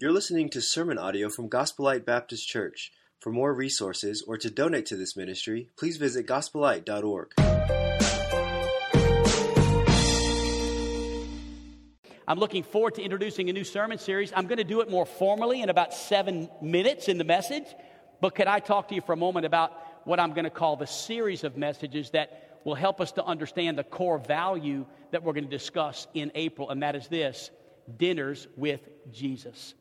You're 0.00 0.12
listening 0.12 0.48
to 0.50 0.62
sermon 0.62 0.96
audio 0.96 1.28
from 1.28 1.48
Gospel 1.48 1.84
Light 1.84 2.06
Baptist 2.06 2.48
Church. 2.48 2.90
For 3.18 3.30
more 3.30 3.52
resources 3.52 4.22
or 4.26 4.38
to 4.38 4.48
donate 4.48 4.86
to 4.86 4.96
this 4.96 5.14
ministry, 5.14 5.68
please 5.76 5.98
visit 5.98 6.26
gospellight.org. 6.26 7.34
I'm 12.26 12.38
looking 12.38 12.62
forward 12.62 12.94
to 12.94 13.02
introducing 13.02 13.50
a 13.50 13.52
new 13.52 13.62
sermon 13.62 13.98
series. 13.98 14.32
I'm 14.34 14.46
going 14.46 14.56
to 14.56 14.64
do 14.64 14.80
it 14.80 14.90
more 14.90 15.04
formally 15.04 15.60
in 15.60 15.68
about 15.68 15.92
seven 15.92 16.48
minutes 16.62 17.08
in 17.08 17.18
the 17.18 17.24
message. 17.24 17.66
But 18.22 18.34
could 18.34 18.46
I 18.46 18.60
talk 18.60 18.88
to 18.88 18.94
you 18.94 19.02
for 19.02 19.12
a 19.12 19.18
moment 19.18 19.44
about 19.44 20.06
what 20.06 20.18
I'm 20.18 20.32
going 20.32 20.44
to 20.44 20.50
call 20.50 20.76
the 20.76 20.86
series 20.86 21.44
of 21.44 21.58
messages 21.58 22.08
that 22.12 22.62
will 22.64 22.74
help 22.74 23.02
us 23.02 23.12
to 23.12 23.24
understand 23.26 23.76
the 23.76 23.84
core 23.84 24.16
value 24.16 24.86
that 25.10 25.22
we're 25.22 25.34
going 25.34 25.44
to 25.44 25.50
discuss 25.50 26.06
in 26.14 26.32
April, 26.34 26.70
and 26.70 26.82
that 26.82 26.96
is 26.96 27.06
this 27.08 27.50
dinners 27.98 28.48
with 28.56 28.80
Jesus. 29.12 29.74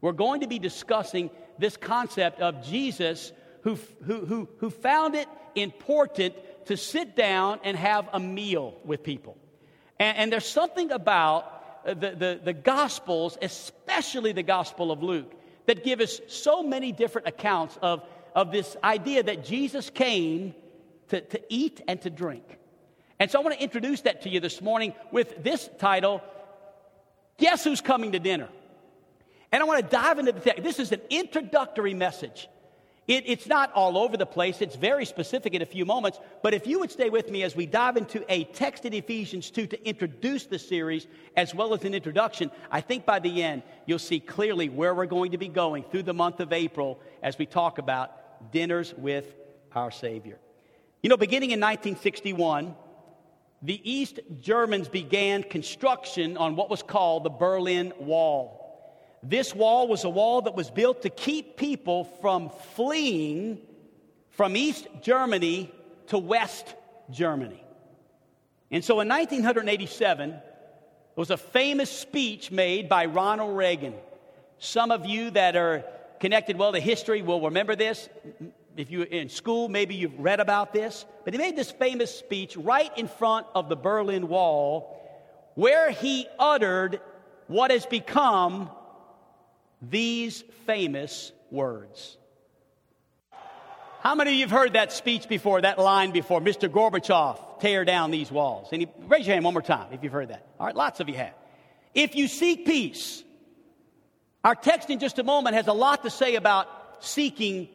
We're 0.00 0.12
going 0.12 0.40
to 0.40 0.46
be 0.46 0.58
discussing 0.58 1.30
this 1.58 1.76
concept 1.76 2.40
of 2.40 2.64
Jesus 2.64 3.32
who, 3.62 3.78
who, 4.04 4.24
who, 4.24 4.48
who 4.58 4.70
found 4.70 5.14
it 5.14 5.28
important 5.54 6.34
to 6.66 6.76
sit 6.76 7.16
down 7.16 7.60
and 7.64 7.76
have 7.76 8.08
a 8.12 8.20
meal 8.20 8.78
with 8.84 9.02
people. 9.02 9.36
And, 9.98 10.16
and 10.18 10.32
there's 10.32 10.46
something 10.46 10.92
about 10.92 11.82
uh, 11.84 11.94
the, 11.94 12.10
the, 12.10 12.40
the 12.44 12.52
Gospels, 12.52 13.38
especially 13.40 14.32
the 14.32 14.42
Gospel 14.42 14.92
of 14.92 15.02
Luke, 15.02 15.32
that 15.66 15.84
give 15.84 16.00
us 16.00 16.20
so 16.28 16.62
many 16.62 16.92
different 16.92 17.26
accounts 17.28 17.78
of, 17.82 18.02
of 18.34 18.52
this 18.52 18.76
idea 18.84 19.22
that 19.22 19.44
Jesus 19.44 19.90
came 19.90 20.54
to, 21.08 21.20
to 21.20 21.40
eat 21.48 21.80
and 21.88 22.00
to 22.02 22.10
drink. 22.10 22.44
And 23.18 23.30
so 23.30 23.40
I 23.40 23.42
want 23.42 23.56
to 23.56 23.62
introduce 23.62 24.02
that 24.02 24.22
to 24.22 24.28
you 24.28 24.40
this 24.40 24.60
morning 24.60 24.92
with 25.10 25.42
this 25.42 25.68
title 25.78 26.22
Guess 27.38 27.64
Who's 27.64 27.80
Coming 27.80 28.12
to 28.12 28.18
Dinner? 28.18 28.48
And 29.52 29.62
I 29.62 29.66
want 29.66 29.84
to 29.84 29.90
dive 29.90 30.18
into 30.18 30.32
the 30.32 30.40
text. 30.40 30.62
This 30.62 30.78
is 30.78 30.92
an 30.92 31.00
introductory 31.10 31.94
message. 31.94 32.48
It, 33.06 33.24
it's 33.26 33.46
not 33.46 33.72
all 33.72 33.96
over 33.96 34.16
the 34.16 34.26
place, 34.26 34.60
it's 34.60 34.74
very 34.74 35.04
specific 35.04 35.54
in 35.54 35.62
a 35.62 35.66
few 35.66 35.84
moments. 35.84 36.18
But 36.42 36.54
if 36.54 36.66
you 36.66 36.80
would 36.80 36.90
stay 36.90 37.08
with 37.08 37.30
me 37.30 37.44
as 37.44 37.54
we 37.54 37.64
dive 37.64 37.96
into 37.96 38.24
a 38.28 38.44
text 38.44 38.84
in 38.84 38.92
Ephesians 38.92 39.50
2 39.50 39.68
to 39.68 39.88
introduce 39.88 40.46
the 40.46 40.58
series 40.58 41.06
as 41.36 41.54
well 41.54 41.72
as 41.72 41.84
an 41.84 41.94
introduction, 41.94 42.50
I 42.70 42.80
think 42.80 43.06
by 43.06 43.20
the 43.20 43.44
end 43.44 43.62
you'll 43.86 44.00
see 44.00 44.18
clearly 44.18 44.68
where 44.68 44.92
we're 44.92 45.06
going 45.06 45.32
to 45.32 45.38
be 45.38 45.48
going 45.48 45.84
through 45.84 46.02
the 46.02 46.14
month 46.14 46.40
of 46.40 46.52
April 46.52 47.00
as 47.22 47.38
we 47.38 47.46
talk 47.46 47.78
about 47.78 48.50
dinners 48.50 48.92
with 48.94 49.36
our 49.72 49.92
Savior. 49.92 50.38
You 51.02 51.10
know, 51.10 51.16
beginning 51.16 51.52
in 51.52 51.60
1961, 51.60 52.74
the 53.62 53.80
East 53.90 54.18
Germans 54.40 54.88
began 54.88 55.44
construction 55.44 56.36
on 56.36 56.56
what 56.56 56.70
was 56.70 56.82
called 56.82 57.22
the 57.22 57.30
Berlin 57.30 57.92
Wall. 58.00 58.65
This 59.28 59.52
wall 59.52 59.88
was 59.88 60.04
a 60.04 60.08
wall 60.08 60.42
that 60.42 60.54
was 60.54 60.70
built 60.70 61.02
to 61.02 61.10
keep 61.10 61.56
people 61.56 62.04
from 62.04 62.50
fleeing 62.74 63.58
from 64.30 64.56
East 64.56 64.86
Germany 65.02 65.72
to 66.08 66.18
West 66.18 66.74
Germany. 67.10 67.60
And 68.70 68.84
so 68.84 69.00
in 69.00 69.08
1987, 69.08 70.30
there 70.30 70.40
was 71.16 71.30
a 71.30 71.36
famous 71.36 71.90
speech 71.90 72.52
made 72.52 72.88
by 72.88 73.06
Ronald 73.06 73.56
Reagan. 73.56 73.94
Some 74.58 74.92
of 74.92 75.06
you 75.06 75.30
that 75.32 75.56
are 75.56 75.84
connected 76.20 76.56
well 76.56 76.70
to 76.72 76.80
history 76.80 77.22
will 77.22 77.40
remember 77.40 77.74
this. 77.74 78.08
If 78.76 78.92
you're 78.92 79.04
in 79.04 79.28
school, 79.28 79.68
maybe 79.68 79.96
you've 79.96 80.20
read 80.20 80.38
about 80.38 80.72
this. 80.72 81.04
But 81.24 81.34
he 81.34 81.38
made 81.38 81.56
this 81.56 81.72
famous 81.72 82.16
speech 82.16 82.56
right 82.56 82.96
in 82.96 83.08
front 83.08 83.46
of 83.56 83.68
the 83.68 83.76
Berlin 83.76 84.28
Wall 84.28 84.92
where 85.54 85.90
he 85.90 86.28
uttered 86.38 87.00
what 87.48 87.72
has 87.72 87.86
become 87.86 88.70
these 89.90 90.42
famous 90.66 91.32
words. 91.50 92.16
How 94.00 94.14
many 94.14 94.30
of 94.30 94.36
you 94.36 94.42
have 94.42 94.50
heard 94.52 94.74
that 94.74 94.92
speech 94.92 95.28
before, 95.28 95.62
that 95.62 95.78
line 95.78 96.12
before? 96.12 96.40
Mr. 96.40 96.68
Gorbachev, 96.68 97.60
tear 97.60 97.84
down 97.84 98.12
these 98.12 98.30
walls. 98.30 98.68
And 98.72 98.86
raise 99.08 99.26
your 99.26 99.34
hand 99.34 99.44
one 99.44 99.54
more 99.54 99.62
time 99.62 99.88
if 99.92 100.04
you've 100.04 100.12
heard 100.12 100.28
that. 100.28 100.46
All 100.60 100.66
right, 100.66 100.76
lots 100.76 101.00
of 101.00 101.08
you 101.08 101.16
have. 101.16 101.34
If 101.92 102.14
you 102.14 102.28
seek 102.28 102.66
peace, 102.66 103.24
our 104.44 104.54
text 104.54 104.90
in 104.90 105.00
just 105.00 105.18
a 105.18 105.24
moment 105.24 105.56
has 105.56 105.66
a 105.66 105.72
lot 105.72 106.04
to 106.04 106.10
say 106.10 106.36
about 106.36 106.68
seeking 107.00 107.68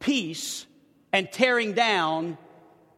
peace 0.00 0.66
and 1.12 1.30
tearing 1.32 1.72
down 1.72 2.36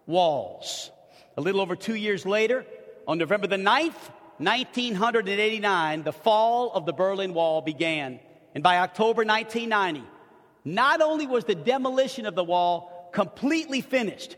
walls. 0.07 0.91
A 1.37 1.41
little 1.41 1.61
over 1.61 1.77
two 1.77 1.95
years 1.95 2.27
later, 2.27 2.67
on 3.07 3.19
November 3.19 3.47
the 3.47 3.57
9th, 3.57 4.11
1989, 4.39 6.03
the 6.03 6.13
fall 6.13 6.73
of 6.73 6.85
the 6.85 6.93
Berlin 6.93 7.33
Wall 7.33 7.61
began. 7.63 8.19
And 8.55 8.63
by 8.63 8.79
October 8.79 9.25
1990, 9.25 10.07
not 10.65 11.01
only 11.01 11.27
was 11.27 11.45
the 11.45 11.55
demolition 11.55 12.27
of 12.27 12.35
the 12.35 12.45
wall 12.45 13.11
completely 13.13 13.81
finished, 13.81 14.37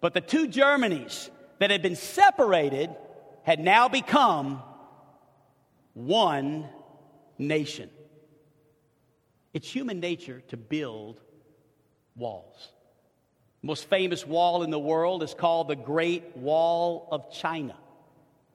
but 0.00 0.14
the 0.14 0.20
two 0.20 0.48
Germanys 0.48 1.30
that 1.58 1.70
had 1.70 1.82
been 1.82 1.96
separated 1.96 2.94
had 3.42 3.60
now 3.60 3.88
become 3.88 4.62
one 5.94 6.68
nation. 7.38 7.90
It's 9.52 9.70
human 9.70 10.00
nature 10.00 10.42
to 10.48 10.56
build 10.56 11.20
walls. 12.16 12.70
The 13.62 13.68
most 13.68 13.88
famous 13.88 14.26
wall 14.26 14.62
in 14.62 14.70
the 14.70 14.78
world 14.78 15.22
is 15.22 15.32
called 15.32 15.68
the 15.68 15.76
Great 15.76 16.36
Wall 16.36 17.08
of 17.10 17.32
China. 17.32 17.76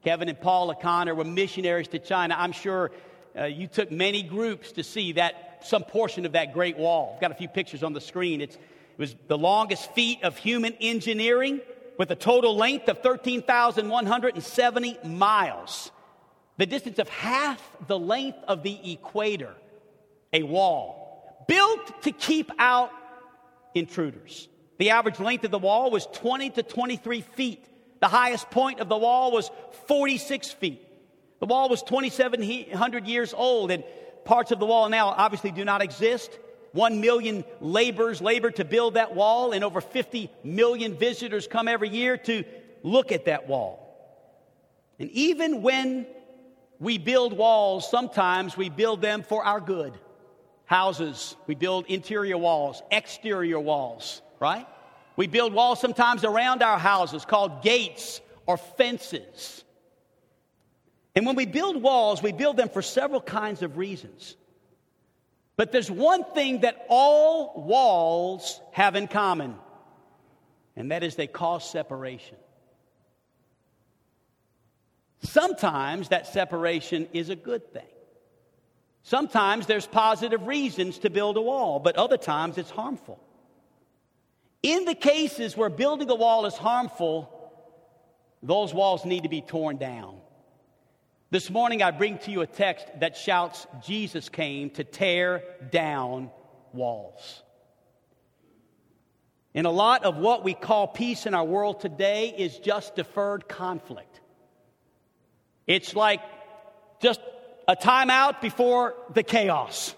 Kevin 0.03 0.29
and 0.29 0.39
Paul 0.39 0.71
O'Connor 0.71 1.15
were 1.15 1.23
missionaries 1.23 1.87
to 1.89 1.99
China. 1.99 2.35
I'm 2.37 2.51
sure 2.51 2.91
uh, 3.37 3.45
you 3.45 3.67
took 3.67 3.91
many 3.91 4.23
groups 4.23 4.71
to 4.73 4.83
see 4.83 5.13
that 5.13 5.61
some 5.65 5.83
portion 5.83 6.25
of 6.25 6.31
that 6.33 6.53
Great 6.53 6.77
Wall. 6.77 7.13
I've 7.15 7.21
got 7.21 7.31
a 7.31 7.35
few 7.35 7.47
pictures 7.47 7.83
on 7.83 7.93
the 7.93 8.01
screen. 8.01 8.41
It's, 8.41 8.55
it 8.55 8.61
was 8.97 9.15
the 9.27 9.37
longest 9.37 9.91
feat 9.93 10.23
of 10.23 10.37
human 10.37 10.73
engineering 10.79 11.61
with 11.97 12.11
a 12.11 12.15
total 12.15 12.55
length 12.55 12.87
of 12.87 12.99
13,170 12.99 14.97
miles, 15.03 15.91
the 16.57 16.65
distance 16.65 16.97
of 16.97 17.09
half 17.09 17.61
the 17.87 17.99
length 17.99 18.39
of 18.47 18.63
the 18.63 18.93
equator, 18.93 19.53
a 20.31 20.43
wall 20.43 20.99
built 21.49 22.03
to 22.03 22.11
keep 22.11 22.51
out 22.59 22.91
intruders. 23.73 24.47
The 24.77 24.91
average 24.91 25.19
length 25.19 25.43
of 25.43 25.51
the 25.51 25.59
wall 25.59 25.91
was 25.91 26.05
20 26.13 26.51
to 26.51 26.63
23 26.63 27.21
feet. 27.21 27.65
The 27.99 28.07
highest 28.07 28.49
point 28.49 28.79
of 28.79 28.87
the 28.87 28.95
wall 28.95 29.31
was 29.31 29.51
46 29.87 30.51
feet. 30.51 30.87
The 31.39 31.45
wall 31.45 31.69
was 31.69 31.81
2,700 31.83 33.07
years 33.07 33.33
old, 33.33 33.71
and 33.71 33.83
parts 34.25 34.51
of 34.51 34.59
the 34.59 34.65
wall 34.65 34.89
now 34.89 35.07
obviously 35.07 35.51
do 35.51 35.63
not 35.65 35.81
exist. 35.81 36.37
One 36.71 37.01
million 37.01 37.43
laborers 37.61 38.21
labor 38.21 38.51
to 38.51 38.65
build 38.65 38.93
that 38.95 39.15
wall, 39.15 39.53
and 39.53 39.63
over 39.63 39.81
50 39.81 40.29
million 40.43 40.95
visitors 40.95 41.47
come 41.47 41.67
every 41.67 41.89
year 41.89 42.17
to 42.17 42.43
look 42.83 43.11
at 43.11 43.25
that 43.25 43.47
wall. 43.47 43.85
And 44.99 45.09
even 45.11 45.61
when 45.61 46.05
we 46.79 46.97
build 46.97 47.33
walls, 47.33 47.89
sometimes 47.89 48.55
we 48.55 48.69
build 48.69 49.01
them 49.01 49.23
for 49.23 49.43
our 49.43 49.59
good. 49.59 49.93
Houses, 50.65 51.35
we 51.47 51.55
build 51.55 51.87
interior 51.87 52.37
walls, 52.37 52.83
exterior 52.91 53.59
walls, 53.59 54.21
right? 54.39 54.67
We 55.15 55.25
build 55.27 55.53
walls 55.53 55.81
sometimes 55.81 56.23
around 56.23 56.61
our 56.61 56.77
houses 56.77 57.25
called 57.25 57.63
gates 57.63 58.21
or 58.45 58.57
fences. 58.57 59.63
And 61.19 61.25
when 61.25 61.35
we 61.35 61.45
build 61.45 61.81
walls, 61.81 62.23
we 62.23 62.31
build 62.31 62.55
them 62.55 62.69
for 62.69 62.81
several 62.81 63.19
kinds 63.19 63.61
of 63.61 63.75
reasons. 63.75 64.37
But 65.57 65.73
there's 65.73 65.91
one 65.91 66.23
thing 66.23 66.61
that 66.61 66.85
all 66.87 67.61
walls 67.61 68.61
have 68.71 68.95
in 68.95 69.09
common, 69.09 69.55
and 70.77 70.91
that 70.91 71.03
is 71.03 71.17
they 71.17 71.27
cause 71.27 71.69
separation. 71.69 72.37
Sometimes 75.23 76.07
that 76.07 76.27
separation 76.27 77.09
is 77.11 77.27
a 77.27 77.35
good 77.35 77.73
thing. 77.73 77.91
Sometimes 79.03 79.65
there's 79.65 79.87
positive 79.87 80.47
reasons 80.47 80.99
to 80.99 81.09
build 81.09 81.35
a 81.35 81.41
wall, 81.41 81.81
but 81.81 81.97
other 81.97 82.15
times 82.15 82.57
it's 82.57 82.71
harmful. 82.71 83.21
In 84.63 84.85
the 84.85 84.95
cases 84.95 85.57
where 85.57 85.69
building 85.69 86.09
a 86.09 86.15
wall 86.15 86.45
is 86.45 86.55
harmful, 86.55 87.29
those 88.41 88.73
walls 88.73 89.03
need 89.03 89.23
to 89.23 89.29
be 89.29 89.41
torn 89.41 89.75
down. 89.75 90.21
This 91.31 91.51
morning, 91.51 91.83
I 91.83 91.91
bring 91.91 92.17
to 92.19 92.31
you 92.31 92.41
a 92.41 92.47
text 92.47 92.87
that 93.01 93.15
shouts 93.15 93.67
Jesus 93.85 94.29
came 94.29 94.71
to 94.71 94.83
tear 94.83 95.43
down 95.69 96.31
walls. 96.73 97.43
And 99.53 99.67
a 99.67 99.71
lot 99.71 100.05
of 100.05 100.17
what 100.17 100.43
we 100.43 100.55
call 100.55 100.87
peace 100.87 101.27
in 101.27 101.35
our 101.35 101.43
world 101.43 101.81
today 101.81 102.33
is 102.35 102.57
just 102.57 102.95
deferred 102.95 103.47
conflict. 103.47 104.21
It's 105.67 105.95
like 105.95 106.21
just 106.99 107.21
a 107.67 107.75
timeout 107.75 108.41
before 108.41 108.95
the 109.13 109.21
chaos. 109.21 109.93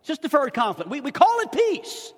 It's 0.00 0.08
just 0.08 0.22
deferred 0.22 0.52
conflict. 0.52 0.90
We, 0.90 1.00
we 1.00 1.12
call 1.12 1.40
it 1.40 1.52
peace, 1.52 2.12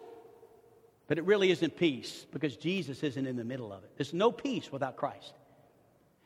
but 1.06 1.18
it 1.18 1.24
really 1.24 1.50
isn't 1.50 1.76
peace 1.76 2.26
because 2.32 2.56
Jesus 2.56 3.02
isn't 3.02 3.26
in 3.26 3.36
the 3.36 3.44
middle 3.44 3.74
of 3.74 3.84
it. 3.84 3.90
There's 3.98 4.14
no 4.14 4.32
peace 4.32 4.72
without 4.72 4.96
Christ. 4.96 5.34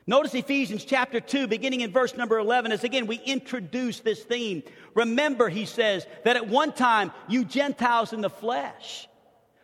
Notice 0.07 0.35
Ephesians 0.35 0.85
chapter 0.85 1.21
2, 1.21 1.47
beginning 1.47 1.83
in 1.83 1.93
verse 1.93 2.17
number 2.17 2.39
11, 2.39 2.73
as 2.73 2.83
again 2.83 3.07
we 3.07 3.19
introduce 3.19 4.01
this 4.01 4.23
theme. 4.23 4.65
Remember, 4.95 5.49
he 5.49 5.65
says, 5.65 6.07
that 6.25 6.37
at 6.37 6.49
one 6.49 6.73
time 6.73 7.13
you 7.29 7.45
Gentiles 7.45 8.13
in 8.13 8.21
the 8.21 8.31
flesh, 8.31 9.09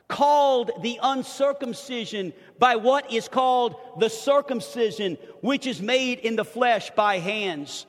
called 0.07 0.71
the 0.81 0.99
uncircumcision 1.03 2.33
by 2.59 2.77
what 2.77 3.13
is 3.13 3.29
called 3.29 3.75
the 3.99 4.09
circumcision, 4.09 5.19
which 5.41 5.67
is 5.67 5.83
made 5.83 6.21
in 6.21 6.37
the 6.37 6.45
flesh 6.45 6.91
by 6.91 7.19
hands. 7.19 7.85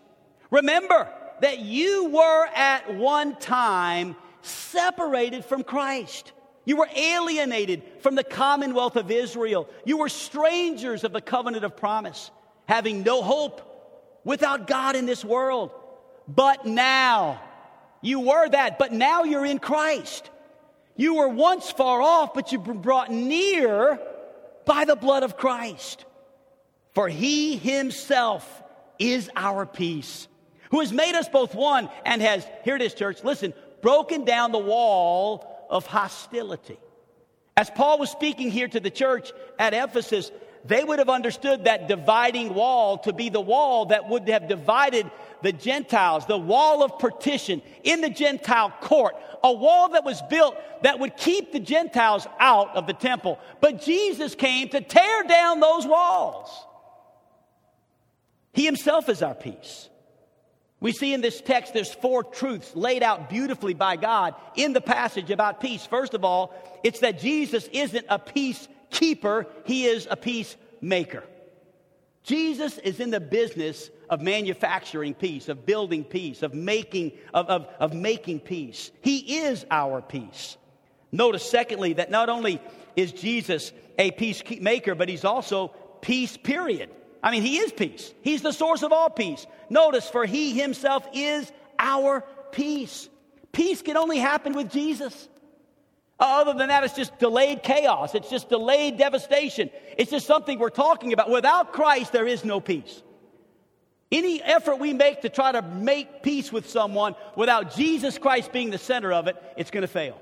Remember 0.49 1.07
that 1.41 1.59
you 1.59 2.09
were 2.09 2.47
at 2.55 2.95
one 2.95 3.35
time 3.37 4.15
separated 4.41 5.45
from 5.45 5.63
Christ. 5.63 6.33
You 6.65 6.77
were 6.77 6.89
alienated 6.93 7.83
from 8.01 8.15
the 8.15 8.23
commonwealth 8.23 8.95
of 8.95 9.11
Israel. 9.11 9.69
You 9.85 9.97
were 9.97 10.09
strangers 10.09 11.03
of 11.03 11.13
the 11.13 11.21
covenant 11.21 11.63
of 11.63 11.77
promise 11.77 12.31
having 12.69 13.01
no 13.01 13.23
hope, 13.23 13.63
without 14.23 14.67
God 14.67 14.95
in 14.95 15.07
this 15.07 15.25
world. 15.25 15.71
But 16.27 16.67
now, 16.67 17.41
you 17.99 18.19
were 18.19 18.47
that, 18.47 18.77
but 18.77 18.93
now 18.93 19.23
you're 19.23 19.43
in 19.43 19.57
Christ. 19.57 20.29
You 20.95 21.15
were 21.15 21.29
once 21.29 21.71
far 21.71 21.99
off, 21.99 22.35
but 22.35 22.51
you've 22.51 22.63
been 22.63 22.83
brought 22.83 23.09
near 23.09 23.99
by 24.65 24.85
the 24.85 24.95
blood 24.95 25.23
of 25.23 25.35
Christ. 25.35 26.05
For 26.91 27.09
he 27.09 27.57
himself 27.57 28.45
is 28.99 29.31
our 29.35 29.65
peace, 29.65 30.27
who 30.69 30.81
has 30.81 30.93
made 30.93 31.15
us 31.15 31.27
both 31.27 31.55
one 31.55 31.89
and 32.05 32.21
has, 32.21 32.45
here 32.63 32.75
it 32.75 32.83
is, 32.83 32.93
church, 32.93 33.23
listen, 33.23 33.55
broken 33.81 34.25
down 34.25 34.51
the 34.51 34.59
wall 34.59 35.67
of 35.71 35.87
hostility. 35.87 36.77
As 37.57 37.71
Paul 37.71 37.97
was 37.97 38.11
speaking 38.11 38.51
here 38.51 38.67
to 38.67 38.79
the 38.79 38.91
church 38.91 39.31
at 39.57 39.73
Ephesus, 39.73 40.31
they 40.65 40.83
would 40.83 40.99
have 40.99 41.09
understood 41.09 41.65
that 41.65 41.87
dividing 41.87 42.53
wall 42.53 42.97
to 42.99 43.13
be 43.13 43.29
the 43.29 43.41
wall 43.41 43.87
that 43.87 44.09
would 44.09 44.27
have 44.27 44.47
divided 44.47 45.09
the 45.41 45.53
Gentiles, 45.53 46.25
the 46.25 46.37
wall 46.37 46.83
of 46.83 46.99
partition 46.99 47.61
in 47.83 48.01
the 48.01 48.09
Gentile 48.09 48.73
court, 48.81 49.15
a 49.43 49.53
wall 49.53 49.89
that 49.89 50.03
was 50.03 50.21
built 50.23 50.57
that 50.83 50.99
would 50.99 51.15
keep 51.15 51.51
the 51.51 51.59
Gentiles 51.59 52.27
out 52.39 52.75
of 52.75 52.87
the 52.87 52.93
temple. 52.93 53.39
But 53.61 53.81
Jesus 53.81 54.35
came 54.35 54.69
to 54.69 54.81
tear 54.81 55.23
down 55.23 55.59
those 55.59 55.85
walls. 55.87 56.49
He 58.53 58.65
himself 58.65 59.07
is 59.07 59.21
our 59.21 59.35
peace. 59.35 59.89
We 60.81 60.91
see 60.93 61.13
in 61.13 61.21
this 61.21 61.41
text 61.41 61.73
there's 61.73 61.93
four 61.93 62.23
truths 62.23 62.75
laid 62.75 63.03
out 63.03 63.29
beautifully 63.29 63.73
by 63.73 63.97
God 63.97 64.35
in 64.55 64.73
the 64.73 64.81
passage 64.81 65.29
about 65.29 65.59
peace. 65.59 65.85
First 65.85 66.13
of 66.13 66.23
all, 66.23 66.53
it's 66.83 66.99
that 66.99 67.19
Jesus 67.19 67.67
isn't 67.73 68.05
a 68.09 68.17
peace 68.17 68.67
keeper, 68.89 69.47
he 69.65 69.85
is 69.85 70.07
a 70.09 70.15
peacemaker. 70.15 71.23
Jesus 72.23 72.77
is 72.79 72.99
in 72.99 73.09
the 73.09 73.19
business 73.19 73.89
of 74.09 74.21
manufacturing 74.21 75.13
peace, 75.13 75.49
of 75.49 75.65
building 75.65 76.03
peace, 76.03 76.43
of 76.43 76.53
making, 76.53 77.13
of, 77.33 77.47
of, 77.47 77.67
of 77.79 77.93
making 77.93 78.39
peace. 78.41 78.91
He 79.01 79.39
is 79.39 79.65
our 79.71 80.01
peace. 80.01 80.57
Notice, 81.11 81.49
secondly, 81.49 81.93
that 81.93 82.11
not 82.11 82.29
only 82.29 82.61
is 82.95 83.11
Jesus 83.11 83.71
a 83.97 84.11
peacemaker, 84.11 84.95
but 84.95 85.09
he's 85.09 85.25
also 85.25 85.69
peace, 86.01 86.37
period. 86.37 86.89
I 87.21 87.31
mean, 87.31 87.43
he 87.43 87.57
is 87.57 87.71
peace. 87.71 88.13
He's 88.21 88.41
the 88.41 88.51
source 88.51 88.83
of 88.83 88.91
all 88.91 89.09
peace. 89.09 89.45
Notice, 89.69 90.07
for 90.09 90.25
he 90.25 90.59
himself 90.59 91.07
is 91.13 91.51
our 91.77 92.23
peace. 92.51 93.09
Peace 93.51 93.81
can 93.81 93.97
only 93.97 94.17
happen 94.17 94.53
with 94.53 94.71
Jesus. 94.71 95.27
Other 96.19 96.53
than 96.53 96.67
that, 96.67 96.83
it's 96.83 96.95
just 96.95 97.17
delayed 97.17 97.63
chaos. 97.63 98.13
It's 98.13 98.29
just 98.29 98.49
delayed 98.49 98.97
devastation. 98.97 99.69
It's 99.97 100.11
just 100.11 100.27
something 100.27 100.59
we're 100.59 100.69
talking 100.69 101.13
about. 101.13 101.29
Without 101.29 101.71
Christ, 101.71 102.11
there 102.11 102.27
is 102.27 102.43
no 102.43 102.59
peace. 102.59 103.01
Any 104.11 104.41
effort 104.41 104.79
we 104.79 104.91
make 104.91 105.21
to 105.21 105.29
try 105.29 105.51
to 105.51 105.61
make 105.61 106.23
peace 106.23 106.51
with 106.51 106.69
someone 106.69 107.15
without 107.35 107.73
Jesus 107.73 108.17
Christ 108.17 108.51
being 108.51 108.69
the 108.69 108.77
center 108.77 109.13
of 109.13 109.27
it, 109.27 109.37
it's 109.55 109.71
going 109.71 109.83
to 109.83 109.87
fail. 109.87 110.19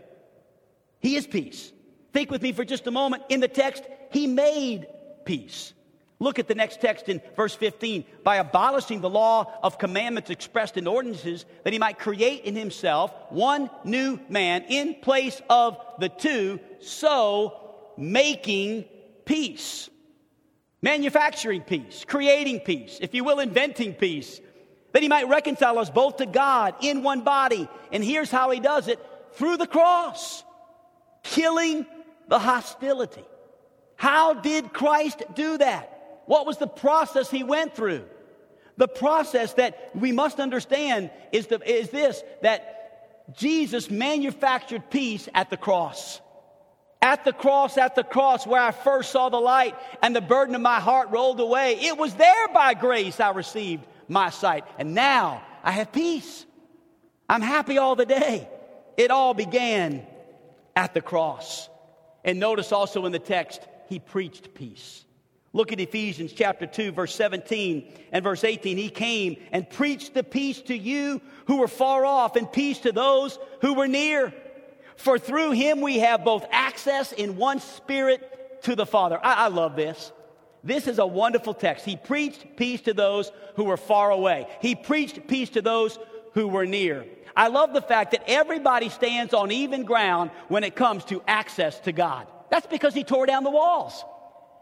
He 1.00 1.16
is 1.16 1.26
peace. 1.26 1.72
Think 2.14 2.30
with 2.30 2.42
me 2.42 2.52
for 2.52 2.66
just 2.66 2.86
a 2.86 2.92
moment. 2.92 3.24
In 3.30 3.40
the 3.40 3.48
text, 3.48 3.84
He 4.12 4.28
made 4.28 4.88
peace. 5.26 5.74
Look 6.20 6.40
at 6.40 6.48
the 6.48 6.56
next 6.56 6.82
text 6.82 7.10
in 7.10 7.22
verse 7.36 7.54
15. 7.54 8.04
By 8.24 8.38
abolishing 8.38 9.02
the 9.02 9.10
law 9.10 9.54
of 9.62 9.78
commandments 9.78 10.32
expressed 10.32 10.76
in 10.76 10.88
ordinances, 10.88 11.46
that 11.64 11.74
he 11.74 11.80
might 11.80 12.00
create 12.00 12.44
in 12.44 12.56
himself 12.56 13.14
one 13.30 13.70
new 13.84 14.20
man 14.28 14.66
in 14.68 14.96
place 14.96 15.40
of 15.50 15.78
the 16.00 16.10
two, 16.10 16.60
so 16.80 17.60
making 17.98 18.86
peace. 19.26 19.90
Manufacturing 20.82 21.62
peace, 21.62 22.04
creating 22.08 22.62
peace, 22.62 22.98
if 23.02 23.14
you 23.14 23.24
will, 23.24 23.40
inventing 23.40 23.94
peace, 23.94 24.40
that 24.94 25.04
he 25.04 25.10
might 25.10 25.28
reconcile 25.28 25.78
us 25.78 25.90
both 25.90 26.18
to 26.18 26.26
God 26.26 26.76
in 26.82 27.04
one 27.04 27.22
body. 27.22 27.68
And 27.92 28.04
here's 28.04 28.32
how 28.32 28.50
he 28.50 28.60
does 28.60 28.88
it 28.88 29.00
through 29.34 29.58
the 29.58 29.68
cross, 29.68 30.44
killing 31.22 31.86
the 32.28 32.40
hostility. 32.40 33.26
How 33.96 34.34
did 34.34 34.74
Christ 34.74 35.24
do 35.36 35.58
that? 35.60 35.97
What 36.28 36.46
was 36.46 36.58
the 36.58 36.68
process 36.68 37.32
he 37.32 37.44
went 37.44 37.76
through? 37.76 38.06
The 38.78 38.88
process 38.88 39.54
that 39.54 39.92
we 39.96 40.12
must 40.12 40.40
understand 40.40 41.10
is, 41.32 41.48
the, 41.48 41.60
is 41.68 41.90
this 41.90 42.22
that 42.44 43.36
Jesus 43.36 43.90
manufactured 43.90 44.90
peace 44.90 45.28
at 45.34 45.50
the 45.50 45.58
cross. 45.58 46.22
At 47.02 47.26
the 47.26 47.34
cross, 47.34 47.78
at 47.78 47.96
the 47.96 48.04
cross, 48.04 48.46
where 48.46 48.62
I 48.62 48.72
first 48.72 49.12
saw 49.12 49.30
the 49.30 49.40
light 49.40 49.76
and 50.02 50.16
the 50.16 50.22
burden 50.22 50.54
of 50.54 50.62
my 50.62 50.80
heart 50.80 51.10
rolled 51.10 51.40
away. 51.40 51.78
It 51.80 51.98
was 51.98 52.14
there 52.16 52.48
by 52.50 52.74
grace 52.74 53.20
I 53.20 53.32
received 53.32 53.86
my 54.08 54.30
sight. 54.30 54.64
And 54.78 54.94
now 54.94 55.42
I 55.64 55.72
have 55.72 55.92
peace. 55.92 56.46
I'm 57.30 57.42
happy 57.42 57.78
all 57.78 57.96
the 57.96 58.06
day. 58.06 58.48
It 58.98 59.12
all 59.12 59.34
began 59.34 60.06
at 60.76 60.94
the 60.94 61.02
cross. 61.02 61.70
And 62.24 62.40
notice 62.40 62.72
also 62.72 63.06
in 63.06 63.12
the 63.12 63.20
text, 63.20 63.62
he 63.90 64.00
preached 64.00 64.54
peace. 64.54 65.06
Look 65.58 65.72
at 65.72 65.80
Ephesians 65.80 66.34
chapter 66.34 66.68
2, 66.68 66.92
verse 66.92 67.16
17 67.16 67.92
and 68.12 68.24
verse 68.24 68.44
18. 68.44 68.78
He 68.78 68.90
came 68.90 69.38
and 69.52 69.68
preached 69.68 70.14
the 70.14 70.22
peace 70.24 70.62
to 70.62 70.78
you 70.78 71.20
who 71.48 71.58
were 71.58 71.68
far 71.68 72.06
off 72.06 72.36
and 72.36 72.52
peace 72.52 72.78
to 72.82 72.92
those 72.92 73.40
who 73.62 73.74
were 73.74 73.88
near. 73.88 74.32
For 74.98 75.18
through 75.18 75.54
him 75.54 75.82
we 75.82 75.98
have 75.98 76.24
both 76.24 76.46
access 76.52 77.12
in 77.12 77.38
one 77.38 77.60
spirit 77.60 78.62
to 78.66 78.76
the 78.76 78.86
Father. 78.86 79.20
I, 79.20 79.46
I 79.46 79.48
love 79.48 79.76
this. 79.76 80.12
This 80.64 80.86
is 80.86 81.00
a 81.00 81.08
wonderful 81.08 81.56
text. 81.56 81.86
He 81.86 81.96
preached 81.96 82.56
peace 82.56 82.82
to 82.82 82.94
those 82.94 83.32
who 83.56 83.64
were 83.64 83.78
far 83.78 84.12
away, 84.12 84.46
he 84.62 84.76
preached 84.76 85.28
peace 85.28 85.50
to 85.50 85.64
those 85.64 85.98
who 86.34 86.48
were 86.48 86.68
near. 86.68 87.04
I 87.36 87.48
love 87.48 87.74
the 87.74 87.82
fact 87.82 88.12
that 88.12 88.30
everybody 88.30 88.90
stands 88.90 89.34
on 89.34 89.52
even 89.52 89.86
ground 89.86 90.30
when 90.50 90.64
it 90.64 90.76
comes 90.76 91.04
to 91.06 91.24
access 91.28 91.80
to 91.80 91.92
God. 91.92 92.28
That's 92.52 92.68
because 92.68 92.94
he 92.94 93.04
tore 93.04 93.26
down 93.26 93.44
the 93.44 93.50
walls. 93.50 94.06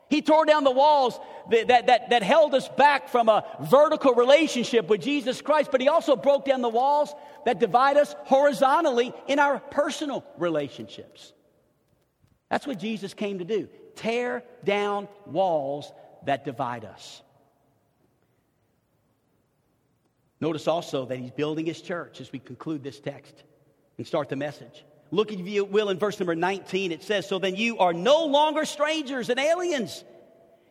He 0.10 0.22
tore 0.22 0.46
down 0.46 0.64
the 0.64 0.72
walls 0.72 1.20
that, 1.50 1.68
that, 1.68 1.88
that, 1.88 2.10
that, 2.12 2.24
held 2.24 2.54
us 2.54 2.68
back 2.70 3.10
from 3.10 3.28
a 3.28 3.44
vertical 3.62 4.14
relationship 4.14 4.88
with 4.88 5.02
Jesus 5.02 5.42
Christ, 5.42 5.72
but 5.72 5.82
He 5.82 5.88
also 5.88 6.16
broke 6.16 6.46
down 6.46 6.62
the 6.62 6.70
walls 6.70 7.14
that 7.46 7.60
divide 7.60 7.98
us 7.98 8.16
horizontally 8.26 9.14
in 9.28 9.40
our 9.40 9.60
personal 9.60 10.24
relationships. 10.38 11.34
That's 12.50 12.68
what 12.68 12.80
Jesus 12.80 13.14
came 13.14 13.40
to 13.40 13.46
do 13.46 13.68
tear 13.96 14.44
down 14.64 15.08
walls 15.26 15.92
that 16.26 16.44
divide 16.44 16.84
us. 16.84 17.22
Notice 20.42 20.68
also 20.68 21.06
that 21.06 21.18
He's 21.18 21.32
building 21.32 21.66
His 21.66 21.82
church 21.82 22.22
as 22.22 22.32
we 22.32 22.40
conclude 22.40 22.84
this 22.84 23.00
text 23.00 23.44
and 23.98 24.06
start 24.06 24.30
the 24.30 24.36
message. 24.36 24.84
Look, 25.16 25.32
if 25.32 25.48
you 25.48 25.64
will, 25.64 25.90
in 25.90 25.98
verse 25.98 26.20
number 26.20 26.36
19, 26.36 26.92
it 26.92 27.02
says, 27.02 27.26
So 27.26 27.40
then 27.40 27.56
you 27.56 27.78
are 27.78 27.94
no 27.94 28.26
longer 28.26 28.66
strangers 28.66 29.30
and 29.30 29.40
aliens. 29.40 30.04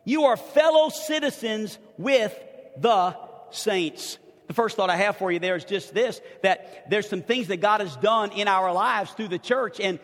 You 0.03 0.25
are 0.25 0.37
fellow 0.37 0.89
citizens 0.89 1.79
with 1.97 2.31
the 2.77 3.17
saints. 3.49 4.19
The 4.45 4.53
first 4.53 4.75
thought 4.75 4.91
I 4.91 4.97
have 4.97 5.17
for 5.17 5.31
you 5.31 5.39
there 5.39 5.55
is 5.55 5.65
just 5.65 5.95
this 5.95 6.21
that 6.43 6.91
there's 6.91 7.09
some 7.09 7.23
things 7.23 7.47
that 7.47 7.57
God 7.57 7.81
has 7.81 7.95
done 7.95 8.33
in 8.33 8.47
our 8.47 8.71
lives 8.71 9.09
through 9.13 9.29
the 9.29 9.39
church. 9.39 9.79
And 9.79 9.97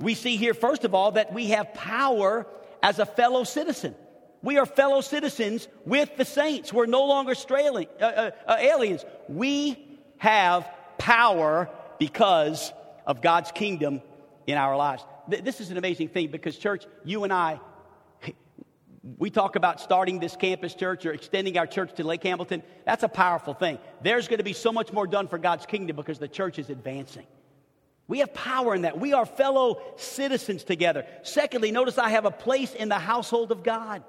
we 0.00 0.14
see 0.14 0.34
here, 0.36 0.54
first 0.54 0.82
of 0.82 0.92
all, 0.92 1.12
that 1.12 1.32
we 1.32 1.50
have 1.50 1.72
power 1.72 2.48
as 2.82 2.98
a 2.98 3.06
fellow 3.06 3.44
citizen. 3.44 3.94
We 4.42 4.58
are 4.58 4.66
fellow 4.66 5.02
citizens 5.02 5.68
with 5.86 6.16
the 6.16 6.24
saints. 6.24 6.72
We're 6.72 6.86
no 6.86 7.04
longer 7.04 7.36
strailing, 7.36 7.86
uh, 8.00 8.04
uh, 8.04 8.30
uh, 8.48 8.56
aliens. 8.58 9.04
We 9.28 9.78
have 10.18 10.68
power 10.98 11.70
because 12.00 12.72
of 13.06 13.22
God's 13.22 13.52
kingdom 13.52 14.02
in 14.46 14.58
our 14.58 14.76
lives. 14.76 15.04
This 15.28 15.60
is 15.60 15.70
an 15.70 15.76
amazing 15.76 16.08
thing 16.08 16.28
because, 16.30 16.56
church, 16.56 16.86
you 17.04 17.24
and 17.24 17.32
I, 17.32 17.60
we 19.18 19.30
talk 19.30 19.56
about 19.56 19.80
starting 19.80 20.18
this 20.18 20.36
campus 20.36 20.74
church 20.74 21.06
or 21.06 21.12
extending 21.12 21.56
our 21.58 21.66
church 21.66 21.94
to 21.94 22.04
Lake 22.04 22.22
Hamilton. 22.22 22.62
That's 22.84 23.02
a 23.02 23.08
powerful 23.08 23.54
thing. 23.54 23.78
There's 24.02 24.28
going 24.28 24.38
to 24.38 24.44
be 24.44 24.52
so 24.52 24.72
much 24.72 24.92
more 24.92 25.06
done 25.06 25.28
for 25.28 25.38
God's 25.38 25.66
kingdom 25.66 25.96
because 25.96 26.18
the 26.18 26.28
church 26.28 26.58
is 26.58 26.70
advancing. 26.70 27.26
We 28.06 28.18
have 28.18 28.34
power 28.34 28.74
in 28.74 28.82
that. 28.82 29.00
We 29.00 29.14
are 29.14 29.24
fellow 29.24 29.80
citizens 29.96 30.62
together. 30.62 31.06
Secondly, 31.22 31.70
notice 31.70 31.96
I 31.96 32.10
have 32.10 32.26
a 32.26 32.30
place 32.30 32.74
in 32.74 32.90
the 32.90 32.98
household 32.98 33.50
of 33.50 33.62
God. 33.62 34.04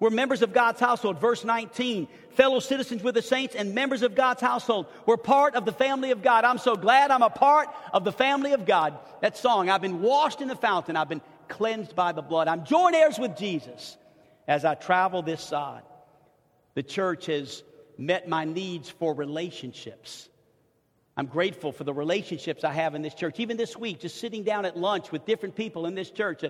We're 0.00 0.10
members 0.10 0.42
of 0.42 0.52
God's 0.52 0.80
household. 0.80 1.20
Verse 1.20 1.44
19, 1.44 2.06
fellow 2.30 2.60
citizens 2.60 3.02
with 3.02 3.14
the 3.14 3.22
saints 3.22 3.54
and 3.54 3.74
members 3.74 4.02
of 4.02 4.14
God's 4.14 4.40
household. 4.40 4.86
We're 5.06 5.16
part 5.16 5.56
of 5.56 5.64
the 5.64 5.72
family 5.72 6.12
of 6.12 6.22
God. 6.22 6.44
I'm 6.44 6.58
so 6.58 6.76
glad 6.76 7.10
I'm 7.10 7.22
a 7.22 7.30
part 7.30 7.68
of 7.92 8.04
the 8.04 8.12
family 8.12 8.52
of 8.52 8.64
God. 8.64 8.96
That 9.22 9.36
song, 9.36 9.68
I've 9.68 9.82
been 9.82 10.00
washed 10.00 10.40
in 10.40 10.48
the 10.48 10.56
fountain, 10.56 10.96
I've 10.96 11.08
been 11.08 11.22
cleansed 11.48 11.96
by 11.96 12.12
the 12.12 12.22
blood. 12.22 12.46
I'm 12.46 12.64
joint 12.64 12.94
heirs 12.94 13.18
with 13.18 13.36
Jesus 13.36 13.96
as 14.46 14.64
I 14.64 14.74
travel 14.74 15.22
this 15.22 15.42
side. 15.42 15.82
The 16.74 16.82
church 16.82 17.26
has 17.26 17.64
met 17.96 18.28
my 18.28 18.44
needs 18.44 18.88
for 18.88 19.12
relationships. 19.14 20.28
I'm 21.16 21.26
grateful 21.26 21.72
for 21.72 21.82
the 21.82 21.92
relationships 21.92 22.62
I 22.62 22.72
have 22.72 22.94
in 22.94 23.02
this 23.02 23.14
church. 23.14 23.40
Even 23.40 23.56
this 23.56 23.76
week, 23.76 23.98
just 23.98 24.20
sitting 24.20 24.44
down 24.44 24.64
at 24.64 24.76
lunch 24.76 25.10
with 25.10 25.26
different 25.26 25.56
people 25.56 25.86
in 25.86 25.96
this 25.96 26.12
church. 26.12 26.44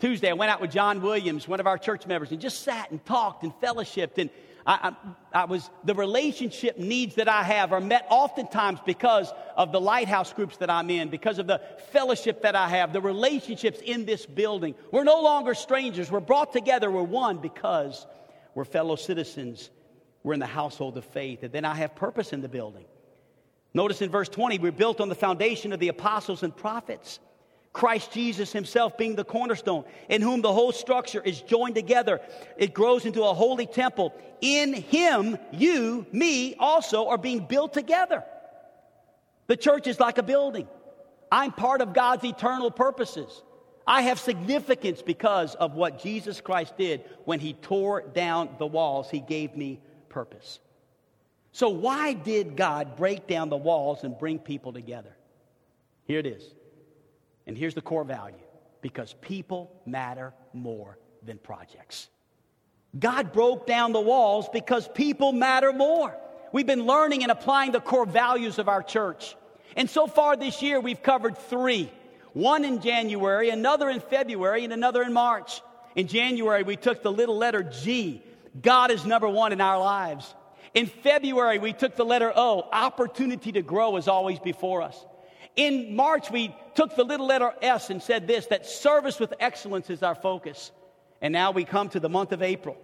Tuesday, 0.00 0.30
I 0.30 0.32
went 0.34 0.50
out 0.50 0.60
with 0.60 0.72
John 0.72 1.02
Williams, 1.02 1.46
one 1.46 1.60
of 1.60 1.66
our 1.66 1.78
church 1.78 2.06
members, 2.06 2.32
and 2.32 2.40
just 2.40 2.62
sat 2.62 2.90
and 2.90 3.04
talked 3.04 3.42
and 3.42 3.52
fellowshipped. 3.60 4.18
And 4.18 4.30
I, 4.66 4.94
I, 5.32 5.42
I, 5.42 5.44
was 5.44 5.70
the 5.84 5.94
relationship 5.94 6.78
needs 6.78 7.14
that 7.16 7.28
I 7.28 7.42
have 7.42 7.72
are 7.72 7.80
met 7.80 8.06
oftentimes 8.10 8.80
because 8.84 9.32
of 9.56 9.72
the 9.72 9.80
lighthouse 9.80 10.32
groups 10.32 10.56
that 10.58 10.70
I'm 10.70 10.90
in, 10.90 11.10
because 11.10 11.38
of 11.38 11.46
the 11.46 11.60
fellowship 11.92 12.42
that 12.42 12.56
I 12.56 12.68
have, 12.68 12.92
the 12.92 13.00
relationships 13.00 13.80
in 13.84 14.04
this 14.04 14.26
building. 14.26 14.74
We're 14.90 15.04
no 15.04 15.22
longer 15.22 15.54
strangers. 15.54 16.10
We're 16.10 16.20
brought 16.20 16.52
together. 16.52 16.90
We're 16.90 17.02
one 17.02 17.38
because 17.38 18.06
we're 18.54 18.64
fellow 18.64 18.96
citizens. 18.96 19.70
We're 20.22 20.34
in 20.34 20.40
the 20.40 20.46
household 20.46 20.96
of 20.96 21.04
faith. 21.04 21.42
And 21.42 21.52
then 21.52 21.64
I 21.64 21.74
have 21.74 21.94
purpose 21.94 22.32
in 22.32 22.40
the 22.40 22.48
building. 22.48 22.86
Notice 23.74 24.02
in 24.02 24.10
verse 24.10 24.28
20, 24.28 24.58
we're 24.58 24.72
built 24.72 25.00
on 25.00 25.08
the 25.08 25.14
foundation 25.14 25.72
of 25.72 25.80
the 25.80 25.88
apostles 25.88 26.42
and 26.42 26.56
prophets. 26.56 27.18
Christ 27.74 28.12
Jesus 28.12 28.52
himself 28.52 28.96
being 28.96 29.16
the 29.16 29.24
cornerstone, 29.24 29.84
in 30.08 30.22
whom 30.22 30.42
the 30.42 30.52
whole 30.52 30.70
structure 30.70 31.20
is 31.20 31.42
joined 31.42 31.74
together. 31.74 32.20
It 32.56 32.72
grows 32.72 33.04
into 33.04 33.24
a 33.24 33.34
holy 33.34 33.66
temple. 33.66 34.14
In 34.40 34.72
him, 34.72 35.36
you, 35.50 36.06
me, 36.12 36.54
also 36.54 37.08
are 37.08 37.18
being 37.18 37.40
built 37.40 37.74
together. 37.74 38.22
The 39.48 39.56
church 39.56 39.88
is 39.88 39.98
like 39.98 40.18
a 40.18 40.22
building. 40.22 40.68
I'm 41.32 41.50
part 41.50 41.80
of 41.80 41.92
God's 41.92 42.24
eternal 42.24 42.70
purposes. 42.70 43.42
I 43.84 44.02
have 44.02 44.20
significance 44.20 45.02
because 45.02 45.56
of 45.56 45.74
what 45.74 46.00
Jesus 46.00 46.40
Christ 46.40 46.78
did 46.78 47.02
when 47.24 47.40
he 47.40 47.54
tore 47.54 48.02
down 48.02 48.50
the 48.58 48.66
walls. 48.66 49.10
He 49.10 49.18
gave 49.18 49.56
me 49.56 49.80
purpose. 50.08 50.60
So, 51.50 51.70
why 51.70 52.12
did 52.12 52.56
God 52.56 52.96
break 52.96 53.26
down 53.26 53.48
the 53.48 53.56
walls 53.56 54.04
and 54.04 54.16
bring 54.16 54.38
people 54.38 54.72
together? 54.72 55.14
Here 56.06 56.20
it 56.20 56.26
is. 56.26 56.54
And 57.46 57.56
here's 57.56 57.74
the 57.74 57.82
core 57.82 58.04
value 58.04 58.36
because 58.80 59.14
people 59.20 59.70
matter 59.86 60.32
more 60.52 60.98
than 61.22 61.38
projects. 61.38 62.08
God 62.98 63.32
broke 63.32 63.66
down 63.66 63.92
the 63.92 64.00
walls 64.00 64.48
because 64.52 64.88
people 64.88 65.32
matter 65.32 65.72
more. 65.72 66.16
We've 66.52 66.66
been 66.66 66.86
learning 66.86 67.22
and 67.22 67.32
applying 67.32 67.72
the 67.72 67.80
core 67.80 68.06
values 68.06 68.58
of 68.58 68.68
our 68.68 68.82
church. 68.82 69.36
And 69.76 69.90
so 69.90 70.06
far 70.06 70.36
this 70.36 70.62
year, 70.62 70.80
we've 70.80 71.02
covered 71.02 71.36
three 71.36 71.90
one 72.34 72.64
in 72.64 72.80
January, 72.80 73.50
another 73.50 73.88
in 73.88 74.00
February, 74.00 74.64
and 74.64 74.72
another 74.72 75.02
in 75.02 75.12
March. 75.12 75.62
In 75.94 76.08
January, 76.08 76.64
we 76.64 76.76
took 76.76 77.02
the 77.02 77.12
little 77.12 77.36
letter 77.36 77.62
G. 77.62 78.22
God 78.60 78.90
is 78.90 79.04
number 79.04 79.28
one 79.28 79.52
in 79.52 79.60
our 79.60 79.78
lives. 79.78 80.34
In 80.74 80.86
February, 80.86 81.58
we 81.58 81.72
took 81.72 81.94
the 81.94 82.04
letter 82.04 82.32
O. 82.34 82.68
Opportunity 82.72 83.52
to 83.52 83.62
grow 83.62 83.96
is 83.96 84.08
always 84.08 84.40
before 84.40 84.82
us. 84.82 85.06
In 85.56 85.94
March, 85.94 86.30
we 86.30 86.54
took 86.74 86.96
the 86.96 87.04
little 87.04 87.26
letter 87.26 87.52
S 87.62 87.90
and 87.90 88.02
said 88.02 88.26
this 88.26 88.46
that 88.46 88.66
service 88.66 89.20
with 89.20 89.34
excellence 89.40 89.90
is 89.90 90.02
our 90.02 90.14
focus. 90.14 90.72
And 91.20 91.32
now 91.32 91.52
we 91.52 91.64
come 91.64 91.88
to 91.90 92.00
the 92.00 92.08
month 92.08 92.32
of 92.32 92.42
April. 92.42 92.76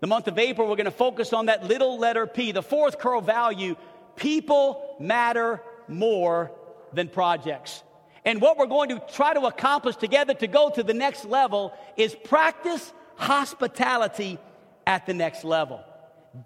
The 0.00 0.06
month 0.06 0.28
of 0.28 0.38
April, 0.38 0.68
we're 0.68 0.76
going 0.76 0.84
to 0.86 0.90
focus 0.90 1.32
on 1.32 1.46
that 1.46 1.64
little 1.64 1.98
letter 1.98 2.26
P, 2.26 2.52
the 2.52 2.62
fourth 2.62 2.98
core 2.98 3.22
value 3.22 3.76
people 4.16 4.96
matter 5.00 5.62
more 5.88 6.52
than 6.92 7.08
projects. 7.08 7.82
And 8.24 8.40
what 8.40 8.56
we're 8.56 8.66
going 8.66 8.90
to 8.90 9.02
try 9.12 9.34
to 9.34 9.42
accomplish 9.42 9.96
together 9.96 10.34
to 10.34 10.46
go 10.46 10.70
to 10.70 10.82
the 10.82 10.94
next 10.94 11.24
level 11.24 11.74
is 11.96 12.14
practice 12.14 12.92
hospitality 13.16 14.38
at 14.86 15.06
the 15.06 15.14
next 15.14 15.44
level. 15.44 15.80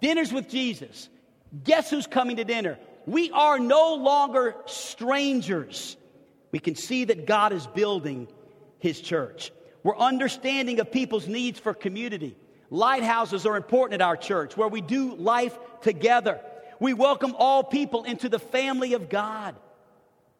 Dinners 0.01 0.33
with 0.33 0.49
Jesus. 0.49 1.09
Guess 1.63 1.89
who's 1.89 2.07
coming 2.07 2.37
to 2.37 2.43
dinner? 2.43 2.77
We 3.07 3.31
are 3.31 3.57
no 3.57 3.95
longer 3.95 4.53
strangers. 4.65 5.95
We 6.51 6.59
can 6.59 6.75
see 6.75 7.05
that 7.05 7.25
God 7.25 7.53
is 7.53 7.65
building 7.65 8.27
his 8.79 8.99
church. 8.99 9.51
We're 9.81 9.97
understanding 9.97 10.81
of 10.81 10.91
people's 10.91 11.25
needs 11.25 11.57
for 11.57 11.73
community. 11.73 12.35
Lighthouses 12.69 13.45
are 13.45 13.55
important 13.55 14.01
at 14.01 14.05
our 14.05 14.17
church 14.17 14.57
where 14.57 14.67
we 14.67 14.81
do 14.81 15.15
life 15.15 15.57
together. 15.81 16.41
We 16.81 16.93
welcome 16.93 17.33
all 17.37 17.63
people 17.63 18.03
into 18.03 18.27
the 18.27 18.39
family 18.39 18.93
of 18.93 19.07
God. 19.07 19.55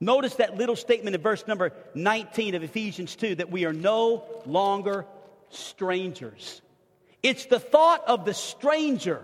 Notice 0.01 0.35
that 0.35 0.57
little 0.57 0.75
statement 0.75 1.15
in 1.15 1.21
verse 1.21 1.47
number 1.47 1.71
19 1.95 2.53
of 2.53 2.63
Ephesians 2.63 3.15
2 3.15 3.35
that 3.35 3.49
we 3.49 3.63
are 3.63 3.71
no 3.71 4.25
longer 4.45 5.05
strangers. 5.51 6.61
It's 7.23 7.45
the 7.45 7.61
thought 7.61 8.03
of 8.07 8.25
the 8.25 8.33
stranger 8.33 9.23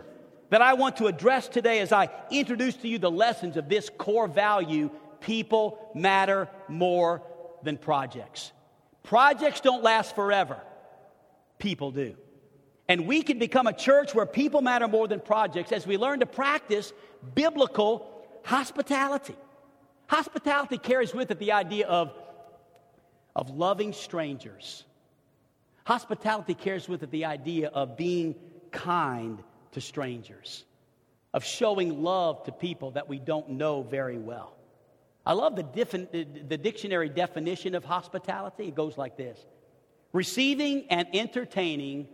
that 0.54 0.62
I 0.62 0.76
want 0.76 0.98
to 0.98 1.08
address 1.08 1.48
today 1.48 1.80
as 1.80 1.92
I 1.92 2.12
introduce 2.30 2.76
to 2.76 2.88
you 2.88 3.00
the 3.00 3.10
lessons 3.10 3.58
of 3.58 3.68
this 3.70 3.90
core 3.98 4.28
value 4.28 4.92
people 5.20 5.90
matter 5.96 6.48
more 6.68 7.24
than 7.64 7.76
projects. 7.76 8.52
Projects 9.02 9.62
don't 9.62 9.82
last 9.82 10.14
forever, 10.14 10.62
people 11.58 11.90
do. 11.90 12.14
And 12.88 13.08
we 13.08 13.24
can 13.24 13.40
become 13.40 13.66
a 13.66 13.74
church 13.74 14.14
where 14.14 14.28
people 14.28 14.62
matter 14.62 14.88
more 14.88 15.08
than 15.08 15.22
projects 15.22 15.72
as 15.72 15.88
we 15.88 15.98
learn 15.98 16.20
to 16.20 16.28
practice 16.28 16.94
biblical 17.34 18.08
hospitality. 18.44 19.36
Hospitality 20.06 20.78
carries 20.78 21.16
with 21.16 21.32
it 21.32 21.40
the 21.40 21.54
idea 21.54 21.88
of, 21.88 22.14
of 23.36 23.50
loving 23.50 23.92
strangers. 23.92 24.84
Hospitality 25.86 26.54
carries 26.54 26.88
with 26.88 27.02
it 27.02 27.10
the 27.10 27.26
idea 27.26 27.70
of 27.70 27.98
being 27.98 28.36
kind 28.70 29.44
to 29.74 29.82
strangers, 29.82 30.66
of 31.34 31.44
showing 31.44 32.04
love 32.04 32.44
to 32.46 32.52
people 32.52 32.92
that 32.92 33.10
we 33.10 33.20
don't 33.20 33.50
know 33.50 33.84
very 33.84 34.18
well. 34.18 34.56
I 35.26 35.34
love 35.34 35.56
the, 35.56 35.64
diffin- 35.64 36.50
the 36.50 36.58
dictionary 36.58 37.10
definition 37.10 37.76
of 37.76 37.86
hospitality. 37.86 38.68
It 38.68 38.76
goes 38.76 38.98
like 38.98 39.18
this 39.18 39.40
receiving 40.12 40.86
and 40.90 41.08
entertaining 41.14 42.08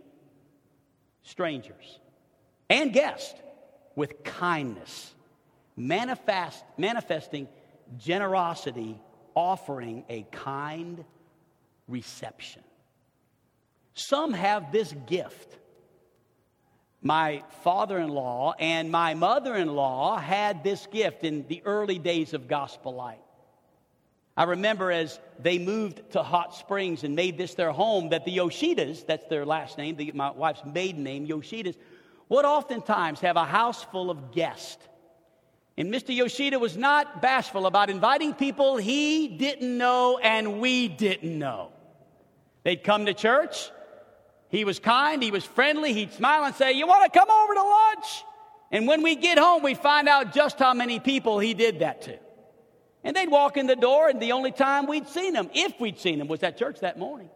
strangers 1.22 1.98
and 2.70 2.92
guests 2.92 3.38
with 3.94 4.24
kindness, 4.24 5.12
manifest, 5.76 6.64
manifesting 6.78 7.48
generosity, 7.98 8.98
offering 9.34 10.04
a 10.08 10.22
kind 10.30 11.04
reception. 11.88 12.62
Some 13.94 14.32
have 14.32 14.72
this 14.72 14.94
gift 15.06 15.58
my 17.02 17.42
father 17.62 17.98
in 17.98 18.08
law 18.08 18.54
and 18.58 18.90
my 18.90 19.14
mother 19.14 19.56
in 19.56 19.74
law 19.74 20.18
had 20.18 20.62
this 20.62 20.86
gift 20.86 21.24
in 21.24 21.46
the 21.48 21.62
early 21.64 21.98
days 21.98 22.34
of 22.34 22.46
Gospel 22.46 22.94
Light. 22.94 23.20
I 24.36 24.44
remember 24.44 24.90
as 24.90 25.18
they 25.38 25.58
moved 25.58 26.12
to 26.12 26.22
Hot 26.22 26.54
Springs 26.54 27.04
and 27.04 27.14
made 27.14 27.36
this 27.36 27.54
their 27.54 27.72
home, 27.72 28.10
that 28.10 28.24
the 28.24 28.36
Yoshidas, 28.36 29.04
that's 29.06 29.26
their 29.26 29.44
last 29.44 29.76
name, 29.76 29.96
the, 29.96 30.12
my 30.12 30.30
wife's 30.30 30.64
maiden 30.64 31.02
name, 31.02 31.26
Yoshidas, 31.26 31.76
would 32.28 32.44
oftentimes 32.44 33.20
have 33.20 33.36
a 33.36 33.44
house 33.44 33.82
full 33.84 34.10
of 34.10 34.32
guests. 34.32 34.82
And 35.76 35.92
Mr. 35.92 36.14
Yoshida 36.14 36.58
was 36.58 36.76
not 36.76 37.22
bashful 37.22 37.66
about 37.66 37.90
inviting 37.90 38.34
people 38.34 38.76
he 38.76 39.28
didn't 39.28 39.76
know 39.76 40.18
and 40.18 40.60
we 40.60 40.88
didn't 40.88 41.38
know. 41.38 41.72
They'd 42.62 42.84
come 42.84 43.06
to 43.06 43.14
church, 43.14 43.70
he 44.50 44.64
was 44.64 44.78
kind, 44.78 45.22
he 45.22 45.30
was 45.30 45.44
friendly, 45.44 45.92
he'd 45.92 46.12
smile 46.12 46.44
and 46.44 46.54
say, 46.54 46.72
You 46.72 46.86
want 46.86 47.10
to 47.10 47.18
come 47.18 47.30
over 47.30 47.54
to 47.54 47.62
lunch? 47.62 48.24
And 48.72 48.86
when 48.86 49.02
we 49.02 49.16
get 49.16 49.38
home, 49.38 49.62
we 49.62 49.74
find 49.74 50.08
out 50.08 50.32
just 50.32 50.58
how 50.58 50.74
many 50.74 51.00
people 51.00 51.38
he 51.38 51.54
did 51.54 51.80
that 51.80 52.02
to. 52.02 52.18
And 53.02 53.16
they'd 53.16 53.30
walk 53.30 53.56
in 53.56 53.66
the 53.66 53.76
door, 53.76 54.08
and 54.08 54.20
the 54.20 54.32
only 54.32 54.52
time 54.52 54.86
we'd 54.86 55.08
seen 55.08 55.32
them, 55.32 55.50
if 55.54 55.80
we'd 55.80 55.98
seen 55.98 56.18
them, 56.18 56.28
was 56.28 56.42
at 56.42 56.58
church 56.58 56.80
that 56.80 56.98
morning. 56.98 57.30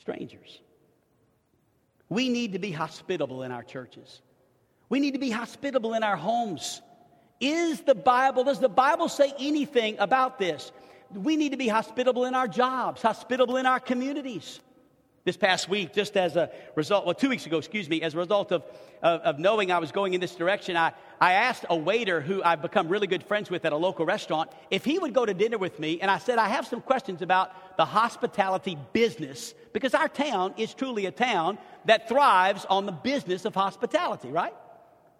Strangers. 0.00 0.60
We 2.08 2.28
need 2.28 2.52
to 2.52 2.58
be 2.58 2.70
hospitable 2.70 3.42
in 3.42 3.52
our 3.52 3.62
churches. 3.62 4.20
We 4.88 5.00
need 5.00 5.12
to 5.12 5.18
be 5.18 5.30
hospitable 5.30 5.94
in 5.94 6.02
our 6.02 6.16
homes. 6.16 6.82
Is 7.40 7.80
the 7.80 7.94
Bible, 7.94 8.44
does 8.44 8.60
the 8.60 8.68
Bible 8.68 9.08
say 9.08 9.32
anything 9.38 9.96
about 9.98 10.38
this? 10.38 10.70
We 11.14 11.36
need 11.36 11.52
to 11.52 11.56
be 11.56 11.68
hospitable 11.68 12.26
in 12.26 12.34
our 12.34 12.48
jobs, 12.48 13.00
hospitable 13.00 13.56
in 13.56 13.66
our 13.66 13.80
communities. 13.80 14.60
This 15.24 15.36
past 15.36 15.68
week, 15.68 15.92
just 15.92 16.16
as 16.16 16.34
a 16.34 16.50
result, 16.74 17.06
well, 17.06 17.14
two 17.14 17.28
weeks 17.28 17.46
ago, 17.46 17.58
excuse 17.58 17.88
me, 17.88 18.02
as 18.02 18.14
a 18.14 18.18
result 18.18 18.50
of, 18.50 18.64
of, 19.02 19.20
of, 19.20 19.38
knowing 19.38 19.70
I 19.70 19.78
was 19.78 19.92
going 19.92 20.14
in 20.14 20.20
this 20.20 20.34
direction, 20.34 20.76
I, 20.76 20.94
I 21.20 21.34
asked 21.34 21.64
a 21.70 21.76
waiter 21.76 22.20
who 22.20 22.42
I've 22.42 22.60
become 22.60 22.88
really 22.88 23.06
good 23.06 23.22
friends 23.22 23.48
with 23.48 23.64
at 23.64 23.72
a 23.72 23.76
local 23.76 24.04
restaurant 24.04 24.50
if 24.68 24.84
he 24.84 24.98
would 24.98 25.14
go 25.14 25.24
to 25.24 25.32
dinner 25.32 25.58
with 25.58 25.78
me. 25.78 26.00
And 26.00 26.10
I 26.10 26.18
said, 26.18 26.38
I 26.38 26.48
have 26.48 26.66
some 26.66 26.80
questions 26.80 27.22
about 27.22 27.76
the 27.76 27.84
hospitality 27.84 28.76
business 28.92 29.54
because 29.72 29.94
our 29.94 30.08
town 30.08 30.54
is 30.56 30.74
truly 30.74 31.06
a 31.06 31.12
town 31.12 31.56
that 31.84 32.08
thrives 32.08 32.66
on 32.68 32.86
the 32.86 32.92
business 32.92 33.44
of 33.44 33.54
hospitality, 33.54 34.28
right? 34.28 34.54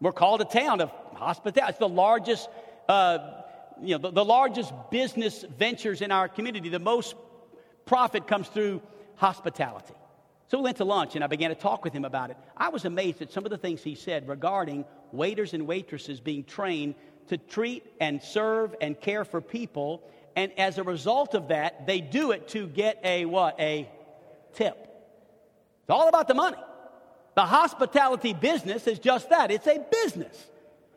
We're 0.01 0.11
called 0.11 0.41
a 0.41 0.47
town 0.47 0.81
of 0.81 0.91
hospitality. 1.15 1.71
It's 1.71 1.79
the 1.79 1.89
largest, 1.89 2.49
uh, 2.89 3.19
you 3.81 3.93
know, 3.93 3.99
the, 3.99 4.11
the 4.11 4.25
largest 4.25 4.73
business 4.91 5.45
ventures 5.57 6.03
in 6.03 6.11
our 6.11 6.27
community. 6.27 6.71
The 6.71 6.81
most 6.81 7.15
profit 7.87 8.27
comes 8.27 8.49
through 8.49 8.83
hospitality. 9.23 9.95
So 10.49 10.59
we 10.59 10.64
went 10.64 10.79
to 10.79 10.85
lunch 10.85 11.14
and 11.14 11.23
I 11.23 11.29
began 11.29 11.50
to 11.50 11.55
talk 11.55 11.85
with 11.85 11.93
him 11.93 12.05
about 12.05 12.31
it. 12.31 12.37
I 12.57 12.71
was 12.71 12.85
amazed 12.85 13.23
at 13.23 13.31
some 13.31 13.45
of 13.45 13.52
the 13.52 13.57
things 13.57 13.81
he 13.81 13.95
said 13.95 14.29
regarding 14.29 14.85
waiters 15.12 15.55
and 15.55 15.64
waitresses 15.67 16.19
being 16.19 16.43
trained 16.43 16.97
to 17.29 17.38
treat 17.38 17.87
and 18.00 18.21
serve 18.21 18.75
and 18.81 19.00
care 19.00 19.25
for 19.25 19.41
people. 19.41 20.02
And 20.35 20.50
as 20.59 20.79
a 20.79 20.83
result 20.83 21.35
of 21.35 21.49
that, 21.49 21.87
they 21.87 22.00
do 22.00 22.33
it 22.33 22.49
to 22.49 22.67
get 22.67 22.99
a 23.05 23.25
what? 23.25 23.61
A 23.61 23.88
tip. 24.55 24.76
It's 25.83 25.91
all 25.91 26.09
about 26.09 26.26
the 26.26 26.35
money. 26.35 26.59
The 27.37 27.47
hospitality 27.47 28.35
business 28.35 28.88
is 28.88 28.99
just 28.99 29.31
that 29.31 29.52
it's 29.52 29.69
a 29.69 29.79
business. 30.02 30.37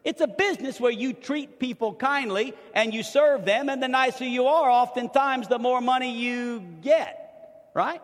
It's 0.04 0.22
a 0.22 0.28
business 0.28 0.80
where 0.80 0.92
you 0.92 1.14
treat 1.14 1.60
people 1.60 1.94
kindly 1.94 2.56
and 2.74 2.92
you 2.92 3.04
serve 3.04 3.46
them, 3.46 3.70
and 3.70 3.82
the 3.84 3.88
nicer 3.88 4.26
you 4.26 4.48
are, 4.48 4.70
oftentimes 4.70 5.48
the 5.48 5.60
more 5.60 5.80
money 5.80 6.18
you 6.18 6.60
get, 6.82 7.70
right? 7.76 8.02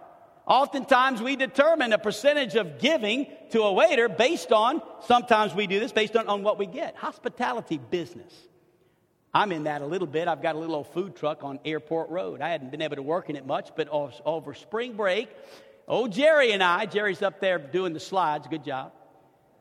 Oftentimes, 0.48 1.21
we 1.21 1.36
determine 1.36 1.93
a 1.93 1.98
percentage 1.98 2.55
of 2.55 2.79
giving 2.79 3.27
to 3.51 3.62
a 3.62 3.74
waiter 3.74 4.10
based 4.10 4.51
on, 4.51 4.81
sometimes 5.05 5.53
we 5.53 5.67
do 5.67 5.79
this 5.79 5.91
based 5.91 6.15
on, 6.15 6.27
on 6.27 6.43
what 6.43 6.57
we 6.57 6.65
get. 6.65 6.95
Hospitality 6.95 7.77
business. 7.77 8.33
I'm 9.33 9.51
in 9.51 9.63
that 9.63 9.81
a 9.81 9.86
little 9.86 10.07
bit. 10.07 10.27
I've 10.27 10.41
got 10.41 10.55
a 10.55 10.57
little 10.57 10.75
old 10.75 10.88
food 10.88 11.15
truck 11.15 11.43
on 11.43 11.60
Airport 11.63 12.10
Road. 12.10 12.41
I 12.41 12.50
hadn't 12.50 12.71
been 12.71 12.81
able 12.81 12.98
to 12.98 13.03
work 13.03 13.29
in 13.29 13.36
it 13.36 13.45
much, 13.45 13.69
but 13.75 13.88
over 13.89 14.53
spring 14.53 14.93
break, 14.93 15.29
old 15.88 16.12
Jerry 16.12 16.51
and 16.51 16.62
I, 16.62 16.86
Jerry's 16.86 17.21
up 17.21 17.39
there 17.39 17.57
doing 17.57 17.93
the 17.93 18.00
slides, 18.00 18.48
good 18.48 18.63
job. 18.63 18.91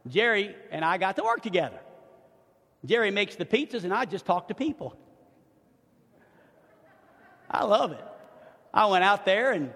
Jerry 0.08 0.56
and 0.70 0.84
I 0.84 0.98
got 0.98 1.16
to 1.16 1.22
work 1.22 1.42
together. 1.42 1.78
Jerry 2.84 3.10
makes 3.10 3.36
the 3.36 3.44
pizzas, 3.44 3.84
and 3.84 3.92
I 3.92 4.06
just 4.06 4.24
talk 4.24 4.48
to 4.48 4.54
people. 4.54 4.96
I 7.50 7.64
love 7.64 7.92
it. 7.92 8.04
I 8.72 8.86
went 8.86 9.04
out 9.04 9.24
there 9.24 9.52
and 9.52 9.72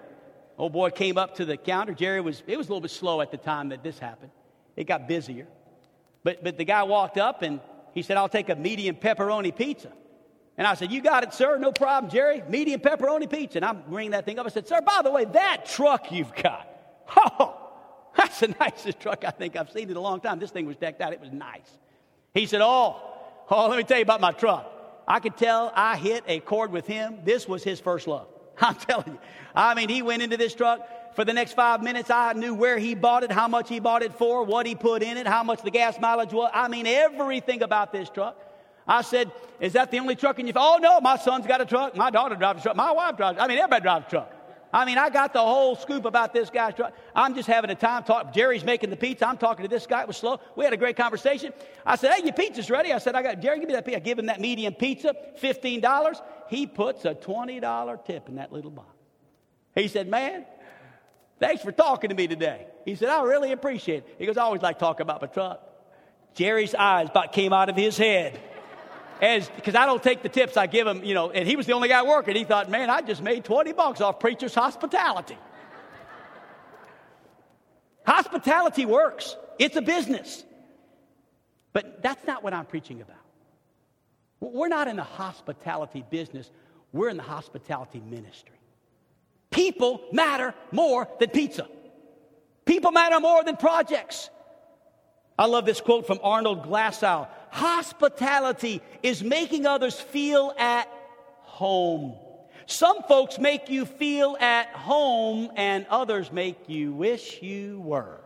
Old 0.57 0.71
boy 0.73 0.89
came 0.89 1.17
up 1.17 1.35
to 1.35 1.45
the 1.45 1.57
counter. 1.57 1.93
Jerry 1.93 2.21
was, 2.21 2.41
it 2.47 2.57
was 2.57 2.67
a 2.67 2.69
little 2.69 2.81
bit 2.81 2.91
slow 2.91 3.21
at 3.21 3.31
the 3.31 3.37
time 3.37 3.69
that 3.69 3.83
this 3.83 3.99
happened. 3.99 4.31
It 4.75 4.85
got 4.85 5.07
busier. 5.07 5.47
But, 6.23 6.43
but 6.43 6.57
the 6.57 6.65
guy 6.65 6.83
walked 6.83 7.17
up 7.17 7.41
and 7.41 7.59
he 7.93 8.01
said, 8.01 8.17
I'll 8.17 8.29
take 8.29 8.49
a 8.49 8.55
medium 8.55 8.95
pepperoni 8.95 9.55
pizza. 9.55 9.91
And 10.57 10.65
I 10.65 10.75
said, 10.75 10.91
You 10.91 11.01
got 11.01 11.23
it, 11.23 11.33
sir. 11.33 11.57
No 11.57 11.71
problem, 11.71 12.11
Jerry. 12.11 12.41
Medium 12.47 12.79
pepperoni 12.79 13.29
pizza. 13.29 13.57
And 13.57 13.65
I'm 13.65 13.83
bringing 13.89 14.11
that 14.11 14.25
thing 14.25 14.39
up. 14.39 14.45
I 14.45 14.49
said, 14.49 14.67
Sir, 14.67 14.81
by 14.81 15.01
the 15.03 15.11
way, 15.11 15.25
that 15.25 15.65
truck 15.65 16.11
you've 16.11 16.33
got, 16.33 16.67
oh, 17.17 17.55
that's 18.15 18.39
the 18.39 18.47
nicest 18.59 18.99
truck 18.99 19.25
I 19.25 19.31
think 19.31 19.55
I've 19.55 19.71
seen 19.71 19.89
in 19.89 19.97
a 19.97 20.01
long 20.01 20.21
time. 20.21 20.39
This 20.39 20.51
thing 20.51 20.65
was 20.65 20.77
decked 20.77 21.01
out. 21.01 21.13
It 21.13 21.19
was 21.19 21.31
nice. 21.31 21.69
He 22.33 22.45
said, 22.45 22.61
Oh, 22.61 23.01
oh, 23.49 23.67
let 23.67 23.77
me 23.77 23.83
tell 23.83 23.97
you 23.97 24.03
about 24.03 24.21
my 24.21 24.31
truck. 24.31 24.71
I 25.07 25.19
could 25.19 25.37
tell 25.37 25.71
I 25.75 25.97
hit 25.97 26.23
a 26.27 26.39
chord 26.39 26.71
with 26.71 26.87
him. 26.87 27.19
This 27.23 27.47
was 27.47 27.63
his 27.63 27.79
first 27.79 28.07
love. 28.07 28.27
I'm 28.61 28.75
telling 28.75 29.13
you. 29.13 29.19
I 29.53 29.73
mean, 29.73 29.89
he 29.89 30.01
went 30.01 30.21
into 30.21 30.37
this 30.37 30.53
truck. 30.53 30.87
For 31.15 31.23
the 31.23 31.31
next 31.31 31.53
five 31.53 31.81
minutes, 31.81 32.09
I 32.09 32.33
knew 32.33 32.53
where 32.53 32.77
he 32.77 32.93
bought 32.93 33.23
it, 33.23 33.31
how 33.31 33.47
much 33.47 33.69
he 33.69 33.79
bought 33.79 34.03
it 34.03 34.13
for, 34.13 34.43
what 34.43 34.65
he 34.65 34.75
put 34.75 35.01
in 35.01 35.15
it, 35.15 35.25
how 35.25 35.43
much 35.43 35.61
the 35.61 35.71
gas 35.71 35.97
mileage 35.97 36.33
was. 36.33 36.51
I 36.53 36.67
mean, 36.67 36.85
everything 36.85 37.63
about 37.63 37.93
this 37.93 38.09
truck. 38.09 38.37
I 38.85 39.01
said, 39.01 39.31
Is 39.61 39.73
that 39.73 39.91
the 39.91 39.99
only 39.99 40.15
truck 40.15 40.39
in 40.39 40.45
your? 40.45 40.55
Oh, 40.57 40.77
no, 40.81 40.99
my 40.99 41.17
son's 41.17 41.47
got 41.47 41.61
a 41.61 41.65
truck. 41.65 41.95
My 41.95 42.09
daughter 42.09 42.35
drives 42.35 42.59
a 42.59 42.63
truck. 42.63 42.75
My 42.75 42.91
wife 42.91 43.15
drives. 43.15 43.39
I 43.39 43.47
mean, 43.47 43.57
everybody 43.57 43.81
drives 43.81 44.07
a 44.07 44.09
truck. 44.09 44.34
I 44.75 44.83
mean, 44.83 44.97
I 44.97 45.09
got 45.09 45.31
the 45.31 45.39
whole 45.39 45.77
scoop 45.77 46.03
about 46.03 46.33
this 46.33 46.49
guy's 46.49 46.73
truck. 46.73 46.93
I'm 47.15 47.33
just 47.33 47.47
having 47.47 47.69
a 47.69 47.75
time 47.75 48.03
talk. 48.03 48.33
Jerry's 48.33 48.65
making 48.65 48.89
the 48.89 48.97
pizza. 48.97 49.25
I'm 49.25 49.37
talking 49.37 49.63
to 49.63 49.69
this 49.69 49.87
guy. 49.87 50.01
It 50.01 50.07
was 50.07 50.17
slow. 50.17 50.41
We 50.57 50.65
had 50.65 50.73
a 50.73 50.77
great 50.77 50.97
conversation. 50.97 51.53
I 51.85 51.95
said, 51.95 52.11
Hey, 52.11 52.25
your 52.25 52.33
pizza's 52.33 52.69
ready. 52.69 52.91
I 52.91 52.97
said, 52.97 53.15
I 53.15 53.23
got 53.23 53.39
Jerry, 53.39 53.59
give 53.59 53.69
me 53.69 53.73
that 53.73 53.85
pizza. 53.85 53.95
I 53.95 54.01
give 54.01 54.19
him 54.19 54.25
that 54.25 54.41
medium 54.41 54.73
pizza, 54.73 55.15
$15. 55.41 56.21
He 56.49 56.67
puts 56.67 57.05
a 57.05 57.15
$20 57.15 58.05
tip 58.05 58.27
in 58.27 58.35
that 58.35 58.51
little 58.51 58.69
box. 58.69 58.93
He 59.75 59.87
said, 59.87 60.09
Man, 60.09 60.45
thanks 61.39 61.63
for 61.63 61.71
talking 61.71 62.09
to 62.09 62.15
me 62.15 62.27
today. 62.27 62.67
He 62.83 62.95
said, 62.95 63.07
I 63.07 63.23
really 63.23 63.53
appreciate 63.53 63.99
it. 63.99 64.15
He 64.19 64.25
goes, 64.25 64.35
I 64.35 64.41
always 64.41 64.61
like 64.61 64.77
talking 64.77 65.03
about 65.03 65.21
my 65.21 65.27
truck. 65.27 65.61
Jerry's 66.33 66.75
eyes 66.75 67.07
about 67.09 67.31
came 67.31 67.53
out 67.53 67.69
of 67.69 67.77
his 67.77 67.97
head. 67.97 68.37
As 69.21 69.49
because 69.49 69.75
I 69.75 69.85
don't 69.85 70.03
take 70.03 70.23
the 70.23 70.29
tips 70.29 70.57
I 70.57 70.67
give 70.67 70.85
him, 70.85 71.03
you 71.03 71.13
know, 71.13 71.31
and 71.31 71.47
he 71.47 71.55
was 71.55 71.65
the 71.65 71.73
only 71.73 71.87
guy 71.87 72.03
working. 72.03 72.35
He 72.35 72.43
thought, 72.43 72.69
man, 72.69 72.89
I 72.89 73.01
just 73.01 73.21
made 73.21 73.45
20 73.45 73.71
bucks 73.73 74.01
off 74.01 74.19
preacher's 74.19 74.53
hospitality. 74.53 75.37
hospitality 78.05 78.85
works. 78.85 79.35
It's 79.57 79.75
a 79.77 79.81
business. 79.81 80.43
But 81.71 82.01
that's 82.01 82.25
not 82.27 82.43
what 82.43 82.53
I'm 82.53 82.65
preaching 82.65 83.01
about. 83.01 83.17
We're 84.39 84.67
not 84.67 84.87
in 84.87 84.97
the 84.97 85.03
hospitality 85.03 86.03
business, 86.09 86.51
we're 86.91 87.09
in 87.09 87.17
the 87.17 87.23
hospitality 87.23 88.01
ministry. 88.01 88.55
People 89.49 90.01
matter 90.11 90.53
more 90.71 91.07
than 91.19 91.29
pizza. 91.29 91.67
People 92.65 92.91
matter 92.91 93.19
more 93.19 93.43
than 93.43 93.55
projects. 93.57 94.29
I 95.37 95.47
love 95.47 95.65
this 95.65 95.81
quote 95.81 96.07
from 96.07 96.19
Arnold 96.23 96.63
Glasow 96.63 97.27
Hospitality 97.55 98.81
is 99.01 99.23
making 99.23 99.65
others 99.65 99.97
feel 99.97 100.53
at 100.57 100.89
home. 101.39 102.13
Some 102.65 103.01
folks 103.03 103.39
make 103.39 103.69
you 103.69 103.85
feel 103.85 104.35
at 104.41 104.67
home, 104.71 105.49
and 105.55 105.85
others 105.89 106.33
make 106.33 106.67
you 106.67 106.91
wish 106.91 107.41
you 107.41 107.79
were. 107.79 108.19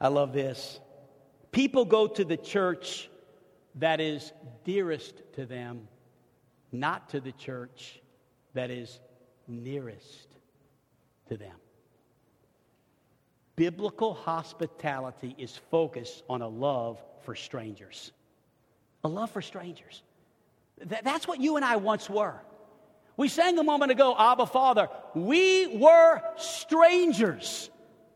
I 0.00 0.08
love 0.08 0.32
this. 0.32 0.80
People 1.52 1.84
go 1.84 2.06
to 2.06 2.24
the 2.24 2.38
church 2.38 3.10
that 3.74 4.00
is 4.00 4.32
dearest 4.64 5.20
to 5.34 5.44
them, 5.44 5.86
not 6.72 7.10
to 7.10 7.20
the 7.20 7.32
church 7.32 8.00
that 8.54 8.70
is 8.70 9.00
nearest 9.46 10.28
to 11.28 11.36
them. 11.36 11.56
Biblical 13.58 14.14
hospitality 14.14 15.34
is 15.36 15.56
focused 15.70 16.22
on 16.30 16.42
a 16.42 16.48
love 16.48 17.02
for 17.24 17.34
strangers. 17.34 18.12
A 19.02 19.08
love 19.08 19.32
for 19.32 19.42
strangers. 19.42 20.04
Th- 20.88 21.02
that's 21.02 21.26
what 21.26 21.40
you 21.40 21.56
and 21.56 21.64
I 21.64 21.74
once 21.74 22.08
were. 22.08 22.40
We 23.16 23.26
sang 23.26 23.58
a 23.58 23.64
moment 23.64 23.90
ago, 23.90 24.14
Abba 24.16 24.46
Father, 24.46 24.88
we 25.16 25.76
were 25.76 26.22
strangers, 26.36 27.68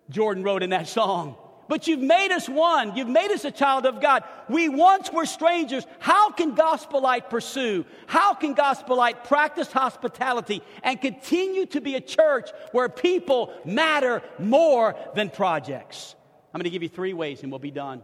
Jordan 0.09 0.45
wrote 0.45 0.63
in 0.63 0.71
that 0.71 0.87
song 0.87 1.37
but 1.73 1.87
you've 1.87 2.01
made 2.01 2.31
us 2.33 2.51
one. 2.51 2.95
You've 2.99 3.09
made 3.09 3.31
us 3.31 3.47
a 3.47 3.51
child 3.51 3.87
of 3.87 3.99
God. 3.99 4.25
We 4.47 4.69
once 4.69 5.11
were 5.11 5.25
strangers. 5.25 5.87
How 6.01 6.31
can 6.31 6.55
Gospel 6.55 7.01
Light 7.01 7.31
pursue? 7.31 7.87
How 8.07 8.35
can 8.35 8.53
Gospel 8.53 8.99
Light 8.99 9.25
practice 9.25 9.73
hospitality 9.73 10.61
and 10.83 11.01
continue 11.01 11.65
to 11.65 11.81
be 11.81 11.95
a 11.95 12.01
church 12.03 12.51
where 12.73 12.91
people 12.91 13.55
matter 13.65 14.23
more 14.39 14.95
than 15.15 15.31
projects? 15.31 16.15
I'm 16.53 16.59
going 16.59 16.65
to 16.65 16.71
give 16.71 16.83
you 16.83 16.91
three 16.91 17.15
ways 17.15 17.43
and 17.43 17.51
we'll 17.51 17.59
be 17.59 17.71
done. 17.71 18.03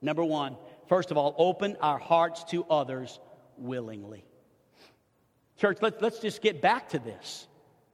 Number 0.00 0.24
one, 0.24 0.56
first 0.88 1.10
of 1.10 1.18
all, 1.18 1.34
open 1.36 1.76
our 1.82 1.98
hearts 1.98 2.44
to 2.44 2.64
others 2.64 3.20
willingly. 3.58 4.24
Church, 5.58 5.76
let, 5.82 6.00
let's 6.00 6.20
just 6.20 6.40
get 6.40 6.62
back 6.62 6.88
to 6.88 6.98
this. 6.98 7.46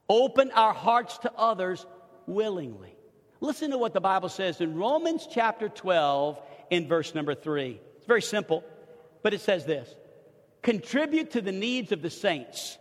Open 0.08 0.52
our 0.52 0.72
hearts 0.72 1.18
to 1.18 1.32
others 1.32 1.84
willingly. 2.28 2.94
Listen 3.42 3.72
to 3.72 3.78
what 3.78 3.92
the 3.92 4.00
Bible 4.00 4.28
says 4.28 4.60
in 4.60 4.76
Romans 4.76 5.26
chapter 5.28 5.68
12 5.68 6.40
in 6.70 6.86
verse 6.86 7.12
number 7.12 7.34
3. 7.34 7.80
It's 7.96 8.06
very 8.06 8.22
simple, 8.22 8.62
but 9.24 9.34
it 9.34 9.40
says 9.40 9.66
this 9.66 9.92
Contribute 10.62 11.32
to 11.32 11.40
the 11.40 11.50
needs 11.50 11.90
of 11.90 12.02
the 12.02 12.08
saints 12.08 12.78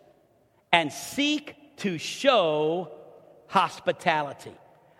and 0.71 0.93
seek 0.93 1.55
to 1.77 1.97
show 1.97 2.91
hospitality. 3.47 4.53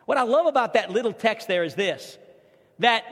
What 0.05 0.17
I 0.17 0.23
love 0.23 0.47
about 0.47 0.73
that 0.73 0.89
little 0.89 1.13
text 1.13 1.47
there 1.47 1.63
is 1.63 1.75
this 1.75 2.17
that 2.79 3.03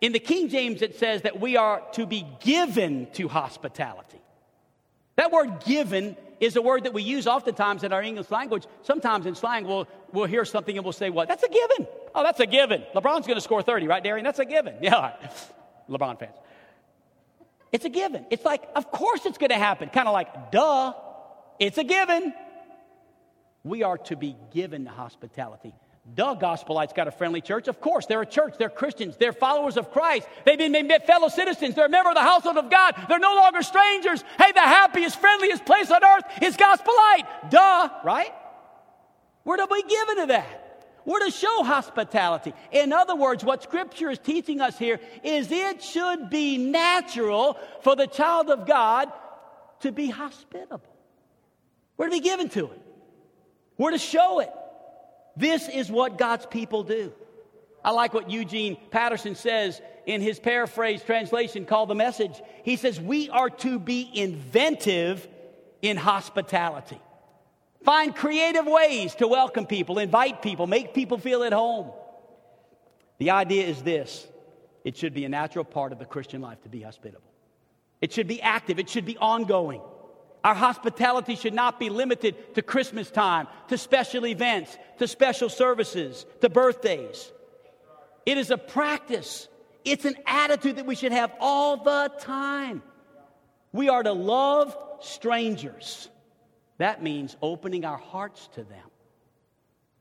in 0.00 0.12
the 0.12 0.18
King 0.18 0.48
James 0.48 0.80
it 0.80 0.98
says 0.98 1.22
that 1.22 1.40
we 1.40 1.58
are 1.58 1.82
to 1.92 2.06
be 2.06 2.26
given 2.40 3.06
to 3.12 3.28
hospitality. 3.28 4.22
That 5.16 5.30
word 5.30 5.62
given 5.66 6.16
is 6.40 6.56
a 6.56 6.62
word 6.62 6.84
that 6.84 6.92
we 6.92 7.02
use 7.02 7.26
oftentimes 7.26 7.84
in 7.84 7.92
our 7.92 8.02
English 8.02 8.30
language. 8.30 8.66
Sometimes 8.82 9.26
in 9.26 9.34
slang, 9.34 9.66
we'll, 9.66 9.88
we'll 10.12 10.26
hear 10.26 10.44
something 10.44 10.76
and 10.76 10.84
we'll 10.84 10.92
say, 10.92 11.10
What? 11.10 11.28
That's 11.28 11.42
a 11.42 11.48
given. 11.48 11.86
Oh, 12.14 12.22
that's 12.22 12.40
a 12.40 12.46
given. 12.46 12.84
LeBron's 12.94 13.26
going 13.26 13.36
to 13.36 13.40
score 13.40 13.62
30, 13.62 13.86
right, 13.86 14.02
Darian? 14.02 14.24
That's 14.24 14.38
a 14.38 14.44
given. 14.44 14.76
Yeah, 14.80 15.12
LeBron 15.90 16.18
fans. 16.18 16.36
It's 17.72 17.84
a 17.84 17.90
given. 17.90 18.26
It's 18.30 18.44
like, 18.44 18.62
of 18.74 18.90
course 18.90 19.26
it's 19.26 19.38
going 19.38 19.50
to 19.50 19.56
happen. 19.56 19.88
Kind 19.90 20.08
of 20.08 20.14
like, 20.14 20.50
duh, 20.50 20.94
it's 21.58 21.78
a 21.78 21.84
given. 21.84 22.32
We 23.64 23.82
are 23.82 23.98
to 23.98 24.16
be 24.16 24.36
given 24.52 24.86
hospitality. 24.86 25.74
Duh, 26.14 26.34
Gospel 26.34 26.76
Light's 26.76 26.92
got 26.92 27.08
a 27.08 27.10
friendly 27.10 27.40
church. 27.40 27.68
Of 27.68 27.80
course, 27.80 28.06
they're 28.06 28.22
a 28.22 28.26
church. 28.26 28.54
They're 28.58 28.70
Christians. 28.70 29.16
They're 29.16 29.32
followers 29.32 29.76
of 29.76 29.90
Christ. 29.90 30.28
They've 30.44 30.56
been 30.56 30.72
made 30.72 31.02
fellow 31.02 31.28
citizens. 31.28 31.74
They're 31.74 31.86
a 31.86 31.90
member 31.90 32.10
of 32.10 32.14
the 32.14 32.22
household 32.22 32.56
of 32.56 32.70
God. 32.70 32.94
They're 33.08 33.18
no 33.18 33.34
longer 33.34 33.62
strangers. 33.62 34.22
Hey, 34.38 34.52
the 34.52 34.60
happiest, 34.60 35.20
friendliest 35.20 35.64
place 35.64 35.90
on 35.90 36.04
earth 36.04 36.24
is 36.42 36.56
Gospel 36.56 36.94
Light. 36.94 37.50
Duh, 37.50 37.88
right? 38.04 38.32
Where 39.42 39.56
do 39.56 39.66
we 39.70 39.82
given 39.82 40.16
to 40.16 40.26
that? 40.26 40.62
We're 41.04 41.24
to 41.24 41.30
show 41.30 41.62
hospitality. 41.62 42.52
In 42.72 42.92
other 42.92 43.14
words, 43.14 43.44
what 43.44 43.62
Scripture 43.62 44.10
is 44.10 44.18
teaching 44.18 44.60
us 44.60 44.78
here 44.78 45.00
is 45.22 45.52
it 45.52 45.82
should 45.82 46.30
be 46.30 46.56
natural 46.56 47.58
for 47.82 47.94
the 47.94 48.06
child 48.06 48.50
of 48.50 48.66
God 48.66 49.12
to 49.80 49.92
be 49.92 50.08
hospitable. 50.08 50.80
We're 51.96 52.06
to 52.06 52.12
be 52.12 52.20
given 52.20 52.48
to 52.50 52.66
it. 52.66 52.82
We're 53.76 53.92
to 53.92 53.98
show 53.98 54.40
it. 54.40 54.50
This 55.36 55.68
is 55.68 55.90
what 55.90 56.18
God's 56.18 56.46
people 56.46 56.82
do. 56.82 57.12
I 57.84 57.90
like 57.90 58.14
what 58.14 58.30
Eugene 58.30 58.76
Peterson 58.90 59.34
says 59.34 59.80
in 60.06 60.20
his 60.20 60.40
paraphrase 60.40 61.02
translation 61.02 61.66
called 61.66 61.88
The 61.88 61.94
Message. 61.94 62.40
He 62.64 62.76
says, 62.76 63.00
We 63.00 63.28
are 63.30 63.50
to 63.50 63.78
be 63.78 64.10
inventive 64.12 65.26
in 65.82 65.96
hospitality. 65.96 67.00
Find 67.84 68.14
creative 68.16 68.66
ways 68.66 69.14
to 69.16 69.28
welcome 69.28 69.66
people, 69.66 69.98
invite 69.98 70.42
people, 70.42 70.66
make 70.66 70.94
people 70.94 71.18
feel 71.18 71.44
at 71.44 71.52
home. 71.52 71.92
The 73.18 73.30
idea 73.30 73.66
is 73.66 73.82
this 73.82 74.26
it 74.84 74.96
should 74.96 75.14
be 75.14 75.24
a 75.24 75.28
natural 75.28 75.64
part 75.64 75.92
of 75.92 75.98
the 75.98 76.04
Christian 76.04 76.40
life 76.40 76.62
to 76.62 76.68
be 76.68 76.82
hospitable. 76.82 77.30
It 78.00 78.12
should 78.12 78.26
be 78.26 78.42
active, 78.42 78.78
it 78.78 78.88
should 78.88 79.06
be 79.06 79.16
ongoing. 79.18 79.80
Our 80.46 80.54
hospitality 80.54 81.34
should 81.34 81.54
not 81.54 81.80
be 81.80 81.90
limited 81.90 82.54
to 82.54 82.62
Christmas 82.62 83.10
time, 83.10 83.48
to 83.66 83.76
special 83.76 84.24
events, 84.24 84.78
to 85.00 85.08
special 85.08 85.48
services, 85.48 86.24
to 86.40 86.48
birthdays. 86.48 87.32
It 88.24 88.38
is 88.38 88.52
a 88.52 88.56
practice, 88.56 89.48
it's 89.84 90.04
an 90.04 90.14
attitude 90.24 90.76
that 90.76 90.86
we 90.86 90.94
should 90.94 91.10
have 91.10 91.32
all 91.40 91.78
the 91.78 92.12
time. 92.20 92.84
We 93.72 93.88
are 93.88 94.04
to 94.04 94.12
love 94.12 94.78
strangers. 95.00 96.08
That 96.78 97.02
means 97.02 97.36
opening 97.42 97.84
our 97.84 97.98
hearts 97.98 98.48
to 98.54 98.62
them. 98.62 98.88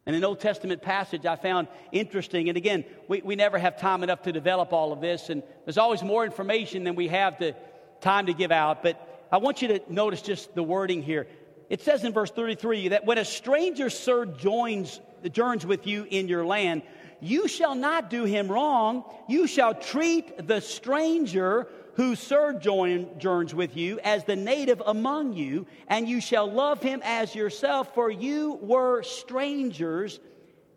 And 0.06 0.16
an 0.16 0.24
Old 0.24 0.42
Testament 0.42 0.84
passage 0.84 1.26
I 1.26 1.38
found 1.38 1.70
interesting, 1.92 2.50
and 2.50 2.56
again, 2.56 2.86
we, 3.08 3.20
we 3.24 3.36
never 3.36 3.58
have 3.58 3.80
time 3.80 4.04
enough 4.04 4.22
to 4.22 4.32
develop 4.32 4.74
all 4.74 4.94
of 4.94 5.02
this, 5.02 5.32
and 5.32 5.42
there's 5.66 5.80
always 5.80 6.04
more 6.04 6.24
information 6.24 6.84
than 6.84 6.94
we 6.94 7.08
have 7.08 7.40
to, 7.40 7.56
time 8.00 8.28
to 8.28 8.34
give 8.36 8.52
out, 8.52 8.84
but 8.84 9.05
I 9.36 9.38
want 9.38 9.62
you 9.62 9.68
to 9.68 9.82
notice 9.90 10.22
just 10.22 10.56
the 10.56 10.64
wording 10.64 11.04
here. 11.04 11.28
It 11.70 11.82
says 11.82 12.06
in 12.06 12.14
verse 12.14 12.32
33 12.32 12.88
that 12.88 13.06
when 13.06 13.18
a 13.18 13.26
stranger 13.26 13.90
sojourns, 13.90 15.02
joins 15.30 15.66
with 15.66 15.86
you 15.86 16.08
in 16.10 16.30
your 16.30 16.46
land, 16.46 16.84
you 17.20 17.50
shall 17.50 17.76
not 17.76 18.10
do 18.10 18.24
him 18.24 18.48
wrong. 18.48 19.04
You 19.28 19.46
shall 19.46 19.74
treat 19.74 20.48
the 20.48 20.62
stranger 20.62 21.68
who 21.96 22.16
sojourns 22.16 23.54
with 23.54 23.76
you 23.76 24.00
as 24.06 24.24
the 24.24 24.38
native 24.38 24.82
among 24.86 25.34
you, 25.34 25.68
and 25.90 26.08
you 26.08 26.22
shall 26.22 26.50
love 26.50 26.82
him 26.82 27.02
as 27.04 27.36
yourself, 27.36 27.94
for 27.94 28.10
you 28.10 28.54
were 28.62 29.04
strangers 29.04 30.18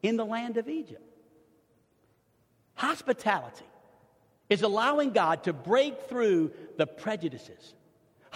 in 0.03 0.16
the 0.16 0.27
land 0.27 0.57
of 0.57 0.68
Egypt. 0.68 1.09
Hospitality 2.75 3.66
is 4.51 4.62
allowing 4.62 5.12
God 5.12 5.44
to 5.44 5.53
break 5.53 6.09
through 6.09 6.51
the 6.77 6.88
prejudices. 6.88 7.75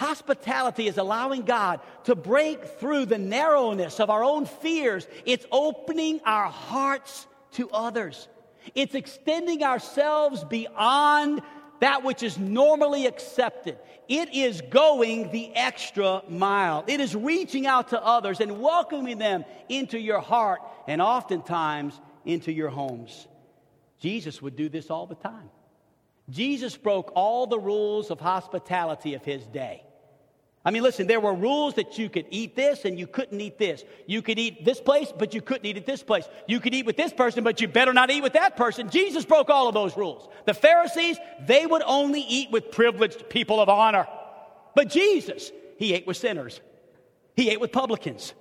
Hospitality 0.03 0.89
is 0.89 0.99
allowing 0.99 1.43
God 1.43 1.79
to 2.05 2.17
break 2.17 2.65
through 2.81 3.07
the 3.07 3.19
narrowness 3.19 4.01
of 4.01 4.11
our 4.11 4.25
own 4.25 4.47
fears. 4.47 5.07
It's 5.25 5.47
opening 5.53 6.21
our 6.25 6.47
hearts 6.47 7.29
to 7.53 7.71
others. 7.71 8.27
It's 8.75 8.97
extending 8.97 9.63
ourselves 9.63 10.43
beyond 10.43 11.41
that 11.79 12.03
which 12.03 12.25
is 12.25 12.37
normally 12.37 13.07
accepted. 13.07 13.79
It 14.09 14.35
is 14.35 14.61
going 14.71 15.31
the 15.31 15.55
extra 15.55 16.25
mile. 16.29 16.83
It 16.89 16.99
is 16.99 17.15
reaching 17.15 17.69
out 17.69 17.91
to 17.91 18.05
others 18.05 18.41
and 18.41 18.61
welcoming 18.61 19.19
them 19.19 19.45
into 19.69 20.01
your 20.01 20.19
heart 20.19 20.63
and 20.89 21.01
oftentimes 21.01 22.01
into 22.25 22.51
your 22.51 22.71
homes. 22.71 23.29
Jesus 24.01 24.43
would 24.43 24.57
do 24.57 24.69
this 24.69 24.91
all 24.91 25.07
the 25.07 25.15
time. 25.15 25.51
Jesus 26.29 26.77
broke 26.77 27.13
all 27.15 27.47
the 27.47 27.61
rules 27.61 28.11
of 28.11 28.19
hospitality 28.19 29.15
of 29.15 29.25
his 29.25 29.47
day. 29.47 29.85
I 30.65 30.71
mean, 30.71 30.85
listen, 30.85 31.09
there 31.09 31.19
were 31.19 31.35
rules 31.35 31.75
that 31.75 31.99
you 31.99 32.09
could 32.09 32.27
eat 32.31 32.55
this 32.55 32.85
and 32.85 32.97
you 32.97 33.09
couldn't 33.09 33.41
eat 33.41 33.59
this. 33.59 33.85
You 34.07 34.23
could 34.23 34.39
eat 34.39 34.65
this 34.65 34.81
place, 34.81 35.13
but 35.17 35.35
you 35.35 35.41
couldn't 35.41 35.67
eat 35.67 35.77
at 35.77 35.87
this 35.87 36.05
place. 36.05 36.29
You 36.47 36.61
could 36.61 36.73
eat 36.73 36.87
with 36.87 36.97
this 36.97 37.13
person, 37.13 37.43
but 37.43 37.61
you 37.61 37.67
better 37.67 37.93
not 37.93 38.11
eat 38.11 38.23
with 38.23 38.35
that 38.35 38.57
person. 38.57 38.89
Jesus 38.89 39.25
broke 39.25 39.51
all 39.51 39.67
of 39.67 39.75
those 39.75 39.97
rules. 39.97 40.29
The 40.47 40.55
Pharisees, 40.55 41.19
they 41.45 41.67
would 41.67 41.83
only 41.85 42.21
eat 42.21 42.53
with 42.53 42.71
privileged 42.71 43.29
people 43.29 43.61
of 43.61 43.69
honor. 43.69 44.07
But 44.77 44.89
Jesus, 44.89 45.51
he 45.79 45.95
ate 45.95 46.07
with 46.07 46.17
sinners, 46.17 46.61
he 47.35 47.51
ate 47.51 47.61
with 47.61 47.73
publicans. 47.73 48.33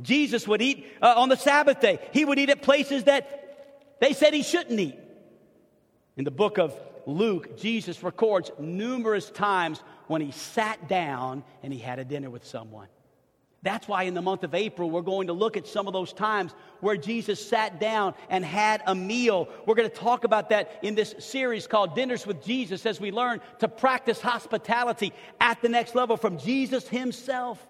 Jesus 0.00 0.48
would 0.48 0.62
eat 0.62 0.86
uh, 1.02 1.12
on 1.14 1.28
the 1.28 1.36
Sabbath 1.36 1.80
day, 1.80 1.98
he 2.12 2.24
would 2.24 2.38
eat 2.38 2.48
at 2.48 2.62
places 2.62 3.04
that 3.04 3.98
they 4.00 4.14
said 4.14 4.32
he 4.32 4.42
shouldn't 4.42 4.80
eat. 4.80 4.98
In 6.16 6.24
the 6.24 6.30
book 6.30 6.58
of 6.58 6.74
Luke, 7.06 7.58
Jesus 7.58 8.02
records 8.02 8.50
numerous 8.58 9.30
times 9.30 9.82
when 10.06 10.20
he 10.20 10.30
sat 10.30 10.88
down 10.88 11.44
and 11.62 11.72
he 11.72 11.78
had 11.78 11.98
a 11.98 12.04
dinner 12.04 12.30
with 12.30 12.44
someone. 12.44 12.88
That's 13.62 13.86
why 13.86 14.04
in 14.04 14.14
the 14.14 14.22
month 14.22 14.42
of 14.42 14.54
April, 14.54 14.90
we're 14.90 15.02
going 15.02 15.26
to 15.26 15.34
look 15.34 15.56
at 15.56 15.66
some 15.66 15.86
of 15.86 15.92
those 15.92 16.14
times 16.14 16.54
where 16.80 16.96
Jesus 16.96 17.44
sat 17.46 17.78
down 17.78 18.14
and 18.30 18.42
had 18.42 18.82
a 18.86 18.94
meal. 18.94 19.48
We're 19.66 19.74
going 19.74 19.90
to 19.90 19.94
talk 19.94 20.24
about 20.24 20.48
that 20.48 20.78
in 20.82 20.94
this 20.94 21.14
series 21.18 21.66
called 21.66 21.94
Dinners 21.94 22.26
with 22.26 22.42
Jesus 22.42 22.86
as 22.86 22.98
we 23.00 23.10
learn 23.10 23.40
to 23.58 23.68
practice 23.68 24.18
hospitality 24.20 25.12
at 25.40 25.60
the 25.60 25.68
next 25.68 25.94
level 25.94 26.16
from 26.16 26.38
Jesus 26.38 26.88
himself. 26.88 27.66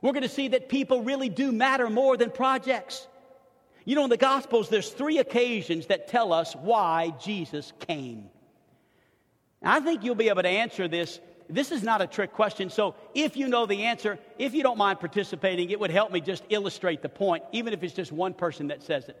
We're 0.00 0.12
going 0.12 0.22
to 0.22 0.28
see 0.30 0.48
that 0.48 0.70
people 0.70 1.02
really 1.02 1.28
do 1.28 1.52
matter 1.52 1.90
more 1.90 2.16
than 2.16 2.30
projects. 2.30 3.06
You 3.84 3.96
know, 3.96 4.04
in 4.04 4.10
the 4.10 4.16
Gospels, 4.16 4.70
there's 4.70 4.88
three 4.90 5.18
occasions 5.18 5.86
that 5.86 6.08
tell 6.08 6.32
us 6.32 6.56
why 6.56 7.12
Jesus 7.22 7.74
came. 7.80 8.30
I 9.64 9.80
think 9.80 10.04
you'll 10.04 10.14
be 10.14 10.28
able 10.28 10.42
to 10.42 10.48
answer 10.48 10.88
this 10.88 11.20
this 11.48 11.70
is 11.70 11.82
not 11.82 12.00
a 12.00 12.06
trick 12.06 12.32
question. 12.32 12.70
So 12.70 12.94
if 13.14 13.36
you 13.36 13.48
know 13.48 13.66
the 13.66 13.84
answer, 13.84 14.18
if 14.38 14.54
you 14.54 14.62
don't 14.62 14.78
mind 14.78 15.00
participating, 15.00 15.70
it 15.70 15.78
would 15.78 15.90
help 15.90 16.10
me 16.10 16.20
just 16.20 16.42
illustrate 16.48 17.02
the 17.02 17.08
point, 17.08 17.44
even 17.52 17.72
if 17.72 17.82
it's 17.82 17.94
just 17.94 18.12
one 18.12 18.34
person 18.34 18.68
that 18.68 18.82
says 18.82 19.08
it. 19.08 19.20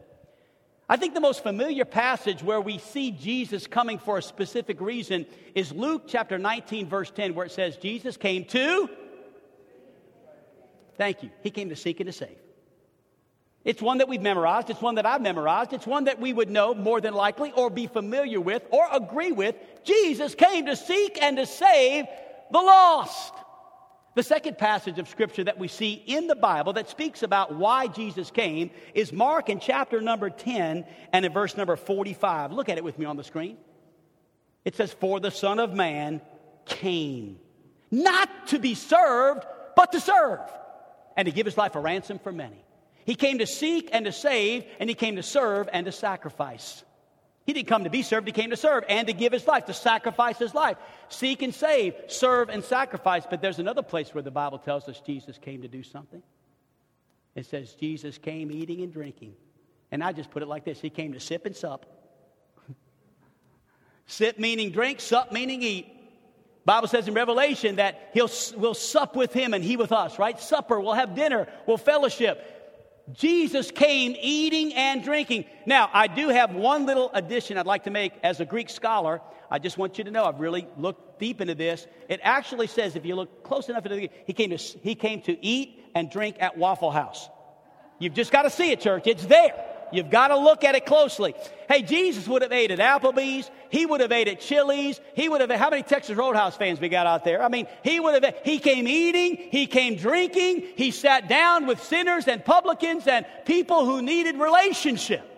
I 0.88 0.96
think 0.96 1.14
the 1.14 1.20
most 1.20 1.42
familiar 1.42 1.84
passage 1.84 2.42
where 2.42 2.60
we 2.60 2.78
see 2.78 3.10
Jesus 3.10 3.66
coming 3.66 3.98
for 3.98 4.18
a 4.18 4.22
specific 4.22 4.80
reason 4.80 5.26
is 5.54 5.72
Luke 5.72 6.04
chapter 6.06 6.38
19, 6.38 6.88
verse 6.88 7.10
10, 7.10 7.34
where 7.34 7.46
it 7.46 7.52
says, 7.52 7.76
Jesus 7.76 8.16
came 8.16 8.44
to. 8.46 8.88
Thank 10.96 11.22
you. 11.22 11.30
He 11.42 11.50
came 11.50 11.70
to 11.70 11.76
seek 11.76 12.00
and 12.00 12.06
to 12.06 12.12
save. 12.12 12.36
It's 13.64 13.80
one 13.80 13.98
that 13.98 14.08
we've 14.08 14.20
memorized. 14.20 14.68
It's 14.68 14.82
one 14.82 14.96
that 14.96 15.06
I've 15.06 15.22
memorized. 15.22 15.72
It's 15.72 15.86
one 15.86 16.04
that 16.04 16.20
we 16.20 16.32
would 16.32 16.50
know 16.50 16.74
more 16.74 17.00
than 17.00 17.14
likely 17.14 17.50
or 17.52 17.70
be 17.70 17.86
familiar 17.86 18.40
with 18.40 18.62
or 18.70 18.86
agree 18.92 19.32
with. 19.32 19.56
Jesus 19.84 20.34
came 20.34 20.66
to 20.66 20.76
seek 20.76 21.20
and 21.22 21.38
to 21.38 21.46
save 21.46 22.04
the 22.50 22.58
lost. 22.58 23.32
The 24.14 24.22
second 24.22 24.58
passage 24.58 24.98
of 24.98 25.08
scripture 25.08 25.44
that 25.44 25.58
we 25.58 25.66
see 25.66 25.94
in 25.94 26.28
the 26.28 26.36
Bible 26.36 26.74
that 26.74 26.88
speaks 26.88 27.22
about 27.22 27.54
why 27.54 27.88
Jesus 27.88 28.30
came 28.30 28.70
is 28.94 29.12
Mark 29.12 29.48
in 29.48 29.58
chapter 29.58 30.00
number 30.00 30.30
10 30.30 30.84
and 31.12 31.24
in 31.24 31.32
verse 31.32 31.56
number 31.56 31.74
45. 31.74 32.52
Look 32.52 32.68
at 32.68 32.78
it 32.78 32.84
with 32.84 32.98
me 32.98 33.06
on 33.06 33.16
the 33.16 33.24
screen. 33.24 33.56
It 34.64 34.76
says, 34.76 34.92
For 34.92 35.20
the 35.20 35.30
Son 35.30 35.58
of 35.58 35.74
Man 35.74 36.20
came, 36.64 37.38
not 37.90 38.48
to 38.48 38.58
be 38.58 38.74
served, 38.74 39.44
but 39.74 39.92
to 39.92 40.00
serve, 40.00 40.40
and 41.16 41.26
to 41.26 41.32
give 41.32 41.46
his 41.46 41.56
life 41.56 41.74
a 41.74 41.80
ransom 41.80 42.18
for 42.18 42.30
many. 42.30 42.63
He 43.04 43.14
came 43.14 43.38
to 43.38 43.46
seek 43.46 43.90
and 43.92 44.04
to 44.06 44.12
save, 44.12 44.64
and 44.78 44.88
he 44.88 44.94
came 44.94 45.16
to 45.16 45.22
serve 45.22 45.68
and 45.72 45.86
to 45.86 45.92
sacrifice. 45.92 46.82
He 47.46 47.52
didn't 47.52 47.68
come 47.68 47.84
to 47.84 47.90
be 47.90 48.02
served, 48.02 48.26
he 48.26 48.32
came 48.32 48.50
to 48.50 48.56
serve 48.56 48.84
and 48.88 49.06
to 49.06 49.12
give 49.12 49.32
his 49.32 49.46
life, 49.46 49.66
to 49.66 49.74
sacrifice 49.74 50.38
his 50.38 50.54
life. 50.54 50.78
Seek 51.10 51.42
and 51.42 51.54
save, 51.54 51.94
serve 52.06 52.48
and 52.48 52.64
sacrifice. 52.64 53.24
But 53.28 53.42
there's 53.42 53.58
another 53.58 53.82
place 53.82 54.14
where 54.14 54.22
the 54.22 54.30
Bible 54.30 54.58
tells 54.58 54.88
us 54.88 55.00
Jesus 55.00 55.36
came 55.36 55.60
to 55.62 55.68
do 55.68 55.82
something. 55.82 56.22
It 57.34 57.46
says 57.46 57.74
Jesus 57.74 58.16
came 58.16 58.50
eating 58.50 58.80
and 58.80 58.92
drinking. 58.92 59.34
And 59.92 60.02
I 60.02 60.12
just 60.12 60.30
put 60.30 60.42
it 60.42 60.46
like 60.46 60.64
this 60.64 60.80
He 60.80 60.88
came 60.88 61.12
to 61.12 61.20
sip 61.20 61.44
and 61.44 61.54
sup. 61.54 61.84
sip 64.06 64.38
meaning 64.38 64.70
drink, 64.70 65.00
sup 65.00 65.30
meaning 65.30 65.62
eat. 65.62 65.90
Bible 66.64 66.88
says 66.88 67.06
in 67.08 67.14
Revelation 67.14 67.76
that 67.76 68.10
he'll, 68.14 68.30
we'll 68.56 68.72
sup 68.72 69.14
with 69.16 69.34
him 69.34 69.52
and 69.52 69.62
he 69.62 69.76
with 69.76 69.92
us, 69.92 70.18
right? 70.18 70.40
Supper, 70.40 70.80
we'll 70.80 70.94
have 70.94 71.14
dinner, 71.14 71.46
we'll 71.66 71.76
fellowship. 71.76 72.53
Jesus 73.12 73.70
came 73.70 74.16
eating 74.18 74.72
and 74.74 75.04
drinking. 75.04 75.44
Now, 75.66 75.90
I 75.92 76.06
do 76.06 76.28
have 76.28 76.54
one 76.54 76.86
little 76.86 77.10
addition 77.12 77.58
I'd 77.58 77.66
like 77.66 77.84
to 77.84 77.90
make 77.90 78.14
as 78.22 78.40
a 78.40 78.46
Greek 78.46 78.70
scholar. 78.70 79.20
I 79.50 79.58
just 79.58 79.76
want 79.76 79.98
you 79.98 80.04
to 80.04 80.10
know 80.10 80.24
I've 80.24 80.40
really 80.40 80.66
looked 80.78 81.20
deep 81.20 81.40
into 81.40 81.54
this. 81.54 81.86
It 82.08 82.20
actually 82.22 82.66
says, 82.66 82.96
if 82.96 83.04
you 83.04 83.14
look 83.14 83.44
close 83.44 83.68
enough 83.68 83.84
into 83.84 83.96
the, 83.96 84.10
he 84.26 84.32
came 84.32 84.50
to 84.50 84.56
he 84.56 84.94
came 84.94 85.20
to 85.22 85.44
eat 85.44 85.84
and 85.94 86.10
drink 86.10 86.36
at 86.40 86.56
Waffle 86.56 86.90
House. 86.90 87.28
You've 87.98 88.14
just 88.14 88.32
got 88.32 88.42
to 88.42 88.50
see 88.50 88.70
it, 88.72 88.80
church. 88.80 89.06
It's 89.06 89.26
there. 89.26 89.73
You've 89.94 90.10
got 90.10 90.28
to 90.28 90.36
look 90.36 90.64
at 90.64 90.74
it 90.74 90.86
closely. 90.86 91.34
Hey, 91.68 91.82
Jesus 91.82 92.26
would 92.26 92.42
have 92.42 92.52
ate 92.52 92.70
at 92.70 92.80
Applebee's. 92.80 93.50
He 93.70 93.86
would 93.86 94.00
have 94.00 94.12
ate 94.12 94.28
at 94.28 94.40
Chili's. 94.40 95.00
He 95.14 95.28
would 95.28 95.40
have, 95.40 95.50
how 95.52 95.70
many 95.70 95.82
Texas 95.82 96.16
Roadhouse 96.16 96.56
fans 96.56 96.80
we 96.80 96.88
got 96.88 97.06
out 97.06 97.24
there? 97.24 97.42
I 97.42 97.48
mean, 97.48 97.66
he 97.82 98.00
would 98.00 98.22
have, 98.22 98.34
he 98.44 98.58
came 98.58 98.88
eating, 98.88 99.36
he 99.50 99.66
came 99.66 99.96
drinking, 99.96 100.64
he 100.76 100.90
sat 100.90 101.28
down 101.28 101.66
with 101.66 101.82
sinners 101.82 102.28
and 102.28 102.44
publicans 102.44 103.06
and 103.06 103.24
people 103.44 103.84
who 103.84 104.02
needed 104.02 104.36
relationship. 104.36 105.30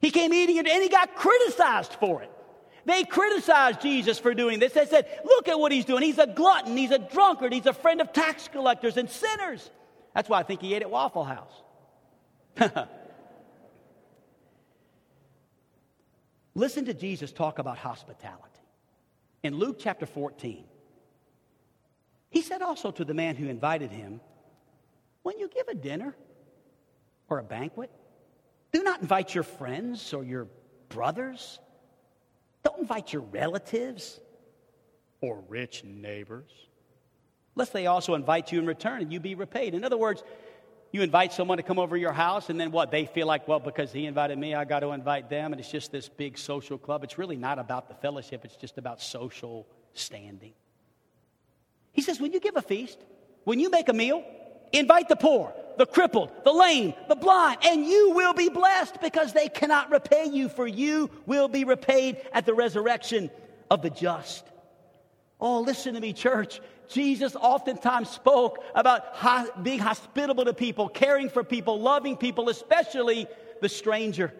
He 0.00 0.10
came 0.10 0.32
eating 0.32 0.58
and 0.58 0.68
he 0.68 0.88
got 0.88 1.14
criticized 1.14 1.94
for 1.94 2.22
it. 2.22 2.30
They 2.84 3.04
criticized 3.04 3.82
Jesus 3.82 4.18
for 4.18 4.32
doing 4.32 4.60
this. 4.60 4.72
They 4.72 4.86
said, 4.86 5.06
Look 5.24 5.48
at 5.48 5.58
what 5.58 5.72
he's 5.72 5.84
doing. 5.84 6.02
He's 6.02 6.18
a 6.18 6.26
glutton, 6.26 6.76
he's 6.76 6.90
a 6.90 6.98
drunkard, 6.98 7.52
he's 7.52 7.66
a 7.66 7.74
friend 7.74 8.00
of 8.00 8.12
tax 8.12 8.48
collectors 8.48 8.96
and 8.96 9.10
sinners. 9.10 9.68
That's 10.14 10.28
why 10.28 10.38
I 10.38 10.42
think 10.42 10.62
he 10.62 10.74
ate 10.74 10.82
at 10.82 10.90
Waffle 10.90 11.24
House. 11.24 11.52
Listen 16.58 16.84
to 16.86 16.94
Jesus 16.94 17.30
talk 17.30 17.60
about 17.60 17.78
hospitality. 17.78 18.42
In 19.44 19.54
Luke 19.54 19.76
chapter 19.78 20.06
14, 20.06 20.64
he 22.30 22.42
said 22.42 22.62
also 22.62 22.90
to 22.90 23.04
the 23.04 23.14
man 23.14 23.36
who 23.36 23.48
invited 23.48 23.92
him, 23.92 24.20
When 25.22 25.38
you 25.38 25.48
give 25.48 25.68
a 25.68 25.74
dinner 25.74 26.16
or 27.28 27.38
a 27.38 27.44
banquet, 27.44 27.92
do 28.72 28.82
not 28.82 29.00
invite 29.00 29.34
your 29.34 29.44
friends 29.44 30.12
or 30.12 30.24
your 30.24 30.48
brothers 30.88 31.60
don't 32.64 32.80
invite 32.80 33.12
your 33.12 33.22
relatives 33.22 34.20
or 35.20 35.42
rich 35.48 35.84
neighbors, 35.84 36.50
lest 37.54 37.72
they 37.72 37.86
also 37.86 38.14
invite 38.14 38.52
you 38.52 38.58
in 38.58 38.66
return 38.66 39.00
and 39.00 39.12
you 39.12 39.20
be 39.20 39.34
repaid. 39.34 39.74
In 39.74 39.84
other 39.84 39.96
words, 39.96 40.22
you 40.90 41.02
invite 41.02 41.32
someone 41.32 41.58
to 41.58 41.62
come 41.62 41.78
over 41.78 41.96
your 41.96 42.12
house, 42.12 42.48
and 42.48 42.58
then 42.58 42.70
what? 42.70 42.90
They 42.90 43.04
feel 43.04 43.26
like, 43.26 43.46
well, 43.46 43.60
because 43.60 43.92
he 43.92 44.06
invited 44.06 44.38
me, 44.38 44.54
I 44.54 44.64
got 44.64 44.80
to 44.80 44.92
invite 44.92 45.28
them, 45.28 45.52
and 45.52 45.60
it's 45.60 45.70
just 45.70 45.92
this 45.92 46.08
big 46.08 46.38
social 46.38 46.78
club. 46.78 47.04
It's 47.04 47.18
really 47.18 47.36
not 47.36 47.58
about 47.58 47.88
the 47.88 47.94
fellowship, 47.94 48.44
it's 48.44 48.56
just 48.56 48.78
about 48.78 49.00
social 49.02 49.66
standing. 49.92 50.52
He 51.92 52.02
says, 52.02 52.20
when 52.20 52.32
you 52.32 52.40
give 52.40 52.56
a 52.56 52.62
feast, 52.62 52.98
when 53.44 53.60
you 53.60 53.70
make 53.70 53.88
a 53.88 53.92
meal, 53.92 54.24
invite 54.72 55.08
the 55.08 55.16
poor, 55.16 55.52
the 55.76 55.86
crippled, 55.86 56.30
the 56.44 56.52
lame, 56.52 56.94
the 57.08 57.16
blind, 57.16 57.58
and 57.64 57.84
you 57.84 58.12
will 58.12 58.34
be 58.34 58.48
blessed 58.48 59.00
because 59.00 59.32
they 59.32 59.48
cannot 59.48 59.90
repay 59.90 60.26
you, 60.26 60.48
for 60.48 60.66
you 60.66 61.10
will 61.26 61.48
be 61.48 61.64
repaid 61.64 62.18
at 62.32 62.46
the 62.46 62.54
resurrection 62.54 63.30
of 63.70 63.82
the 63.82 63.90
just. 63.90 64.44
Oh, 65.40 65.60
listen 65.60 65.94
to 65.94 66.00
me, 66.00 66.12
church. 66.12 66.60
Jesus 66.88 67.36
oftentimes 67.36 68.08
spoke 68.08 68.62
about 68.74 69.62
being 69.62 69.78
hospitable 69.78 70.44
to 70.44 70.54
people, 70.54 70.88
caring 70.88 71.28
for 71.28 71.44
people, 71.44 71.80
loving 71.80 72.16
people, 72.16 72.48
especially 72.48 73.26
the 73.60 73.68
stranger. 73.68 74.32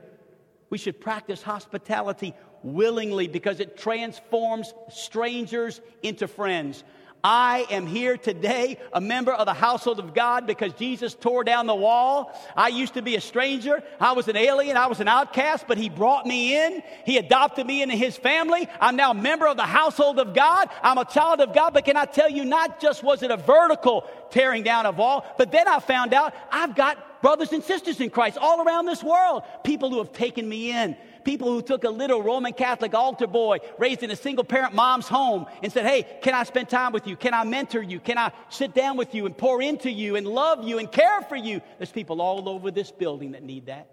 We 0.71 0.79
should 0.79 1.01
practice 1.01 1.43
hospitality 1.43 2.35
willingly 2.63 3.29
because 3.29 3.61
it 3.61 3.77
transforms 3.77 4.75
strangers 4.91 5.81
into 6.03 6.27
friends. 6.27 6.85
I 7.23 7.67
am 7.71 7.87
here 7.87 8.17
today, 8.17 8.79
a 8.93 9.01
member 9.01 9.33
of 9.33 9.47
the 9.47 9.55
household 9.55 9.99
of 9.99 10.15
God, 10.15 10.47
because 10.47 10.73
Jesus 10.75 11.15
tore 11.15 11.45
down 11.45 11.67
the 11.67 11.75
wall. 11.75 12.33
I 12.57 12.69
used 12.69 12.95
to 12.95 13.03
be 13.03 13.17
a 13.17 13.21
stranger. 13.21 13.83
I 14.01 14.13
was 14.13 14.29
an 14.29 14.37
alien. 14.37 14.77
I 14.77 14.87
was 14.87 15.01
an 15.01 15.09
outcast, 15.09 15.65
but 15.67 15.79
He 15.79 15.89
brought 15.89 16.27
me 16.27 16.57
in. 16.57 16.83
He 17.05 17.19
adopted 17.19 17.67
me 17.67 17.83
into 17.83 17.97
His 17.97 18.17
family. 18.17 18.69
I'm 18.81 18.97
now 18.97 19.11
a 19.11 19.15
member 19.15 19.47
of 19.47 19.57
the 19.57 19.65
household 19.65 20.19
of 20.19 20.35
God. 20.35 20.69
I'm 20.83 20.99
a 20.99 21.05
child 21.05 21.41
of 21.41 21.53
God, 21.55 21.75
but 21.75 21.85
can 21.85 21.97
I 21.97 22.05
tell 22.05 22.31
you, 22.31 22.45
not 22.45 22.81
just 22.81 23.03
was 23.03 23.23
it 23.23 23.31
a 23.31 23.37
vertical 23.37 24.09
tearing 24.31 24.63
down 24.63 24.87
of 24.87 24.97
wall, 24.97 25.25
but 25.39 25.51
then 25.51 25.67
I 25.67 25.81
found 25.81 26.15
out 26.15 26.35
I've 26.53 26.75
got 26.77 27.21
brothers 27.23 27.53
and 27.53 27.65
sisters 27.65 28.01
in 28.01 28.11
Christ 28.11 28.39
all 28.39 28.65
around 28.67 28.87
this 28.87 29.03
world, 29.03 29.43
people 29.65 29.91
who 29.91 29.99
have 29.99 30.13
taken 30.13 30.49
me 30.49 30.71
in 30.71 30.97
people 31.29 31.53
who 31.53 31.61
took 31.61 31.85
a 31.85 31.91
little 31.91 32.23
Roman 32.23 32.55
Catholic 32.55 32.95
altar 32.95 33.27
boy 33.27 33.59
raised 33.77 34.03
in 34.03 34.11
a 34.11 34.17
single 34.17 34.45
parent 34.45 34.73
mom's 34.73 35.07
home 35.07 35.45
and 35.63 35.71
said, 35.71 35.85
Hey, 35.85 36.07
can 36.23 36.33
I 36.33 36.45
spend 36.45 36.71
time 36.71 36.91
with 36.91 37.07
you? 37.07 37.17
Can 37.17 37.35
I 37.35 37.45
mentor 37.45 37.83
you? 37.83 38.01
Can 38.01 38.17
I 38.17 38.33
sit 38.49 38.73
down 38.73 38.97
with 38.97 39.15
you 39.15 39.27
and 39.27 39.37
pour 39.37 39.61
into 39.61 39.91
you 39.91 40.17
and 40.17 40.27
love 40.27 40.67
you 40.67 40.79
and 40.79 40.91
care 40.91 41.21
for 41.21 41.37
you? 41.37 41.61
There's 41.77 41.93
people 41.93 42.23
all 42.23 42.49
over 42.49 42.71
this 42.71 42.91
building 42.91 43.33
that 43.33 43.43
need 43.43 43.67
that. 43.67 43.91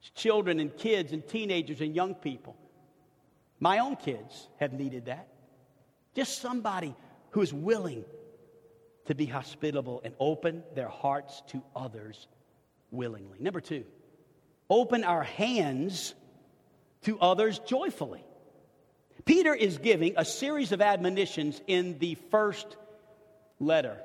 It's 0.00 0.10
children 0.10 0.60
and 0.60 0.76
kids 0.76 1.10
and 1.10 1.26
teenagers 1.26 1.80
and 1.80 1.96
young 1.96 2.14
people. 2.14 2.54
My 3.58 3.80
own 3.80 3.96
kids 3.96 4.46
have 4.60 4.72
needed 4.72 5.06
that. 5.06 5.26
Just 6.14 6.40
somebody 6.40 6.94
who 7.30 7.40
is 7.40 7.52
willing 7.52 8.04
to 9.06 9.16
be 9.16 9.26
hospitable 9.26 10.00
and 10.04 10.14
open 10.20 10.62
their 10.76 10.86
hearts 10.86 11.42
to 11.48 11.60
others 11.74 12.28
willingly. 12.92 13.38
Number 13.40 13.60
two, 13.60 13.84
open 14.70 15.04
our 15.04 15.22
hands 15.22 16.14
to 17.02 17.18
others 17.20 17.58
joyfully. 17.60 18.24
Peter 19.24 19.54
is 19.54 19.78
giving 19.78 20.14
a 20.16 20.24
series 20.24 20.72
of 20.72 20.80
admonitions 20.80 21.60
in 21.66 21.98
the 21.98 22.14
first 22.30 22.76
letter 23.60 23.98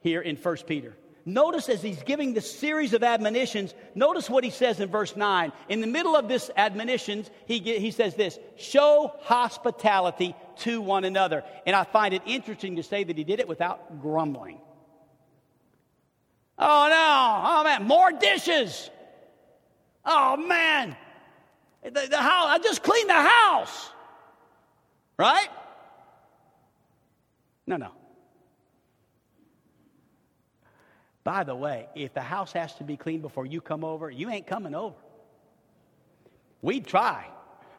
here 0.00 0.20
in 0.20 0.36
1 0.36 0.56
Peter. 0.66 0.94
Notice 1.26 1.70
as 1.70 1.80
he's 1.80 2.02
giving 2.02 2.34
this 2.34 2.50
series 2.50 2.92
of 2.92 3.02
admonitions, 3.02 3.72
notice 3.94 4.28
what 4.28 4.44
he 4.44 4.50
says 4.50 4.78
in 4.78 4.90
verse 4.90 5.16
9. 5.16 5.52
In 5.70 5.80
the 5.80 5.86
middle 5.86 6.14
of 6.14 6.28
this 6.28 6.50
admonitions, 6.54 7.30
he, 7.46 7.60
he 7.60 7.90
says 7.90 8.14
this 8.14 8.38
show 8.56 9.14
hospitality 9.20 10.34
to 10.58 10.82
one 10.82 11.04
another. 11.04 11.42
And 11.66 11.74
I 11.74 11.84
find 11.84 12.12
it 12.12 12.22
interesting 12.26 12.76
to 12.76 12.82
say 12.82 13.04
that 13.04 13.16
he 13.16 13.24
did 13.24 13.40
it 13.40 13.48
without 13.48 14.02
grumbling. 14.02 14.60
Oh 16.58 16.86
no, 16.88 17.42
oh 17.50 17.64
man, 17.64 17.84
more 17.84 18.12
dishes. 18.12 18.90
Oh 20.06 20.36
man, 20.36 20.96
the, 21.82 22.06
the 22.10 22.18
house, 22.18 22.46
I 22.48 22.58
just 22.58 22.82
cleaned 22.82 23.08
the 23.08 23.14
house. 23.14 23.90
Right? 25.16 25.48
No, 27.66 27.76
no. 27.76 27.90
By 31.22 31.44
the 31.44 31.54
way, 31.54 31.88
if 31.94 32.12
the 32.12 32.20
house 32.20 32.52
has 32.52 32.74
to 32.74 32.84
be 32.84 32.96
cleaned 32.96 33.22
before 33.22 33.46
you 33.46 33.60
come 33.60 33.84
over, 33.84 34.10
you 34.10 34.28
ain't 34.28 34.46
coming 34.46 34.74
over. 34.74 34.96
We'd 36.60 36.86
try. 36.86 37.26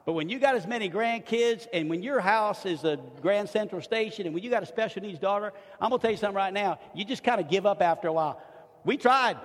But 0.05 0.13
when 0.13 0.29
you 0.29 0.39
got 0.39 0.55
as 0.55 0.67
many 0.67 0.89
grandkids 0.89 1.67
and 1.73 1.89
when 1.89 2.03
your 2.03 2.19
house 2.19 2.65
is 2.65 2.83
a 2.83 2.99
Grand 3.21 3.49
Central 3.49 3.81
Station 3.81 4.25
and 4.25 4.33
when 4.33 4.43
you 4.43 4.49
got 4.49 4.63
a 4.63 4.67
special 4.67 5.01
needs 5.01 5.19
daughter, 5.19 5.51
I'm 5.81 5.89
going 5.89 5.99
to 5.99 6.01
tell 6.01 6.11
you 6.11 6.17
something 6.17 6.35
right 6.35 6.53
now. 6.53 6.79
You 6.93 7.05
just 7.05 7.23
kind 7.23 7.41
of 7.41 7.49
give 7.49 7.65
up 7.65 7.81
after 7.81 8.07
a 8.07 8.13
while. 8.13 8.41
We 8.83 8.97
tried. 8.97 9.37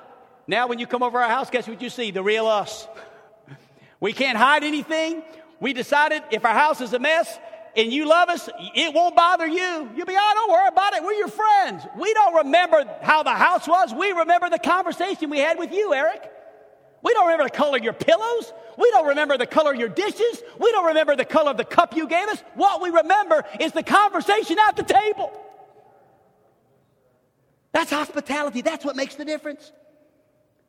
Now, 0.46 0.66
when 0.66 0.78
you 0.78 0.86
come 0.86 1.02
over 1.02 1.20
our 1.20 1.28
house, 1.28 1.50
guess 1.50 1.68
what 1.68 1.80
you 1.80 1.90
see? 1.90 2.10
The 2.10 2.22
real 2.22 2.46
us. 2.46 2.88
We 4.00 4.12
can't 4.12 4.38
hide 4.38 4.64
anything. 4.64 5.22
We 5.60 5.72
decided 5.72 6.22
if 6.30 6.44
our 6.44 6.54
house 6.54 6.80
is 6.80 6.92
a 6.94 6.98
mess 6.98 7.38
and 7.76 7.92
you 7.92 8.08
love 8.08 8.28
us, 8.30 8.48
it 8.74 8.94
won't 8.94 9.14
bother 9.14 9.46
you. 9.46 9.90
You'll 9.94 10.06
be, 10.06 10.16
oh, 10.18 10.32
don't 10.34 10.50
worry 10.50 10.68
about 10.68 10.94
it. 10.94 11.04
We're 11.04 11.12
your 11.12 11.28
friends. 11.28 11.86
We 11.98 12.12
don't 12.14 12.34
remember 12.46 12.84
how 13.02 13.22
the 13.22 13.30
house 13.30 13.68
was. 13.68 13.94
We 13.94 14.10
remember 14.12 14.50
the 14.50 14.58
conversation 14.58 15.30
we 15.30 15.38
had 15.38 15.58
with 15.58 15.72
you, 15.72 15.94
Eric. 15.94 16.30
We 17.02 17.12
don't 17.14 17.26
remember 17.26 17.44
the 17.44 17.56
color 17.56 17.78
of 17.78 17.84
your 17.84 17.92
pillows. 17.92 18.52
We 18.76 18.90
don't 18.90 19.06
remember 19.06 19.38
the 19.38 19.46
color 19.46 19.72
of 19.72 19.78
your 19.78 19.88
dishes. 19.88 20.42
We 20.58 20.72
don't 20.72 20.86
remember 20.86 21.16
the 21.16 21.24
color 21.24 21.50
of 21.50 21.56
the 21.56 21.64
cup 21.64 21.94
you 21.94 22.08
gave 22.08 22.28
us. 22.28 22.42
What 22.54 22.82
we 22.82 22.90
remember 22.90 23.44
is 23.58 23.72
the 23.72 23.82
conversation 23.82 24.56
at 24.66 24.76
the 24.76 24.82
table. 24.82 25.32
That's 27.72 27.90
hospitality. 27.90 28.62
That's 28.62 28.84
what 28.84 28.96
makes 28.96 29.14
the 29.14 29.24
difference. 29.24 29.72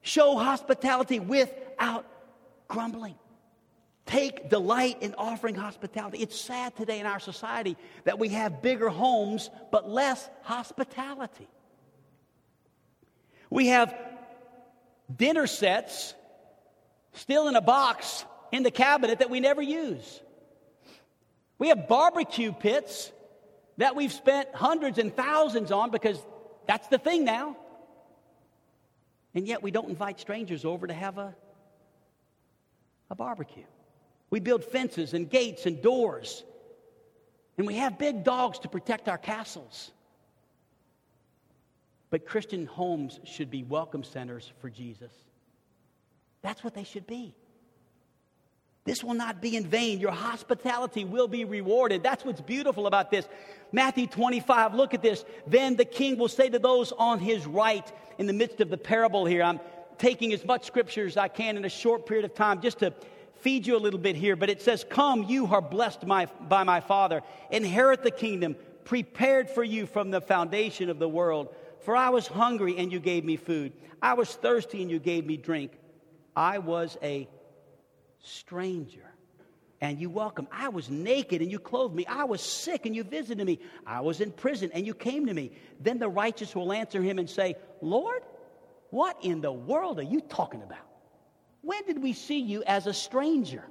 Show 0.02 0.38
hospitality 0.38 1.20
without 1.20 2.06
grumbling. 2.68 3.16
Take 4.06 4.50
delight 4.50 5.02
in 5.02 5.14
offering 5.16 5.56
hospitality. 5.56 6.18
It's 6.20 6.40
sad 6.40 6.76
today 6.76 7.00
in 7.00 7.06
our 7.06 7.20
society 7.20 7.78
that 8.04 8.20
we 8.20 8.30
have 8.30 8.62
bigger 8.62 8.90
homes 8.90 9.50
but 9.72 9.90
less 9.90 10.28
hospitality. 10.42 11.48
We 13.50 13.68
have 13.68 13.94
dinner 15.16 15.46
sets 15.46 16.16
still 17.14 17.48
in 17.48 17.56
a 17.56 17.62
box 17.62 18.26
in 18.52 18.64
the 18.64 18.72
cabinet 18.72 19.20
that 19.20 19.30
we 19.30 19.40
never 19.40 19.62
use. 19.62 20.22
We 21.60 21.68
have 21.68 21.88
barbecue 21.88 22.52
pits 22.54 23.12
that 23.78 23.96
we've 23.96 24.12
spent 24.12 24.50
hundreds 24.54 24.98
and 24.98 25.16
thousands 25.16 25.72
on 25.72 25.92
because 25.92 26.18
that's 26.68 26.88
the 26.88 26.98
thing 26.98 27.24
now. 27.24 27.56
And 29.34 29.48
yet 29.48 29.64
we 29.64 29.72
don't 29.72 29.90
invite 29.90 30.20
strangers 30.20 30.66
over 30.66 30.88
to 30.88 30.94
have 30.94 31.18
a, 31.18 31.34
a 33.10 33.16
barbecue. 33.16 33.64
We 34.30 34.40
build 34.40 34.64
fences 34.64 35.14
and 35.14 35.30
gates 35.30 35.66
and 35.66 35.82
doors. 35.82 36.44
And 37.58 37.68
we 37.68 37.76
have 37.76 37.98
big 37.98 38.24
dogs 38.24 38.60
to 38.60 38.70
protect 38.70 39.08
our 39.08 39.18
castles. 39.18 39.92
But 42.10 42.26
Christian 42.26 42.66
homes 42.66 43.20
should 43.24 43.50
be 43.50 43.64
welcome 43.64 44.04
centers 44.04 44.52
for 44.60 44.70
Jesus. 44.70 45.12
That's 46.42 46.64
what 46.64 46.74
they 46.74 46.84
should 46.84 47.08
be. 47.08 47.34
This 48.84 49.04
will 49.04 49.14
not 49.14 49.42
be 49.42 49.56
in 49.56 49.66
vain. 49.66 50.00
Your 50.00 50.12
hospitality 50.12 51.06
will 51.06 51.28
be 51.28 51.46
rewarded. 51.46 52.02
That's 52.02 52.26
what's 52.26 52.42
beautiful 52.42 52.88
about 52.88 53.12
this. 53.12 53.28
Matthew 53.72 54.08
25, 54.08 54.74
look 54.74 54.94
at 54.94 55.04
this. 55.04 55.24
Then 55.46 55.76
the 55.76 55.86
king 55.86 56.18
will 56.18 56.28
say 56.28 56.50
to 56.50 56.58
those 56.58 56.92
on 56.94 57.20
his 57.20 57.46
right, 57.46 57.90
in 58.18 58.26
the 58.26 58.34
midst 58.34 58.60
of 58.60 58.70
the 58.70 58.78
parable 58.78 59.26
here, 59.26 59.44
I'm 59.44 59.60
taking 60.00 60.34
as 60.34 60.44
much 60.44 60.66
scripture 60.66 61.06
as 61.06 61.16
I 61.16 61.28
can 61.28 61.58
in 61.58 61.66
a 61.66 61.70
short 61.70 62.08
period 62.08 62.26
of 62.26 62.34
time 62.34 62.60
just 62.60 62.80
to 62.80 62.92
feed 63.36 63.68
you 63.68 63.78
a 63.78 63.80
little 63.80 64.00
bit 64.00 64.16
here. 64.16 64.36
But 64.36 64.50
it 64.50 64.62
says, 64.62 64.84
Come, 64.90 65.24
you 65.24 65.46
are 65.48 65.62
blessed 65.62 66.08
my, 66.08 66.26
by 66.26 66.64
my 66.64 66.80
Father, 66.80 67.22
inherit 67.52 68.02
the 68.02 68.12
kingdom 68.12 68.56
prepared 68.84 69.48
for 69.48 69.64
you 69.64 69.86
from 69.86 70.10
the 70.10 70.22
foundation 70.22 70.90
of 70.90 70.98
the 70.98 71.08
world. 71.08 71.54
For 71.82 71.96
I 71.96 72.10
was 72.10 72.28
hungry 72.28 72.78
and 72.78 72.92
you 72.92 73.00
gave 73.00 73.24
me 73.24 73.38
food. 73.38 73.74
I 74.02 74.16
was 74.16 74.34
thirsty 74.34 74.82
and 74.82 74.90
you 74.90 74.98
gave 74.98 75.26
me 75.26 75.38
drink. 75.38 75.72
I 76.36 76.58
was 76.58 76.98
a 77.04 77.28
stranger 78.22 79.14
and 79.82 80.00
you 80.00 80.10
welcomed. 80.10 80.48
I 80.52 80.70
was 80.70 80.90
naked 80.90 81.42
and 81.42 81.52
you 81.52 81.60
clothed 81.60 81.96
me. 81.96 82.06
I 82.06 82.24
was 82.24 82.42
sick 82.42 82.86
and 82.86 82.96
you 82.96 83.04
visited 83.04 83.46
me. 83.46 83.60
I 83.86 84.02
was 84.02 84.22
in 84.22 84.32
prison 84.32 84.70
and 84.74 84.86
you 84.86 84.94
came 84.94 85.26
to 85.26 85.34
me. 85.34 85.52
Then 85.80 85.98
the 85.98 86.10
righteous 86.10 86.56
will 86.56 86.72
answer 86.72 87.02
him 87.02 87.18
and 87.18 87.30
say, 87.30 87.56
Lord, 87.82 88.22
what 88.92 89.18
in 89.22 89.42
the 89.42 89.52
world 89.52 90.00
are 90.00 90.04
you 90.04 90.22
talking 90.22 90.62
about? 90.62 90.86
When 91.62 91.84
did 91.86 92.02
we 92.02 92.14
see 92.14 92.40
you 92.40 92.64
as 92.66 92.88
a 92.88 92.94
stranger? 92.94 93.64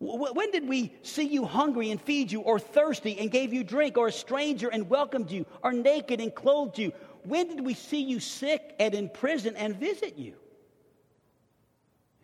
When 0.00 0.50
did 0.50 0.68
we 0.68 0.92
see 1.02 1.24
you 1.24 1.44
hungry 1.44 1.90
and 1.90 2.00
feed 2.00 2.30
you, 2.30 2.40
or 2.40 2.58
thirsty 2.58 3.18
and 3.18 3.30
gave 3.30 3.54
you 3.54 3.64
drink, 3.64 3.96
or 3.96 4.08
a 4.08 4.12
stranger 4.12 4.68
and 4.68 4.90
welcomed 4.90 5.30
you, 5.30 5.46
or 5.62 5.72
naked 5.72 6.20
and 6.20 6.34
clothed 6.34 6.78
you? 6.78 6.92
When 7.22 7.48
did 7.48 7.64
we 7.64 7.74
see 7.74 8.02
you 8.02 8.20
sick 8.20 8.74
and 8.78 8.92
in 8.92 9.08
prison 9.08 9.56
and 9.56 9.76
visit 9.76 10.18
you? 10.18 10.34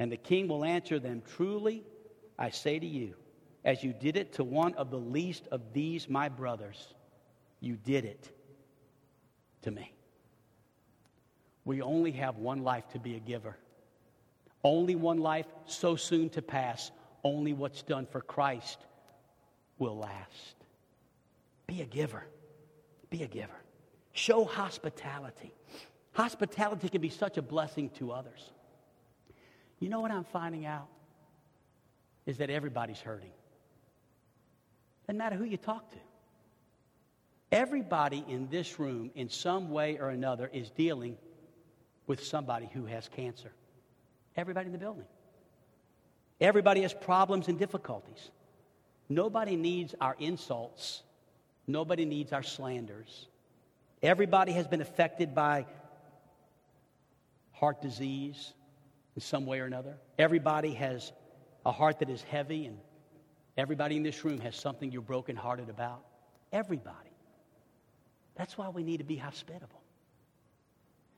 And 0.00 0.10
the 0.10 0.16
king 0.16 0.48
will 0.48 0.64
answer 0.64 0.98
them 0.98 1.22
Truly, 1.36 1.84
I 2.38 2.50
say 2.50 2.78
to 2.78 2.86
you, 2.86 3.14
as 3.64 3.84
you 3.84 3.92
did 3.92 4.16
it 4.16 4.32
to 4.34 4.44
one 4.44 4.72
of 4.74 4.90
the 4.90 4.98
least 4.98 5.46
of 5.52 5.74
these 5.74 6.08
my 6.08 6.30
brothers, 6.30 6.94
you 7.60 7.76
did 7.76 8.06
it 8.06 8.30
to 9.62 9.70
me. 9.70 9.92
We 11.66 11.82
only 11.82 12.12
have 12.12 12.38
one 12.38 12.64
life 12.64 12.88
to 12.94 12.98
be 12.98 13.16
a 13.16 13.20
giver. 13.20 13.58
Only 14.64 14.94
one 14.94 15.18
life, 15.18 15.46
so 15.66 15.96
soon 15.96 16.30
to 16.30 16.40
pass. 16.40 16.90
Only 17.22 17.52
what's 17.52 17.82
done 17.82 18.06
for 18.06 18.22
Christ 18.22 18.78
will 19.78 19.98
last. 19.98 20.56
Be 21.66 21.82
a 21.82 21.86
giver. 21.86 22.24
Be 23.10 23.22
a 23.22 23.28
giver. 23.28 23.60
Show 24.12 24.46
hospitality. 24.46 25.52
Hospitality 26.12 26.88
can 26.88 27.02
be 27.02 27.10
such 27.10 27.36
a 27.36 27.42
blessing 27.42 27.90
to 27.90 28.12
others. 28.12 28.50
You 29.80 29.88
know 29.88 30.00
what 30.00 30.10
I'm 30.10 30.24
finding 30.24 30.66
out? 30.66 30.88
Is 32.26 32.38
that 32.38 32.50
everybody's 32.50 33.00
hurting. 33.00 33.32
Doesn't 35.06 35.18
matter 35.18 35.36
who 35.36 35.44
you 35.44 35.56
talk 35.56 35.90
to. 35.90 35.96
Everybody 37.50 38.24
in 38.28 38.48
this 38.50 38.78
room, 38.78 39.10
in 39.16 39.28
some 39.28 39.70
way 39.70 39.98
or 39.98 40.10
another, 40.10 40.48
is 40.52 40.70
dealing 40.70 41.16
with 42.06 42.22
somebody 42.22 42.68
who 42.72 42.84
has 42.86 43.08
cancer. 43.16 43.50
Everybody 44.36 44.66
in 44.66 44.72
the 44.72 44.78
building. 44.78 45.06
Everybody 46.40 46.82
has 46.82 46.94
problems 46.94 47.48
and 47.48 47.58
difficulties. 47.58 48.30
Nobody 49.08 49.56
needs 49.56 49.94
our 50.00 50.14
insults. 50.18 51.02
Nobody 51.66 52.04
needs 52.04 52.32
our 52.32 52.42
slanders. 52.42 53.26
Everybody 54.02 54.52
has 54.52 54.66
been 54.68 54.80
affected 54.80 55.34
by 55.34 55.66
heart 57.52 57.82
disease 57.82 58.52
in 59.20 59.26
some 59.26 59.44
way 59.44 59.61
or 59.61 59.66
another. 59.66 59.98
Everybody 60.18 60.72
has 60.72 61.12
a 61.66 61.72
heart 61.72 61.98
that 61.98 62.09
is 62.09 62.22
heavy, 62.22 62.64
and 62.64 62.78
everybody 63.59 63.98
in 63.98 64.02
this 64.02 64.24
room 64.24 64.40
has 64.40 64.56
something 64.56 64.90
you're 64.90 65.02
brokenhearted 65.02 65.68
about. 65.68 66.06
Everybody. 66.52 67.11
That's 68.35 68.56
why 68.56 68.70
we 68.70 68.83
need 68.83 68.96
to 68.96 69.04
be 69.04 69.16
hospitable. 69.16 69.83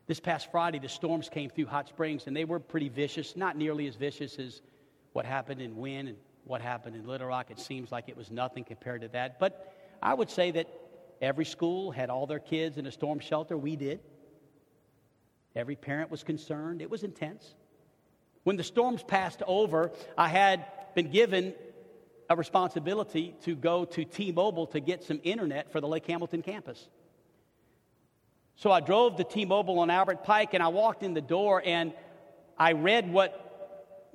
This 0.08 0.18
past 0.18 0.50
Friday, 0.50 0.80
the 0.80 0.88
storms 0.88 1.28
came 1.28 1.48
through 1.48 1.66
Hot 1.66 1.86
Springs, 1.86 2.26
and 2.26 2.36
they 2.36 2.44
were 2.44 2.58
pretty 2.58 2.88
vicious, 2.88 3.36
not 3.36 3.56
nearly 3.56 3.86
as 3.86 3.94
vicious 3.94 4.36
as 4.40 4.62
what 5.12 5.24
happened 5.24 5.62
in 5.62 5.76
Wynne 5.76 6.08
and 6.08 6.16
what 6.42 6.60
happened 6.60 6.96
in 6.96 7.06
Little 7.06 7.28
Rock. 7.28 7.52
It 7.52 7.60
seems 7.60 7.92
like 7.92 8.08
it 8.08 8.16
was 8.16 8.32
nothing 8.32 8.64
compared 8.64 9.02
to 9.02 9.08
that. 9.08 9.38
But 9.38 9.72
I 10.02 10.12
would 10.12 10.28
say 10.28 10.50
that 10.50 10.66
every 11.20 11.44
school 11.44 11.92
had 11.92 12.10
all 12.10 12.26
their 12.26 12.40
kids 12.40 12.78
in 12.78 12.86
a 12.86 12.90
storm 12.90 13.20
shelter. 13.20 13.56
We 13.56 13.76
did. 13.76 14.00
Every 15.54 15.76
parent 15.76 16.10
was 16.10 16.24
concerned. 16.24 16.82
It 16.82 16.90
was 16.90 17.04
intense. 17.04 17.54
When 18.44 18.56
the 18.56 18.64
storms 18.64 19.02
passed 19.02 19.42
over, 19.46 19.92
I 20.16 20.28
had 20.28 20.64
been 20.94 21.10
given 21.10 21.54
a 22.28 22.36
responsibility 22.36 23.34
to 23.42 23.54
go 23.54 23.84
to 23.84 24.04
T 24.04 24.32
Mobile 24.32 24.66
to 24.68 24.80
get 24.80 25.04
some 25.04 25.20
internet 25.22 25.70
for 25.70 25.80
the 25.80 25.88
Lake 25.88 26.06
Hamilton 26.06 26.42
campus. 26.42 26.88
So 28.56 28.70
I 28.70 28.80
drove 28.80 29.16
to 29.16 29.24
T 29.24 29.44
Mobile 29.44 29.78
on 29.78 29.90
Albert 29.90 30.24
Pike 30.24 30.54
and 30.54 30.62
I 30.62 30.68
walked 30.68 31.02
in 31.02 31.14
the 31.14 31.20
door 31.20 31.62
and 31.64 31.92
I 32.58 32.72
read 32.72 33.12
what 33.12 33.52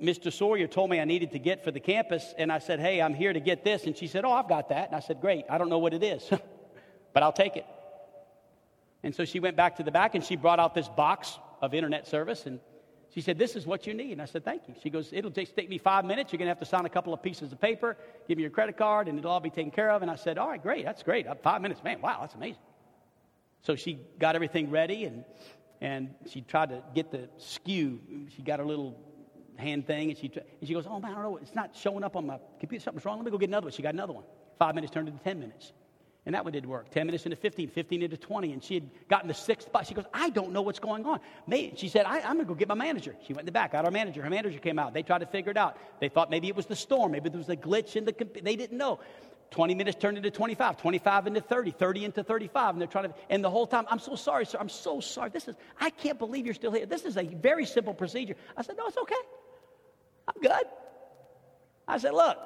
Mr. 0.00 0.32
Sawyer 0.32 0.66
told 0.66 0.90
me 0.90 1.00
I 1.00 1.04
needed 1.04 1.32
to 1.32 1.38
get 1.38 1.64
for 1.64 1.72
the 1.72 1.80
campus, 1.80 2.32
and 2.38 2.52
I 2.52 2.60
said, 2.60 2.78
Hey, 2.78 3.02
I'm 3.02 3.14
here 3.14 3.32
to 3.32 3.40
get 3.40 3.64
this. 3.64 3.84
And 3.84 3.96
she 3.96 4.06
said, 4.06 4.24
Oh, 4.24 4.30
I've 4.30 4.48
got 4.48 4.68
that. 4.68 4.86
And 4.86 4.96
I 4.96 5.00
said, 5.00 5.20
Great. 5.20 5.44
I 5.50 5.58
don't 5.58 5.68
know 5.68 5.80
what 5.80 5.92
it 5.92 6.04
is, 6.04 6.22
but 7.12 7.22
I'll 7.22 7.32
take 7.32 7.56
it. 7.56 7.66
And 9.02 9.14
so 9.14 9.24
she 9.24 9.40
went 9.40 9.56
back 9.56 9.76
to 9.76 9.82
the 9.82 9.90
back 9.90 10.14
and 10.14 10.24
she 10.24 10.36
brought 10.36 10.60
out 10.60 10.74
this 10.74 10.88
box 10.88 11.38
of 11.60 11.74
internet 11.74 12.06
service 12.06 12.46
and 12.46 12.60
she 13.10 13.20
said, 13.20 13.38
This 13.38 13.56
is 13.56 13.66
what 13.66 13.86
you 13.86 13.94
need. 13.94 14.12
And 14.12 14.22
I 14.22 14.26
said, 14.26 14.44
Thank 14.44 14.68
you. 14.68 14.74
She 14.82 14.90
goes, 14.90 15.10
It'll 15.12 15.30
just 15.30 15.56
take 15.56 15.68
me 15.68 15.78
five 15.78 16.04
minutes. 16.04 16.32
You're 16.32 16.38
going 16.38 16.46
to 16.46 16.50
have 16.50 16.60
to 16.60 16.66
sign 16.66 16.84
a 16.84 16.90
couple 16.90 17.12
of 17.12 17.22
pieces 17.22 17.52
of 17.52 17.60
paper, 17.60 17.96
give 18.26 18.36
me 18.36 18.42
your 18.42 18.50
credit 18.50 18.76
card, 18.76 19.08
and 19.08 19.18
it'll 19.18 19.30
all 19.30 19.40
be 19.40 19.50
taken 19.50 19.70
care 19.70 19.90
of. 19.90 20.02
And 20.02 20.10
I 20.10 20.16
said, 20.16 20.38
All 20.38 20.48
right, 20.48 20.62
great. 20.62 20.84
That's 20.84 21.02
great. 21.02 21.26
Uh, 21.26 21.34
five 21.34 21.62
minutes. 21.62 21.82
Man, 21.82 22.00
wow, 22.00 22.18
that's 22.20 22.34
amazing. 22.34 22.62
So 23.62 23.76
she 23.76 23.98
got 24.18 24.34
everything 24.34 24.70
ready 24.70 25.04
and 25.04 25.24
and 25.80 26.14
she 26.28 26.40
tried 26.40 26.70
to 26.70 26.82
get 26.94 27.10
the 27.10 27.28
SKU. 27.38 27.98
She 28.34 28.42
got 28.42 28.58
her 28.58 28.64
little 28.64 28.98
hand 29.56 29.86
thing, 29.86 30.10
and 30.10 30.18
she, 30.18 30.30
and 30.60 30.68
she 30.68 30.74
goes, 30.74 30.86
Oh, 30.88 31.00
man, 31.00 31.12
I 31.12 31.14
don't 31.14 31.24
know. 31.24 31.36
It's 31.36 31.54
not 31.54 31.74
showing 31.74 32.04
up 32.04 32.16
on 32.16 32.26
my 32.26 32.38
computer. 32.60 32.82
Something's 32.82 33.04
wrong. 33.04 33.18
Let 33.18 33.24
me 33.26 33.30
go 33.30 33.38
get 33.38 33.48
another 33.48 33.66
one. 33.66 33.72
She 33.72 33.82
got 33.82 33.94
another 33.94 34.12
one. 34.12 34.24
Five 34.58 34.74
minutes 34.74 34.92
turned 34.92 35.08
into 35.08 35.22
10 35.22 35.38
minutes. 35.38 35.72
And 36.28 36.34
that 36.34 36.44
one 36.44 36.52
did 36.52 36.66
work. 36.66 36.90
10 36.90 37.06
minutes 37.06 37.24
into 37.24 37.36
15, 37.36 37.70
15 37.70 38.02
into 38.02 38.18
20. 38.18 38.52
And 38.52 38.62
she 38.62 38.74
had 38.74 38.90
gotten 39.08 39.28
the 39.28 39.34
sixth 39.34 39.66
spot. 39.66 39.86
She 39.86 39.94
goes, 39.94 40.04
I 40.12 40.28
don't 40.28 40.52
know 40.52 40.60
what's 40.60 40.78
going 40.78 41.06
on. 41.06 41.20
She 41.74 41.88
said, 41.88 42.04
I, 42.04 42.18
am 42.18 42.34
going 42.34 42.40
to 42.40 42.44
go 42.44 42.54
get 42.54 42.68
my 42.68 42.74
manager. 42.74 43.16
She 43.26 43.32
went 43.32 43.40
in 43.40 43.46
the 43.46 43.52
back, 43.52 43.72
got 43.72 43.86
our 43.86 43.90
manager. 43.90 44.20
Her 44.20 44.28
manager 44.28 44.58
came 44.58 44.78
out. 44.78 44.92
They 44.92 45.02
tried 45.02 45.20
to 45.20 45.26
figure 45.26 45.50
it 45.50 45.56
out. 45.56 45.78
They 46.00 46.10
thought 46.10 46.28
maybe 46.28 46.48
it 46.48 46.54
was 46.54 46.66
the 46.66 46.76
storm. 46.76 47.12
Maybe 47.12 47.30
there 47.30 47.38
was 47.38 47.48
a 47.48 47.56
glitch 47.56 47.96
in 47.96 48.04
the. 48.04 48.12
They 48.42 48.56
didn't 48.56 48.76
know. 48.76 49.00
20 49.52 49.74
minutes 49.74 49.96
turned 49.98 50.18
into 50.18 50.30
25, 50.30 50.76
25 50.76 51.26
into 51.28 51.40
30, 51.40 51.70
30 51.70 52.04
into 52.04 52.22
35. 52.22 52.74
And 52.74 52.80
they're 52.82 52.88
trying 52.88 53.04
to, 53.04 53.14
and 53.30 53.42
the 53.42 53.48
whole 53.48 53.66
time, 53.66 53.86
I'm 53.90 53.98
so 53.98 54.14
sorry, 54.14 54.44
sir. 54.44 54.58
I'm 54.60 54.68
so 54.68 55.00
sorry. 55.00 55.30
This 55.30 55.48
is, 55.48 55.56
I 55.80 55.88
can't 55.88 56.18
believe 56.18 56.44
you're 56.44 56.54
still 56.54 56.72
here. 56.72 56.84
This 56.84 57.06
is 57.06 57.16
a 57.16 57.24
very 57.24 57.64
simple 57.64 57.94
procedure. 57.94 58.34
I 58.54 58.60
said, 58.60 58.76
no, 58.76 58.86
it's 58.86 58.98
okay. 58.98 59.14
I'm 60.28 60.42
good. 60.42 60.66
I 61.86 61.96
said, 61.96 62.12
Look, 62.12 62.36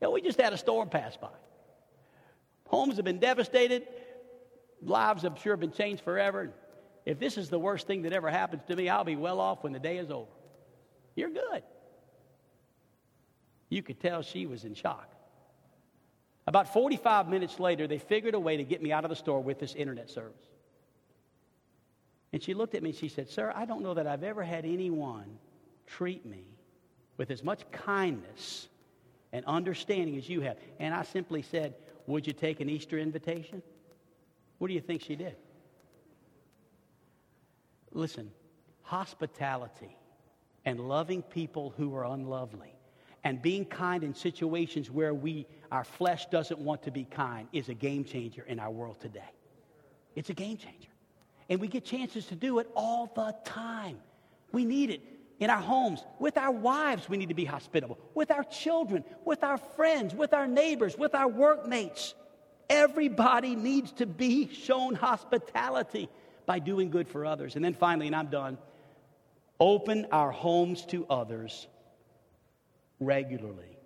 you 0.00 0.06
know, 0.06 0.12
we 0.12 0.22
just 0.22 0.40
had 0.40 0.54
a 0.54 0.56
storm 0.56 0.88
pass 0.88 1.14
by. 1.18 1.28
Homes 2.72 2.96
have 2.96 3.04
been 3.04 3.18
devastated. 3.18 3.86
Lives, 4.82 5.24
I'm 5.24 5.36
sure, 5.36 5.56
been 5.56 5.72
changed 5.72 6.02
forever. 6.02 6.50
If 7.04 7.18
this 7.18 7.36
is 7.36 7.50
the 7.50 7.58
worst 7.58 7.86
thing 7.86 8.02
that 8.02 8.12
ever 8.12 8.30
happens 8.30 8.62
to 8.68 8.76
me, 8.76 8.88
I'll 8.88 9.04
be 9.04 9.16
well 9.16 9.40
off 9.40 9.62
when 9.62 9.72
the 9.72 9.78
day 9.78 9.98
is 9.98 10.10
over. 10.10 10.30
You're 11.14 11.30
good. 11.30 11.62
You 13.68 13.82
could 13.82 14.00
tell 14.00 14.22
she 14.22 14.46
was 14.46 14.64
in 14.64 14.74
shock. 14.74 15.08
About 16.46 16.72
45 16.72 17.28
minutes 17.28 17.60
later, 17.60 17.86
they 17.86 17.98
figured 17.98 18.34
a 18.34 18.40
way 18.40 18.56
to 18.56 18.64
get 18.64 18.82
me 18.82 18.90
out 18.90 19.04
of 19.04 19.10
the 19.10 19.16
store 19.16 19.42
with 19.42 19.58
this 19.58 19.74
internet 19.74 20.10
service. 20.10 20.48
And 22.32 22.42
she 22.42 22.54
looked 22.54 22.74
at 22.74 22.82
me 22.82 22.90
and 22.90 22.98
she 22.98 23.08
said, 23.08 23.28
Sir, 23.28 23.52
I 23.54 23.66
don't 23.66 23.82
know 23.82 23.94
that 23.94 24.06
I've 24.06 24.24
ever 24.24 24.42
had 24.42 24.64
anyone 24.64 25.38
treat 25.86 26.24
me 26.24 26.44
with 27.18 27.30
as 27.30 27.44
much 27.44 27.70
kindness 27.70 28.68
and 29.32 29.44
understanding 29.44 30.16
as 30.16 30.28
you 30.28 30.40
have. 30.40 30.56
And 30.80 30.94
I 30.94 31.02
simply 31.02 31.42
said, 31.42 31.74
Would 32.06 32.26
you 32.26 32.32
take 32.32 32.60
an 32.60 32.68
Easter 32.68 32.98
invitation? 32.98 33.62
What 34.58 34.68
do 34.68 34.74
you 34.74 34.80
think 34.80 35.02
she 35.02 35.16
did? 35.16 35.36
Listen, 37.92 38.30
hospitality 38.82 39.96
and 40.64 40.80
loving 40.80 41.22
people 41.22 41.74
who 41.76 41.94
are 41.94 42.04
unlovely 42.04 42.74
and 43.24 43.40
being 43.40 43.64
kind 43.64 44.02
in 44.02 44.14
situations 44.14 44.90
where 44.90 45.14
we 45.14 45.46
our 45.70 45.84
flesh 45.84 46.26
doesn't 46.26 46.60
want 46.60 46.82
to 46.82 46.90
be 46.90 47.04
kind 47.04 47.48
is 47.52 47.70
a 47.70 47.74
game 47.74 48.04
changer 48.04 48.44
in 48.46 48.60
our 48.60 48.70
world 48.70 49.00
today. 49.00 49.30
It's 50.14 50.28
a 50.28 50.34
game 50.34 50.58
changer. 50.58 50.90
And 51.48 51.60
we 51.60 51.68
get 51.68 51.84
chances 51.84 52.26
to 52.26 52.34
do 52.34 52.58
it 52.58 52.68
all 52.74 53.10
the 53.14 53.34
time. 53.44 53.98
We 54.52 54.64
need 54.64 54.90
it 54.90 55.00
in 55.42 55.50
our 55.50 55.60
homes, 55.60 56.04
with 56.18 56.36
our 56.36 56.52
wives, 56.52 57.08
we 57.08 57.16
need 57.16 57.30
to 57.30 57.34
be 57.34 57.44
hospitable, 57.44 57.98
with 58.14 58.30
our 58.30 58.44
children, 58.44 59.04
with 59.24 59.42
our 59.42 59.58
friends, 59.58 60.14
with 60.14 60.32
our 60.32 60.46
neighbors, 60.46 60.96
with 60.96 61.14
our 61.14 61.28
workmates. 61.28 62.14
Everybody 62.70 63.56
needs 63.56 63.92
to 63.92 64.06
be 64.06 64.48
shown 64.52 64.94
hospitality 64.94 66.08
by 66.46 66.58
doing 66.58 66.90
good 66.90 67.08
for 67.08 67.26
others. 67.26 67.56
And 67.56 67.64
then 67.64 67.74
finally, 67.74 68.06
and 68.06 68.14
I'm 68.14 68.28
done, 68.28 68.56
open 69.58 70.06
our 70.12 70.30
homes 70.30 70.86
to 70.86 71.06
others 71.10 71.66
regularly. 73.00 73.76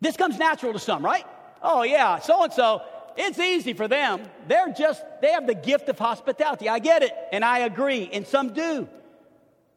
This 0.00 0.16
comes 0.16 0.38
natural 0.38 0.72
to 0.72 0.78
some, 0.78 1.04
right? 1.04 1.24
Oh, 1.62 1.82
yeah, 1.82 2.18
so 2.18 2.42
and 2.42 2.52
so, 2.52 2.82
it's 3.16 3.38
easy 3.38 3.74
for 3.74 3.86
them. 3.86 4.22
They're 4.48 4.72
just, 4.72 5.02
they 5.22 5.30
have 5.30 5.46
the 5.46 5.54
gift 5.54 5.88
of 5.88 5.98
hospitality. 5.98 6.68
I 6.68 6.80
get 6.80 7.02
it, 7.02 7.12
and 7.32 7.44
I 7.44 7.60
agree, 7.60 8.10
and 8.12 8.26
some 8.26 8.52
do. 8.52 8.88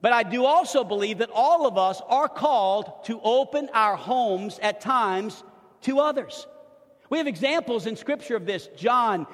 But 0.01 0.13
I 0.13 0.23
do 0.23 0.45
also 0.45 0.83
believe 0.83 1.19
that 1.19 1.29
all 1.33 1.65
of 1.65 1.77
us 1.77 2.01
are 2.07 2.29
called 2.29 3.05
to 3.05 3.19
open 3.21 3.69
our 3.73 3.95
homes 3.95 4.59
at 4.59 4.81
times 4.81 5.43
to 5.81 5.99
others. 5.99 6.45
We 7.09 7.17
have 7.17 7.27
examples 7.27 7.87
in 7.87 7.95
Scripture 7.95 8.35
of 8.35 8.45
this. 8.45 8.67
John 8.75 9.25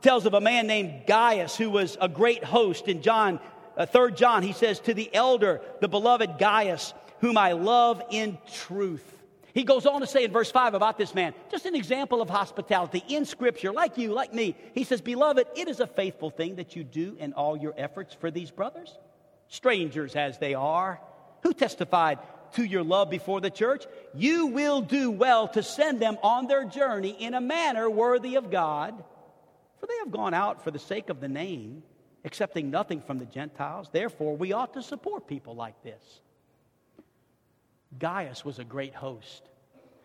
tells 0.00 0.26
of 0.26 0.34
a 0.34 0.40
man 0.40 0.66
named 0.66 1.06
Gaius 1.06 1.56
who 1.56 1.70
was 1.70 1.96
a 2.00 2.08
great 2.08 2.42
host. 2.42 2.88
In 2.88 3.02
John, 3.02 3.40
uh, 3.76 3.86
3 3.86 4.12
John, 4.12 4.42
he 4.42 4.52
says, 4.52 4.80
To 4.80 4.94
the 4.94 5.12
elder, 5.14 5.60
the 5.80 5.88
beloved 5.88 6.38
Gaius, 6.38 6.94
whom 7.20 7.36
I 7.36 7.52
love 7.52 8.02
in 8.10 8.38
truth. 8.52 9.04
He 9.52 9.64
goes 9.64 9.84
on 9.84 10.00
to 10.00 10.06
say 10.06 10.24
in 10.24 10.32
verse 10.32 10.50
5 10.50 10.74
about 10.74 10.96
this 10.96 11.14
man, 11.14 11.34
just 11.50 11.66
an 11.66 11.74
example 11.74 12.22
of 12.22 12.30
hospitality 12.30 13.02
in 13.08 13.24
Scripture, 13.24 13.72
like 13.72 13.98
you, 13.98 14.12
like 14.12 14.32
me. 14.32 14.54
He 14.74 14.84
says, 14.84 15.00
Beloved, 15.00 15.46
it 15.56 15.68
is 15.68 15.80
a 15.80 15.86
faithful 15.86 16.30
thing 16.30 16.56
that 16.56 16.76
you 16.76 16.84
do 16.84 17.16
in 17.18 17.32
all 17.32 17.56
your 17.56 17.74
efforts 17.76 18.14
for 18.14 18.30
these 18.30 18.50
brothers, 18.50 18.96
strangers 19.50 20.16
as 20.16 20.38
they 20.38 20.54
are, 20.54 21.00
who 21.42 21.52
testified 21.52 22.18
to 22.52 22.64
your 22.64 22.82
love 22.82 23.10
before 23.10 23.40
the 23.40 23.50
church. 23.50 23.84
You 24.14 24.46
will 24.46 24.80
do 24.80 25.10
well 25.10 25.48
to 25.48 25.62
send 25.62 26.00
them 26.00 26.18
on 26.22 26.46
their 26.46 26.64
journey 26.64 27.10
in 27.10 27.34
a 27.34 27.40
manner 27.40 27.90
worthy 27.90 28.36
of 28.36 28.50
God, 28.50 28.94
for 29.78 29.86
they 29.86 29.98
have 29.98 30.10
gone 30.10 30.34
out 30.34 30.64
for 30.64 30.70
the 30.70 30.78
sake 30.78 31.10
of 31.10 31.20
the 31.20 31.28
name, 31.28 31.82
accepting 32.24 32.70
nothing 32.70 33.02
from 33.02 33.18
the 33.18 33.26
Gentiles. 33.26 33.88
Therefore, 33.92 34.36
we 34.36 34.52
ought 34.52 34.74
to 34.74 34.82
support 34.82 35.26
people 35.26 35.54
like 35.54 35.82
this. 35.82 36.20
Gaius 37.98 38.44
was 38.44 38.58
a 38.58 38.64
great 38.64 38.94
host. 38.94 39.42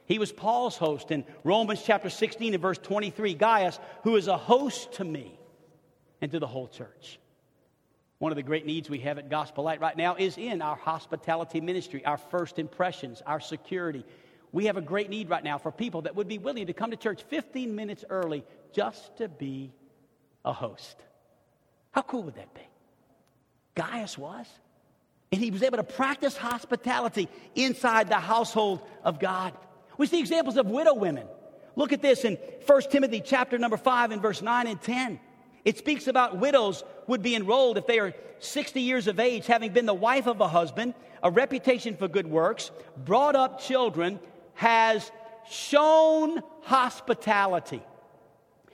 He 0.06 0.20
was 0.20 0.32
Paul's 0.32 0.78
host 0.78 1.12
in 1.12 1.24
Romans 1.44 1.82
chapter 1.84 2.10
16 2.10 2.54
and 2.54 2.62
verse 2.62 2.78
23. 2.78 3.34
Gaius, 3.34 3.80
who 4.04 4.16
is 4.16 4.28
a 4.28 4.38
host 4.38 4.94
to 4.94 5.04
me 5.04 5.38
and 6.22 6.32
to 6.32 6.40
the 6.40 6.48
whole 6.48 6.68
church. 6.68 7.20
One 8.26 8.32
of 8.32 8.38
the 8.38 8.42
great 8.42 8.66
needs 8.66 8.90
we 8.90 8.98
have 9.02 9.20
at 9.20 9.30
Gospel 9.30 9.66
Light 9.66 9.80
right 9.80 9.96
now 9.96 10.16
is 10.16 10.40
in 10.40 10.64
our 10.64 10.76
hospitality 10.76 11.62
ministry, 11.62 12.04
our 12.04 12.18
first 12.18 12.58
impressions, 12.58 13.22
our 13.24 13.40
security. 13.40 14.04
We 14.52 14.66
have 14.66 14.78
a 14.78 14.82
great 14.82 15.12
need 15.12 15.30
right 15.30 15.44
now 15.44 15.60
for 15.60 15.72
people 15.72 16.02
that 16.02 16.16
would 16.16 16.28
be 16.28 16.40
willing 16.40 16.66
to 16.66 16.74
come 16.74 16.90
to 16.90 16.98
church 16.98 17.22
15 17.30 17.76
minutes 17.76 18.04
early 18.10 18.44
just 18.74 19.16
to 19.18 19.30
be 19.30 19.72
a 20.44 20.52
host. 20.52 20.98
How 21.92 22.02
cool 22.02 22.24
would 22.24 22.34
that 22.34 22.52
be? 22.56 22.68
Gaius 23.76 24.18
was. 24.18 24.48
And 25.32 25.40
he 25.40 25.52
was 25.52 25.62
able 25.62 25.78
to 25.78 25.84
practice 25.84 26.36
hospitality 26.36 27.30
inside 27.54 28.10
the 28.10 28.16
household 28.16 28.82
of 29.04 29.20
God. 29.20 29.54
We 30.00 30.08
see 30.08 30.20
examples 30.20 30.58
of 30.58 30.66
widow 30.66 30.96
women. 30.96 31.28
Look 31.76 31.94
at 31.94 32.02
this 32.02 32.26
in 32.26 32.40
1 32.66 32.82
Timothy 32.90 33.22
chapter 33.24 33.60
number 33.60 33.78
5 33.78 34.10
and 34.10 34.20
verse 34.20 34.42
9 34.42 34.66
and 34.66 34.82
10. 34.82 35.20
It 35.66 35.80
speaks 35.80 36.08
about 36.08 36.38
widows 36.38 36.84
would 37.08 37.24
be 37.24 37.36
enrolled 37.36 37.78
if 37.78 37.88
they 37.88 38.00
are 38.00 38.14
60 38.40 38.80
years 38.80 39.08
of 39.08 39.20
age, 39.20 39.48
having 39.48 39.74
been 39.74 39.88
the 39.88 39.94
wife 39.94 40.28
of 40.28 40.40
a 40.40 40.48
husband, 40.48 40.94
a 41.24 41.32
reputation 41.32 41.98
for 41.98 42.08
good 42.08 42.28
works, 42.28 42.70
brought 43.04 43.36
up 43.36 43.60
children, 43.60 44.20
has 44.54 45.12
shown 45.50 46.42
hospitality. 46.62 47.82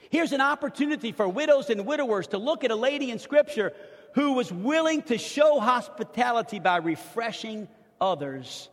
Here's 0.09 0.33
an 0.33 0.41
opportunity 0.41 1.13
for 1.13 1.27
widows 1.27 1.69
and 1.69 1.85
widowers 1.85 2.27
to 2.27 2.37
look 2.37 2.65
at 2.65 2.71
a 2.71 2.75
lady 2.75 3.09
in 3.11 3.19
Scripture 3.19 3.71
who 4.13 4.33
was 4.33 4.51
willing 4.51 5.01
to 5.03 5.17
show 5.17 5.61
hospitality 5.61 6.59
by 6.59 6.77
refreshing 6.77 7.69
others 8.01 8.69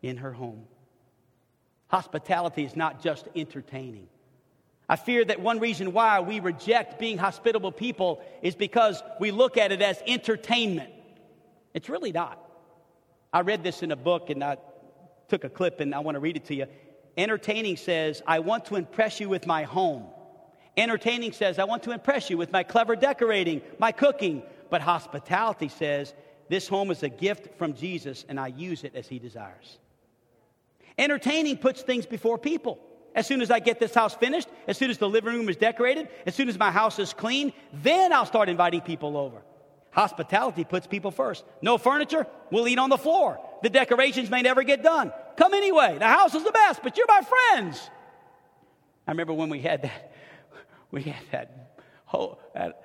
in 0.00 0.16
her 0.16 0.32
home. 0.32 0.64
Hospitality 1.88 2.64
is 2.64 2.74
not 2.74 3.02
just 3.02 3.28
entertaining. 3.36 4.08
I 4.88 4.96
fear 4.96 5.24
that 5.24 5.40
one 5.40 5.58
reason 5.58 5.92
why 5.92 6.20
we 6.20 6.38
reject 6.40 6.98
being 6.98 7.18
hospitable 7.18 7.72
people 7.72 8.22
is 8.40 8.54
because 8.54 9.02
we 9.18 9.32
look 9.32 9.56
at 9.56 9.72
it 9.72 9.82
as 9.82 10.00
entertainment. 10.06 10.92
It's 11.74 11.88
really 11.88 12.12
not. 12.12 12.42
I 13.32 13.40
read 13.40 13.64
this 13.64 13.82
in 13.82 13.90
a 13.90 13.96
book 13.96 14.30
and 14.30 14.42
I 14.44 14.58
took 15.28 15.44
a 15.44 15.48
clip 15.48 15.80
and 15.80 15.94
I 15.94 15.98
want 15.98 16.14
to 16.14 16.20
read 16.20 16.36
it 16.36 16.44
to 16.46 16.54
you. 16.54 16.66
Entertaining 17.16 17.76
says, 17.76 18.22
I 18.26 18.38
want 18.38 18.66
to 18.66 18.76
impress 18.76 19.18
you 19.18 19.28
with 19.28 19.46
my 19.46 19.64
home. 19.64 20.06
Entertaining 20.76 21.32
says, 21.32 21.58
I 21.58 21.64
want 21.64 21.82
to 21.84 21.90
impress 21.90 22.30
you 22.30 22.36
with 22.36 22.52
my 22.52 22.62
clever 22.62 22.94
decorating, 22.94 23.62
my 23.78 23.90
cooking. 23.90 24.42
But 24.70 24.82
hospitality 24.82 25.68
says, 25.68 26.14
this 26.48 26.68
home 26.68 26.90
is 26.90 27.02
a 27.02 27.08
gift 27.08 27.56
from 27.58 27.74
Jesus 27.74 28.24
and 28.28 28.38
I 28.38 28.48
use 28.48 28.84
it 28.84 28.94
as 28.94 29.08
he 29.08 29.18
desires. 29.18 29.78
Entertaining 30.96 31.58
puts 31.58 31.82
things 31.82 32.06
before 32.06 32.38
people. 32.38 32.78
As 33.16 33.26
soon 33.26 33.40
as 33.40 33.50
I 33.50 33.58
get 33.58 33.80
this 33.80 33.94
house 33.94 34.14
finished, 34.14 34.46
as 34.68 34.78
soon 34.78 34.90
as 34.90 34.98
the 34.98 35.08
living 35.08 35.34
room 35.34 35.48
is 35.48 35.56
decorated, 35.56 36.08
as 36.26 36.36
soon 36.36 36.48
as 36.48 36.56
my 36.56 36.70
house 36.70 37.00
is 37.00 37.12
clean, 37.12 37.52
then 37.72 38.12
I'll 38.12 38.26
start 38.26 38.48
inviting 38.48 38.82
people 38.82 39.16
over. 39.16 39.42
Hospitality 39.90 40.62
puts 40.62 40.86
people 40.86 41.10
first. 41.10 41.44
No 41.62 41.78
furniture, 41.78 42.26
we'll 42.52 42.68
eat 42.68 42.78
on 42.78 42.90
the 42.90 42.98
floor. 42.98 43.40
The 43.62 43.70
decorations 43.70 44.30
may 44.30 44.42
never 44.42 44.62
get 44.62 44.82
done. 44.82 45.12
Come 45.36 45.54
anyway. 45.54 45.96
The 45.98 46.06
house 46.06 46.34
is 46.34 46.44
the 46.44 46.52
best, 46.52 46.82
but 46.82 46.96
you're 46.96 47.06
my 47.08 47.22
friends. 47.22 47.90
I 49.06 49.12
remember 49.12 49.32
when 49.32 49.48
we 49.48 49.60
had 49.60 49.82
that 49.82 50.12
we 50.90 51.02
had 51.02 51.24
that, 51.32 51.82
whole, 52.04 52.40
that, 52.54 52.82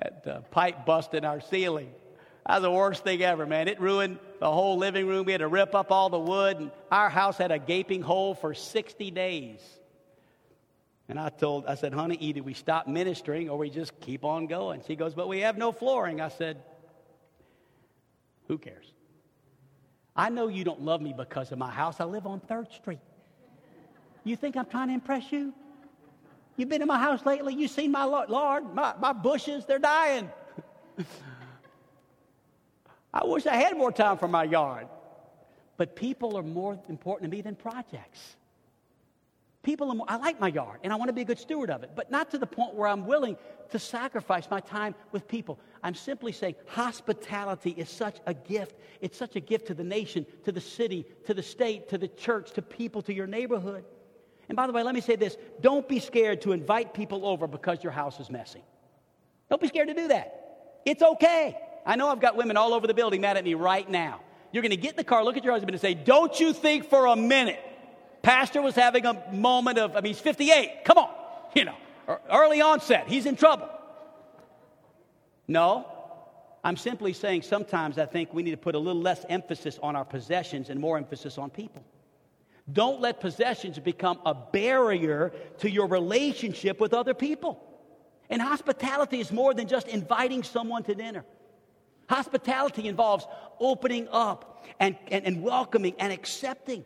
that 0.00 0.26
uh, 0.26 0.40
pipe 0.50 0.86
bust 0.86 1.14
in 1.14 1.24
our 1.24 1.40
ceiling. 1.40 1.90
That 2.46 2.54
was 2.54 2.62
the 2.62 2.70
worst 2.70 3.04
thing 3.04 3.22
ever, 3.22 3.46
man. 3.46 3.68
It 3.68 3.80
ruined 3.80 4.18
the 4.40 4.50
whole 4.50 4.76
living 4.76 5.06
room. 5.06 5.26
We 5.26 5.32
had 5.32 5.42
to 5.42 5.48
rip 5.48 5.74
up 5.74 5.92
all 5.92 6.10
the 6.10 6.18
wood, 6.18 6.56
and 6.58 6.70
our 6.90 7.08
house 7.08 7.38
had 7.38 7.52
a 7.52 7.58
gaping 7.58 8.02
hole 8.02 8.34
for 8.34 8.52
60 8.52 9.10
days. 9.12 9.60
And 11.08 11.20
I 11.20 11.28
told, 11.28 11.66
I 11.66 11.74
said, 11.74 11.92
honey, 11.92 12.16
either 12.20 12.42
we 12.42 12.54
stop 12.54 12.88
ministering 12.88 13.48
or 13.48 13.58
we 13.58 13.70
just 13.70 13.98
keep 14.00 14.24
on 14.24 14.46
going. 14.46 14.82
She 14.86 14.96
goes, 14.96 15.14
but 15.14 15.28
we 15.28 15.40
have 15.40 15.56
no 15.56 15.70
flooring. 15.70 16.20
I 16.20 16.28
said, 16.28 16.62
who 18.48 18.58
cares? 18.58 18.92
I 20.16 20.28
know 20.28 20.48
you 20.48 20.64
don't 20.64 20.82
love 20.82 21.00
me 21.00 21.14
because 21.16 21.52
of 21.52 21.58
my 21.58 21.70
house. 21.70 22.00
I 22.00 22.04
live 22.04 22.26
on 22.26 22.40
3rd 22.40 22.72
Street. 22.72 22.98
You 24.24 24.36
think 24.36 24.56
I'm 24.56 24.66
trying 24.66 24.88
to 24.88 24.94
impress 24.94 25.32
you? 25.32 25.52
You've 26.56 26.68
been 26.68 26.82
in 26.82 26.88
my 26.88 26.98
house 26.98 27.24
lately. 27.24 27.54
You've 27.54 27.70
seen 27.70 27.90
my 27.90 28.04
Lord, 28.04 28.74
my, 28.74 28.94
my 29.00 29.12
bushes, 29.12 29.64
they're 29.64 29.78
dying. 29.78 30.30
I 33.12 33.26
wish 33.26 33.46
I 33.46 33.56
had 33.56 33.76
more 33.76 33.92
time 33.92 34.18
for 34.18 34.28
my 34.28 34.44
yard. 34.44 34.86
But 35.76 35.96
people 35.96 36.36
are 36.36 36.42
more 36.42 36.78
important 36.88 37.30
to 37.30 37.36
me 37.36 37.42
than 37.42 37.56
projects. 37.56 38.36
People 39.62 39.90
are 39.90 39.94
more, 39.94 40.06
I 40.08 40.16
like 40.16 40.40
my 40.40 40.48
yard 40.48 40.80
and 40.82 40.92
I 40.92 40.96
want 40.96 41.08
to 41.08 41.12
be 41.12 41.22
a 41.22 41.24
good 41.24 41.38
steward 41.38 41.70
of 41.70 41.84
it, 41.84 41.90
but 41.94 42.10
not 42.10 42.32
to 42.32 42.38
the 42.38 42.46
point 42.46 42.74
where 42.74 42.88
I'm 42.88 43.06
willing 43.06 43.36
to 43.70 43.78
sacrifice 43.78 44.50
my 44.50 44.58
time 44.58 44.94
with 45.12 45.28
people. 45.28 45.58
I'm 45.84 45.94
simply 45.94 46.32
saying 46.32 46.56
hospitality 46.66 47.70
is 47.70 47.88
such 47.88 48.18
a 48.26 48.34
gift. 48.34 48.76
It's 49.00 49.16
such 49.16 49.36
a 49.36 49.40
gift 49.40 49.68
to 49.68 49.74
the 49.74 49.84
nation, 49.84 50.26
to 50.44 50.52
the 50.52 50.60
city, 50.60 51.06
to 51.26 51.34
the 51.34 51.42
state, 51.42 51.88
to 51.90 51.98
the 51.98 52.08
church, 52.08 52.52
to 52.52 52.62
people, 52.62 53.02
to 53.02 53.14
your 53.14 53.28
neighborhood. 53.28 53.84
And 54.48 54.56
by 54.56 54.66
the 54.66 54.72
way, 54.72 54.82
let 54.82 54.94
me 54.94 55.00
say 55.00 55.16
this 55.16 55.36
don't 55.60 55.88
be 55.88 56.00
scared 56.00 56.42
to 56.42 56.52
invite 56.52 56.92
people 56.92 57.24
over 57.24 57.46
because 57.46 57.82
your 57.84 57.92
house 57.92 58.18
is 58.18 58.30
messy. 58.30 58.64
Don't 59.48 59.62
be 59.62 59.68
scared 59.68 59.88
to 59.88 59.94
do 59.94 60.08
that. 60.08 60.80
It's 60.84 61.02
okay. 61.02 61.56
I 61.84 61.96
know 61.96 62.08
I've 62.08 62.20
got 62.20 62.36
women 62.36 62.56
all 62.56 62.74
over 62.74 62.86
the 62.86 62.94
building 62.94 63.20
mad 63.20 63.36
at 63.36 63.44
me 63.44 63.54
right 63.54 63.88
now. 63.88 64.20
You're 64.52 64.62
going 64.62 64.70
to 64.70 64.76
get 64.76 64.92
in 64.92 64.96
the 64.96 65.04
car, 65.04 65.24
look 65.24 65.36
at 65.36 65.44
your 65.44 65.52
husband, 65.52 65.74
and 65.74 65.80
say, 65.80 65.94
Don't 65.94 66.38
you 66.38 66.52
think 66.52 66.88
for 66.88 67.06
a 67.06 67.16
minute 67.16 67.60
Pastor 68.22 68.62
was 68.62 68.74
having 68.74 69.04
a 69.04 69.30
moment 69.32 69.78
of, 69.78 69.96
I 69.96 70.00
mean, 70.00 70.14
he's 70.14 70.20
58. 70.20 70.84
Come 70.84 70.98
on. 70.98 71.10
You 71.54 71.66
know, 71.66 71.76
er, 72.08 72.20
early 72.30 72.60
onset. 72.60 73.08
He's 73.08 73.26
in 73.26 73.36
trouble. 73.36 73.68
No. 75.48 75.88
I'm 76.64 76.76
simply 76.76 77.12
saying 77.12 77.42
sometimes 77.42 77.98
I 77.98 78.06
think 78.06 78.32
we 78.32 78.44
need 78.44 78.52
to 78.52 78.56
put 78.56 78.76
a 78.76 78.78
little 78.78 79.02
less 79.02 79.26
emphasis 79.28 79.78
on 79.82 79.96
our 79.96 80.04
possessions 80.04 80.70
and 80.70 80.80
more 80.80 80.96
emphasis 80.96 81.36
on 81.36 81.50
people. 81.50 81.82
Don't 82.72 83.00
let 83.00 83.18
possessions 83.18 83.80
become 83.80 84.20
a 84.24 84.32
barrier 84.32 85.32
to 85.58 85.68
your 85.68 85.88
relationship 85.88 86.78
with 86.78 86.94
other 86.94 87.14
people. 87.14 87.60
And 88.30 88.40
hospitality 88.40 89.18
is 89.18 89.32
more 89.32 89.52
than 89.52 89.66
just 89.66 89.88
inviting 89.88 90.44
someone 90.44 90.84
to 90.84 90.94
dinner. 90.94 91.24
Hospitality 92.08 92.88
involves 92.88 93.26
opening 93.60 94.08
up 94.10 94.64
and, 94.80 94.96
and, 95.08 95.24
and, 95.24 95.42
welcoming 95.42 95.94
and 95.98 96.12
accepting. 96.12 96.84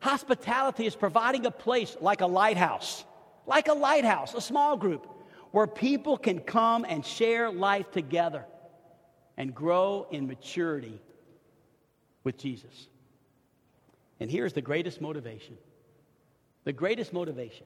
Hospitality 0.00 0.86
is 0.86 0.94
providing 0.94 1.46
a 1.46 1.50
place 1.50 1.96
like 2.00 2.20
a 2.20 2.26
lighthouse, 2.26 3.04
like 3.46 3.68
a 3.68 3.72
lighthouse, 3.72 4.34
a 4.34 4.40
small 4.40 4.76
group, 4.76 5.06
where 5.52 5.66
people 5.66 6.16
can 6.16 6.40
come 6.40 6.84
and 6.88 7.04
share 7.04 7.50
life 7.50 7.90
together 7.90 8.44
and 9.36 9.54
grow 9.54 10.06
in 10.10 10.26
maturity 10.26 11.00
with 12.24 12.36
Jesus. 12.36 12.88
And 14.20 14.30
here's 14.30 14.52
the 14.52 14.62
greatest 14.62 15.00
motivation 15.00 15.56
the 16.64 16.72
greatest 16.72 17.12
motivation. 17.12 17.64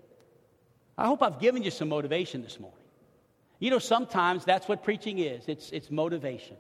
I 0.97 1.07
hope 1.07 1.23
I've 1.23 1.41
given 1.41 1.65
you 1.65 1.73
some 1.73 1.89
motivation 1.89 2.43
this 2.43 2.61
morning. 2.61 2.79
You 3.59 3.71
know, 3.71 3.81
sometimes 3.81 4.45
that's 4.45 4.69
what 4.69 4.85
preaching 4.85 5.19
is 5.19 5.45
it's, 5.49 5.71
it's 5.71 5.91
motivation. 5.91 6.57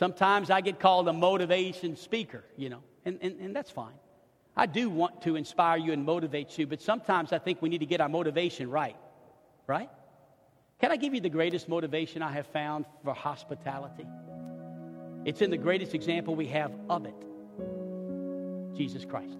Sometimes 0.00 0.48
I 0.48 0.62
get 0.62 0.80
called 0.80 1.08
a 1.08 1.12
motivation 1.12 1.94
speaker, 1.94 2.42
you 2.56 2.70
know, 2.70 2.82
and, 3.04 3.18
and, 3.20 3.38
and 3.38 3.54
that's 3.54 3.70
fine. 3.70 3.92
I 4.56 4.64
do 4.64 4.88
want 4.88 5.20
to 5.24 5.36
inspire 5.36 5.76
you 5.76 5.92
and 5.92 6.06
motivate 6.06 6.56
you, 6.56 6.66
but 6.66 6.80
sometimes 6.80 7.34
I 7.34 7.38
think 7.38 7.60
we 7.60 7.68
need 7.68 7.80
to 7.80 7.86
get 7.86 8.00
our 8.00 8.08
motivation 8.08 8.70
right. 8.70 8.96
Right? 9.66 9.90
Can 10.80 10.90
I 10.90 10.96
give 10.96 11.12
you 11.12 11.20
the 11.20 11.28
greatest 11.28 11.68
motivation 11.68 12.22
I 12.22 12.32
have 12.32 12.46
found 12.46 12.86
for 13.04 13.12
hospitality? 13.12 14.06
It's 15.26 15.42
in 15.42 15.50
the 15.50 15.58
greatest 15.58 15.94
example 15.94 16.34
we 16.34 16.46
have 16.46 16.72
of 16.88 17.04
it 17.04 17.26
Jesus 18.78 19.04
Christ. 19.04 19.36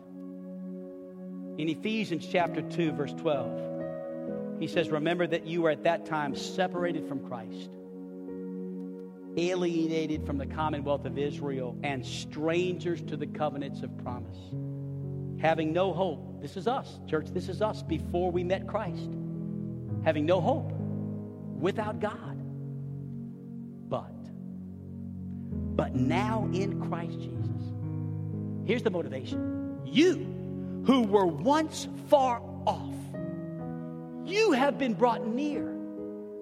In 1.56 1.70
Ephesians 1.70 2.28
chapter 2.30 2.60
2, 2.60 2.92
verse 2.92 3.14
12, 3.14 4.60
he 4.60 4.66
says, 4.66 4.90
Remember 4.90 5.26
that 5.26 5.46
you 5.46 5.62
were 5.62 5.70
at 5.70 5.84
that 5.84 6.04
time 6.04 6.36
separated 6.36 7.08
from 7.08 7.26
Christ, 7.26 7.70
alienated 9.36 10.26
from 10.26 10.38
the 10.38 10.46
commonwealth 10.46 11.04
of 11.04 11.18
Israel, 11.18 11.76
and 11.82 12.04
strangers 12.04 13.00
to 13.02 13.16
the 13.16 13.26
covenants 13.26 13.82
of 13.82 13.96
promise, 13.98 14.38
having 15.40 15.72
no 15.72 15.92
hope. 15.92 16.40
This 16.40 16.56
is 16.56 16.66
us, 16.66 17.00
church, 17.06 17.28
this 17.28 17.48
is 17.48 17.62
us 17.62 17.82
before 17.82 18.30
we 18.30 18.44
met 18.44 18.66
Christ, 18.66 19.10
having 20.04 20.26
no 20.26 20.40
hope 20.40 20.72
without 21.58 22.00
God. 22.00 22.36
But, 23.88 24.14
but 25.76 25.94
now 25.94 26.48
in 26.52 26.80
Christ 26.88 27.18
Jesus. 27.20 27.40
Here's 28.64 28.82
the 28.82 28.90
motivation. 28.90 29.80
You 29.84 30.82
who 30.86 31.02
were 31.02 31.26
once 31.26 31.88
far 32.08 32.42
off, 32.66 32.94
you 34.24 34.52
have 34.52 34.78
been 34.78 34.94
brought 34.94 35.26
near 35.26 35.64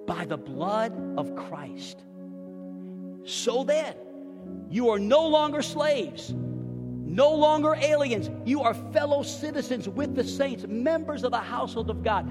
by 0.06 0.24
the 0.24 0.36
blood 0.36 0.92
of 1.16 1.34
Christ. 1.34 2.02
So 3.28 3.64
then, 3.64 3.94
you 4.70 4.90
are 4.90 4.98
no 4.98 5.26
longer 5.26 5.62
slaves, 5.62 6.32
no 6.34 7.34
longer 7.34 7.74
aliens. 7.74 8.30
You 8.44 8.62
are 8.62 8.74
fellow 8.74 9.22
citizens 9.22 9.88
with 9.88 10.14
the 10.14 10.24
saints, 10.24 10.66
members 10.66 11.24
of 11.24 11.32
the 11.32 11.38
household 11.38 11.90
of 11.90 12.02
God 12.02 12.26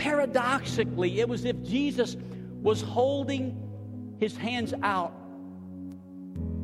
paradoxically, 0.00 1.20
it 1.20 1.28
was 1.28 1.44
if 1.44 1.62
Jesus 1.62 2.16
was 2.62 2.80
holding 2.80 4.16
his 4.18 4.34
hands 4.34 4.72
out 4.82 5.12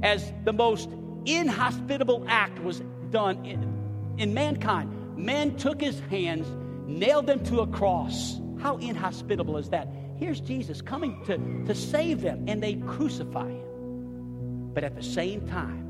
as 0.03 0.33
the 0.45 0.53
most 0.53 0.89
inhospitable 1.27 2.25
act 2.29 2.59
was 2.61 2.83
done 3.11 3.45
in, 3.45 4.15
in 4.17 4.33
mankind. 4.33 5.19
Man 5.19 5.55
took 5.57 5.83
his 5.83 6.01
hands, 6.11 6.47
nailed 6.87 7.27
them 7.27 7.45
to 7.45 7.61
a 7.61 7.67
cross. 7.67 8.41
How 8.59 8.79
inhospitable 8.79 9.59
is 9.59 9.69
that? 9.69 9.87
Here's 10.19 10.41
Jesus 10.41 10.81
coming 10.81 11.23
to, 11.27 11.39
to 11.67 11.75
save 11.75 12.21
them, 12.21 12.45
and 12.49 12.63
they 12.63 12.75
crucify 12.75 13.49
him. 13.49 14.71
But 14.73 14.85
at 14.85 14.95
the 14.95 15.03
same 15.03 15.47
time, 15.47 15.85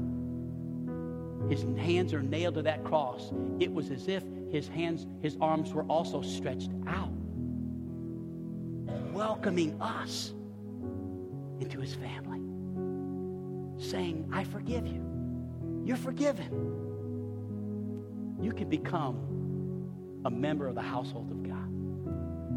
his 1.48 1.62
hands 1.78 2.12
are 2.12 2.22
nailed 2.22 2.54
to 2.54 2.62
that 2.62 2.84
cross. 2.84 3.32
It 3.60 3.72
was 3.72 3.90
as 3.90 4.08
if 4.08 4.24
his 4.50 4.68
hands, 4.68 5.06
his 5.22 5.36
arms 5.40 5.72
were 5.72 5.84
also 5.84 6.22
stretched 6.22 6.70
out 6.86 7.12
welcoming 9.16 9.80
us 9.80 10.34
into 11.58 11.80
his 11.80 11.94
family, 11.94 12.42
saying, 13.82 14.28
I 14.30 14.44
forgive 14.44 14.86
you. 14.86 15.02
You're 15.86 15.96
forgiven. 15.96 16.50
You 18.42 18.52
can 18.52 18.68
become 18.68 20.20
a 20.26 20.30
member 20.30 20.68
of 20.68 20.74
the 20.74 20.82
household. 20.82 21.35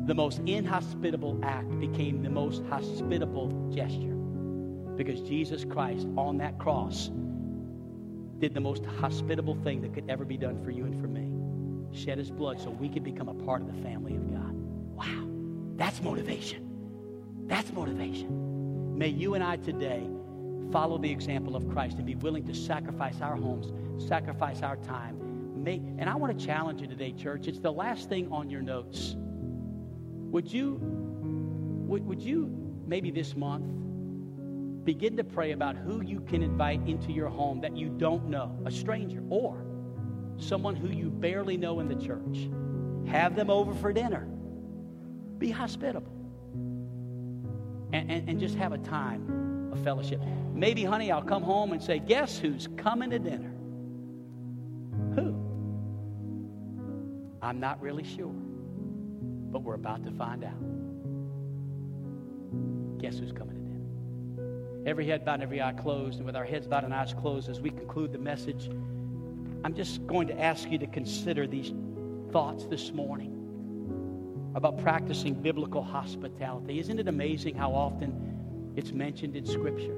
The 0.10 0.16
most 0.16 0.39
inhospitable 0.47 1.39
act 1.43 1.80
became 1.80 2.24
the 2.24 2.32
most 2.32 2.64
hospitable 2.68 3.70
gesture 3.72 4.16
because 4.95 5.22
Jesus 5.22 5.64
Christ 5.64 6.07
on 6.18 6.39
that 6.39 6.57
cross 6.57 7.12
did 8.39 8.55
the 8.55 8.60
most 8.60 8.84
hospitable 8.86 9.53
thing 9.64 9.82
that 9.82 9.93
could 9.93 10.10
ever 10.10 10.26
be 10.26 10.36
done 10.36 10.64
for 10.64 10.72
you 10.72 10.86
and 10.86 10.99
for 10.99 11.07
me 11.07 11.95
shed 11.95 12.18
his 12.18 12.32
blood 12.32 12.60
so 12.60 12.72
we 12.72 12.89
could 12.89 13.03
become 13.03 13.30
a 13.30 13.36
part 13.36 13.62
of 13.62 13.68
the 13.68 13.84
family 13.84 14.16
of 14.16 14.32
God. 14.32 14.51
Wow. 14.95 15.28
That's 15.78 16.01
motivation. 16.01 17.45
That's 17.45 17.72
motivation. 17.72 18.97
May 18.97 19.10
you 19.10 19.36
and 19.36 19.43
I 19.43 19.57
today 19.57 20.10
follow 20.72 20.97
the 20.97 21.12
example 21.12 21.55
of 21.55 21.70
Christ 21.70 21.97
and 21.97 22.05
be 22.07 22.16
willing 22.16 22.47
to 22.47 22.55
sacrifice 22.55 23.22
our 23.22 23.36
homes, 23.36 23.72
sacrifice 24.07 24.64
our 24.64 24.78
time. 24.78 25.64
May, 25.64 25.76
and 25.99 26.10
I 26.10 26.16
want 26.16 26.39
to 26.39 26.43
challenge 26.43 26.82
you 26.82 26.88
today, 26.88 27.12
church. 27.12 27.47
It's 27.47 27.60
the 27.60 27.72
last 27.72 28.10
thing 28.10 28.32
on 28.32 28.49
your 28.49 28.64
notes. 28.64 29.16
Would 30.32 30.52
you, 30.52 30.80
would, 31.88 32.06
would 32.06 32.22
you 32.22 32.50
maybe 32.86 33.12
this 33.12 33.36
month 33.36 33.66
begin 34.86 35.18
to 35.18 35.24
pray 35.24 35.52
about 35.52 35.76
who 35.76 36.02
you 36.02 36.22
can 36.22 36.42
invite 36.42 36.82
into 36.88 37.12
your 37.12 37.30
home 37.30 37.62
that 37.62 37.76
you 37.76 37.90
don't 37.90 38.30
know, 38.30 38.58
a 38.66 38.72
stranger, 38.72 39.24
or 39.30 39.66
someone 40.38 40.76
who 40.76 40.90
you 40.90 41.10
barely 41.10 41.58
know 41.58 41.80
in 41.80 41.88
the 41.88 41.96
church? 41.96 42.50
Have 43.08 43.36
them 43.36 43.50
over 43.50 43.74
for 43.74 43.92
dinner 43.92 44.28
be 45.40 45.50
hospitable. 45.50 46.12
And, 47.92 48.12
and, 48.12 48.30
and 48.30 48.40
just 48.40 48.56
have 48.56 48.72
a 48.72 48.78
time 48.78 49.72
of 49.72 49.84
fellowship. 49.84 50.22
Maybe, 50.54 50.84
honey, 50.84 51.12
I'll 51.12 51.24
come 51.24 51.42
home 51.42 51.72
and 51.72 51.82
say, 51.82 51.98
Guess 51.98 52.38
who's 52.38 52.68
coming 52.78 53.10
to 53.10 53.20
dinner? 53.20 53.52
Who? 55.16 55.34
I'm 57.42 57.60
not 57.60 57.82
really 57.82 58.04
sure, 58.04 58.36
but 59.52 59.64
we're 59.64 59.76
about 59.76 60.04
to 60.04 60.12
find 60.12 60.43
out. 60.43 60.60
Guess 63.00 63.20
who's 63.20 63.32
coming 63.32 63.56
to 63.56 63.62
dinner? 63.62 64.86
Every 64.86 65.06
head 65.08 65.26
bowed 65.26 65.36
and 65.36 65.43
every 65.43 65.62
eye 65.62 65.74
closed, 65.74 66.18
and 66.18 66.26
with 66.26 66.36
our 66.36 66.45
heads 66.45 66.68
bowed 66.68 66.84
and 66.84 66.93
eyes 66.93 67.14
closed 67.14 67.50
as 67.50 67.60
we 67.62 67.70
conclude 67.70 68.12
the 68.12 68.20
message, 68.20 68.70
I'm 69.64 69.74
just 69.74 70.06
going 70.08 70.28
to 70.28 70.39
ask 70.39 70.70
you 70.70 70.78
to 70.78 70.88
consider 70.88 71.47
these 71.47 71.74
thoughts 72.32 72.66
this 72.66 72.91
morning 72.91 73.36
about 74.56 74.78
practicing 74.82 75.34
biblical 75.34 75.84
hospitality. 75.84 76.80
Isn't 76.80 77.00
it 77.00 77.08
amazing 77.08 77.56
how 77.56 77.72
often 77.72 78.74
it's 78.76 78.91
mentioned 78.91 79.36
in 79.36 79.45
Scripture? 79.45 79.95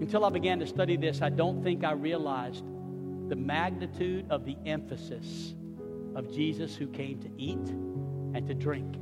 Until 0.00 0.24
I 0.24 0.30
began 0.30 0.58
to 0.60 0.66
study 0.66 0.96
this, 0.96 1.20
I 1.20 1.28
don't 1.28 1.62
think 1.62 1.84
I 1.84 1.92
realized 1.92 2.64
the 3.28 3.36
magnitude 3.36 4.26
of 4.30 4.44
the 4.44 4.56
emphasis 4.66 5.54
of 6.14 6.32
Jesus 6.32 6.74
who 6.74 6.86
came 6.86 7.20
to 7.20 7.30
eat 7.36 7.68
and 8.34 8.46
to 8.46 8.54
drink. 8.54 8.94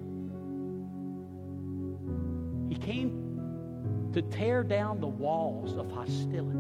He 2.69 2.77
came 2.77 4.11
to 4.13 4.23
tear 4.23 4.63
down 4.63 5.01
the 5.01 5.07
walls 5.07 5.77
of 5.77 5.91
hostility 5.91 6.59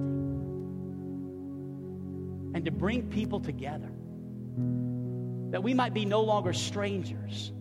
and 2.55 2.64
to 2.64 2.71
bring 2.71 3.09
people 3.09 3.41
together 3.41 3.91
that 5.51 5.62
we 5.62 5.73
might 5.75 5.95
be 5.95 6.05
no 6.05 6.21
longer 6.21 6.53
strangers 6.53 7.53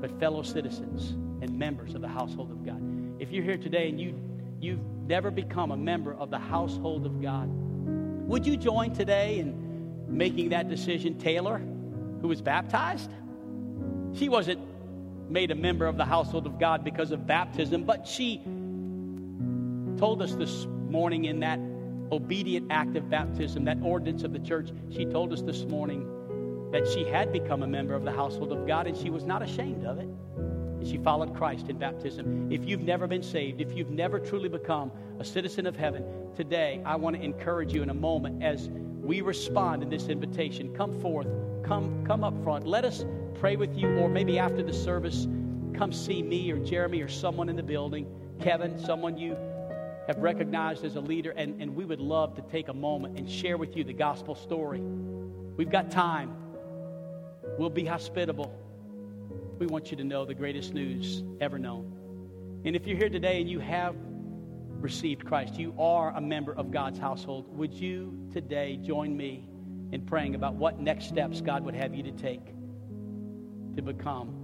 but 0.00 0.18
fellow 0.18 0.42
citizens 0.42 1.10
and 1.42 1.58
members 1.58 1.94
of 1.94 2.00
the 2.00 2.08
household 2.08 2.50
of 2.50 2.64
God. 2.64 2.80
If 3.20 3.30
you're 3.30 3.44
here 3.44 3.56
today 3.56 3.88
and 3.88 4.00
you, 4.00 4.20
you've 4.60 4.84
never 5.06 5.30
become 5.30 5.70
a 5.70 5.76
member 5.76 6.14
of 6.14 6.30
the 6.30 6.38
household 6.38 7.06
of 7.06 7.22
God, 7.22 7.48
would 8.26 8.46
you 8.46 8.56
join 8.56 8.92
today 8.92 9.38
in 9.38 10.06
making 10.08 10.48
that 10.50 10.68
decision? 10.68 11.18
Taylor, 11.18 11.58
who 12.20 12.28
was 12.28 12.42
baptized, 12.42 13.10
she 14.14 14.28
wasn't 14.28 14.60
made 15.30 15.50
a 15.50 15.54
member 15.54 15.86
of 15.86 15.96
the 15.96 16.04
household 16.04 16.46
of 16.46 16.58
God 16.58 16.84
because 16.84 17.10
of 17.10 17.26
baptism, 17.26 17.84
but 17.84 18.06
she 18.06 18.38
told 19.98 20.20
us 20.22 20.34
this 20.34 20.66
morning 20.88 21.24
in 21.24 21.40
that 21.40 21.58
obedient 22.12 22.70
act 22.70 22.96
of 22.96 23.08
baptism, 23.08 23.64
that 23.64 23.78
ordinance 23.82 24.22
of 24.22 24.32
the 24.32 24.38
church, 24.38 24.70
she 24.90 25.04
told 25.06 25.32
us 25.32 25.40
this 25.42 25.64
morning 25.64 26.06
that 26.70 26.86
she 26.86 27.04
had 27.04 27.32
become 27.32 27.62
a 27.62 27.66
member 27.66 27.94
of 27.94 28.04
the 28.04 28.12
household 28.12 28.52
of 28.52 28.66
God 28.66 28.86
and 28.86 28.96
she 28.96 29.10
was 29.10 29.24
not 29.24 29.42
ashamed 29.42 29.84
of 29.84 29.98
it. 29.98 30.08
And 30.36 30.86
she 30.86 30.98
followed 30.98 31.34
Christ 31.34 31.68
in 31.68 31.78
baptism. 31.78 32.50
If 32.50 32.66
you've 32.66 32.82
never 32.82 33.06
been 33.06 33.22
saved, 33.22 33.60
if 33.60 33.72
you've 33.72 33.90
never 33.90 34.18
truly 34.18 34.48
become 34.48 34.90
a 35.18 35.24
citizen 35.24 35.66
of 35.66 35.76
heaven, 35.76 36.04
today 36.34 36.82
I 36.84 36.96
want 36.96 37.16
to 37.16 37.22
encourage 37.22 37.72
you 37.72 37.82
in 37.82 37.90
a 37.90 37.94
moment 37.94 38.42
as 38.42 38.68
we 38.68 39.20
respond 39.20 39.82
in 39.82 39.88
this 39.88 40.08
invitation. 40.08 40.74
Come 40.74 41.00
forth, 41.00 41.28
come, 41.62 42.04
come 42.06 42.24
up 42.24 42.34
front. 42.42 42.66
Let 42.66 42.84
us 42.84 43.04
pray 43.34 43.56
with 43.56 43.76
you, 43.76 43.88
or 43.98 44.08
maybe 44.08 44.38
after 44.38 44.62
the 44.62 44.72
service, 44.72 45.26
come 45.74 45.92
see 45.92 46.22
me 46.22 46.50
or 46.50 46.58
Jeremy 46.58 47.00
or 47.00 47.08
someone 47.08 47.48
in 47.48 47.56
the 47.56 47.62
building, 47.62 48.06
Kevin, 48.40 48.78
someone 48.78 49.16
you 49.16 49.36
have 50.06 50.18
recognized 50.18 50.84
as 50.84 50.96
a 50.96 51.00
leader, 51.00 51.30
and, 51.30 51.60
and 51.62 51.74
we 51.74 51.84
would 51.84 52.00
love 52.00 52.34
to 52.34 52.42
take 52.42 52.68
a 52.68 52.74
moment 52.74 53.18
and 53.18 53.28
share 53.30 53.56
with 53.56 53.76
you 53.76 53.84
the 53.84 53.92
gospel 53.92 54.34
story. 54.34 54.80
We've 54.80 55.70
got 55.70 55.90
time. 55.90 56.36
We'll 57.58 57.70
be 57.70 57.84
hospitable. 57.84 58.52
We 59.58 59.66
want 59.66 59.90
you 59.90 59.96
to 59.98 60.04
know 60.04 60.24
the 60.24 60.34
greatest 60.34 60.74
news 60.74 61.22
ever 61.40 61.58
known. 61.58 61.92
And 62.64 62.74
if 62.74 62.86
you're 62.86 62.96
here 62.96 63.08
today 63.08 63.40
and 63.40 63.48
you 63.48 63.60
have 63.60 63.94
received 64.80 65.24
Christ, 65.24 65.54
you 65.54 65.74
are 65.78 66.10
a 66.16 66.20
member 66.20 66.52
of 66.52 66.70
God's 66.70 66.98
household, 66.98 67.56
would 67.56 67.72
you 67.72 68.28
today 68.32 68.76
join 68.82 69.16
me 69.16 69.48
in 69.92 70.00
praying 70.02 70.34
about 70.34 70.54
what 70.54 70.80
next 70.80 71.06
steps 71.06 71.40
God 71.40 71.64
would 71.64 71.74
have 71.74 71.94
you 71.94 72.02
to 72.02 72.12
take 72.12 72.44
to 73.76 73.82
become 73.82 74.34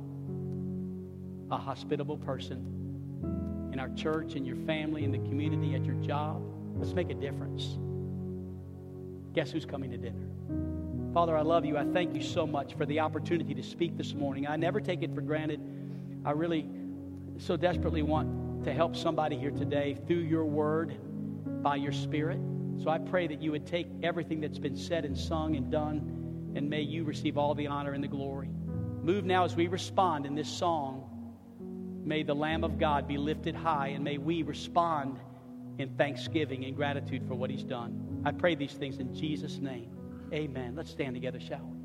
a 1.50 1.56
hospitable 1.56 2.18
person 2.18 3.70
in 3.72 3.80
our 3.80 3.88
church, 3.90 4.34
in 4.34 4.44
your 4.44 4.56
family, 4.56 5.04
in 5.04 5.10
the 5.10 5.18
community, 5.18 5.74
at 5.74 5.84
your 5.84 5.96
job? 5.96 6.42
Let's 6.76 6.92
make 6.92 7.10
a 7.10 7.14
difference. 7.14 7.78
Guess 9.34 9.50
who's 9.50 9.66
coming 9.66 9.90
to 9.90 9.96
dinner? 9.96 10.28
Father, 11.14 11.36
I 11.36 11.42
love 11.42 11.64
you. 11.64 11.78
I 11.78 11.84
thank 11.84 12.14
you 12.14 12.22
so 12.22 12.46
much 12.46 12.74
for 12.74 12.84
the 12.84 13.00
opportunity 13.00 13.54
to 13.54 13.62
speak 13.62 13.96
this 13.96 14.14
morning. 14.14 14.46
I 14.46 14.56
never 14.56 14.80
take 14.80 15.02
it 15.02 15.14
for 15.14 15.22
granted. 15.22 15.60
I 16.24 16.32
really 16.32 16.68
so 17.38 17.56
desperately 17.56 18.02
want 18.02 18.64
to 18.64 18.72
help 18.72 18.94
somebody 18.94 19.38
here 19.38 19.50
today 19.50 19.96
through 20.06 20.18
your 20.18 20.44
word, 20.44 20.94
by 21.62 21.76
your 21.76 21.92
spirit. 21.92 22.38
So 22.82 22.90
I 22.90 22.98
pray 22.98 23.26
that 23.26 23.42
you 23.42 23.50
would 23.52 23.66
take 23.66 23.88
everything 24.02 24.40
that's 24.40 24.58
been 24.58 24.76
said 24.76 25.04
and 25.04 25.18
sung 25.18 25.56
and 25.56 25.70
done, 25.70 26.52
and 26.54 26.70
may 26.70 26.82
you 26.82 27.04
receive 27.04 27.36
all 27.36 27.54
the 27.54 27.66
honor 27.66 27.92
and 27.92 28.02
the 28.02 28.08
glory. 28.08 28.48
Move 29.02 29.24
now 29.24 29.44
as 29.44 29.56
we 29.56 29.66
respond 29.66 30.26
in 30.26 30.34
this 30.34 30.48
song. 30.48 31.04
May 32.04 32.22
the 32.22 32.34
Lamb 32.34 32.64
of 32.64 32.78
God 32.78 33.08
be 33.08 33.18
lifted 33.18 33.54
high, 33.54 33.88
and 33.88 34.04
may 34.04 34.18
we 34.18 34.42
respond 34.42 35.18
in 35.78 35.90
thanksgiving 35.96 36.64
and 36.64 36.74
gratitude 36.74 37.26
for 37.26 37.34
what 37.34 37.50
he's 37.50 37.64
done. 37.64 38.22
I 38.24 38.32
pray 38.32 38.54
these 38.54 38.72
things 38.72 38.98
in 38.98 39.14
Jesus' 39.14 39.58
name. 39.58 39.90
Amen. 40.32 40.74
Let's 40.76 40.90
stand 40.90 41.14
together, 41.14 41.40
shall 41.40 41.64
we? 41.64 41.77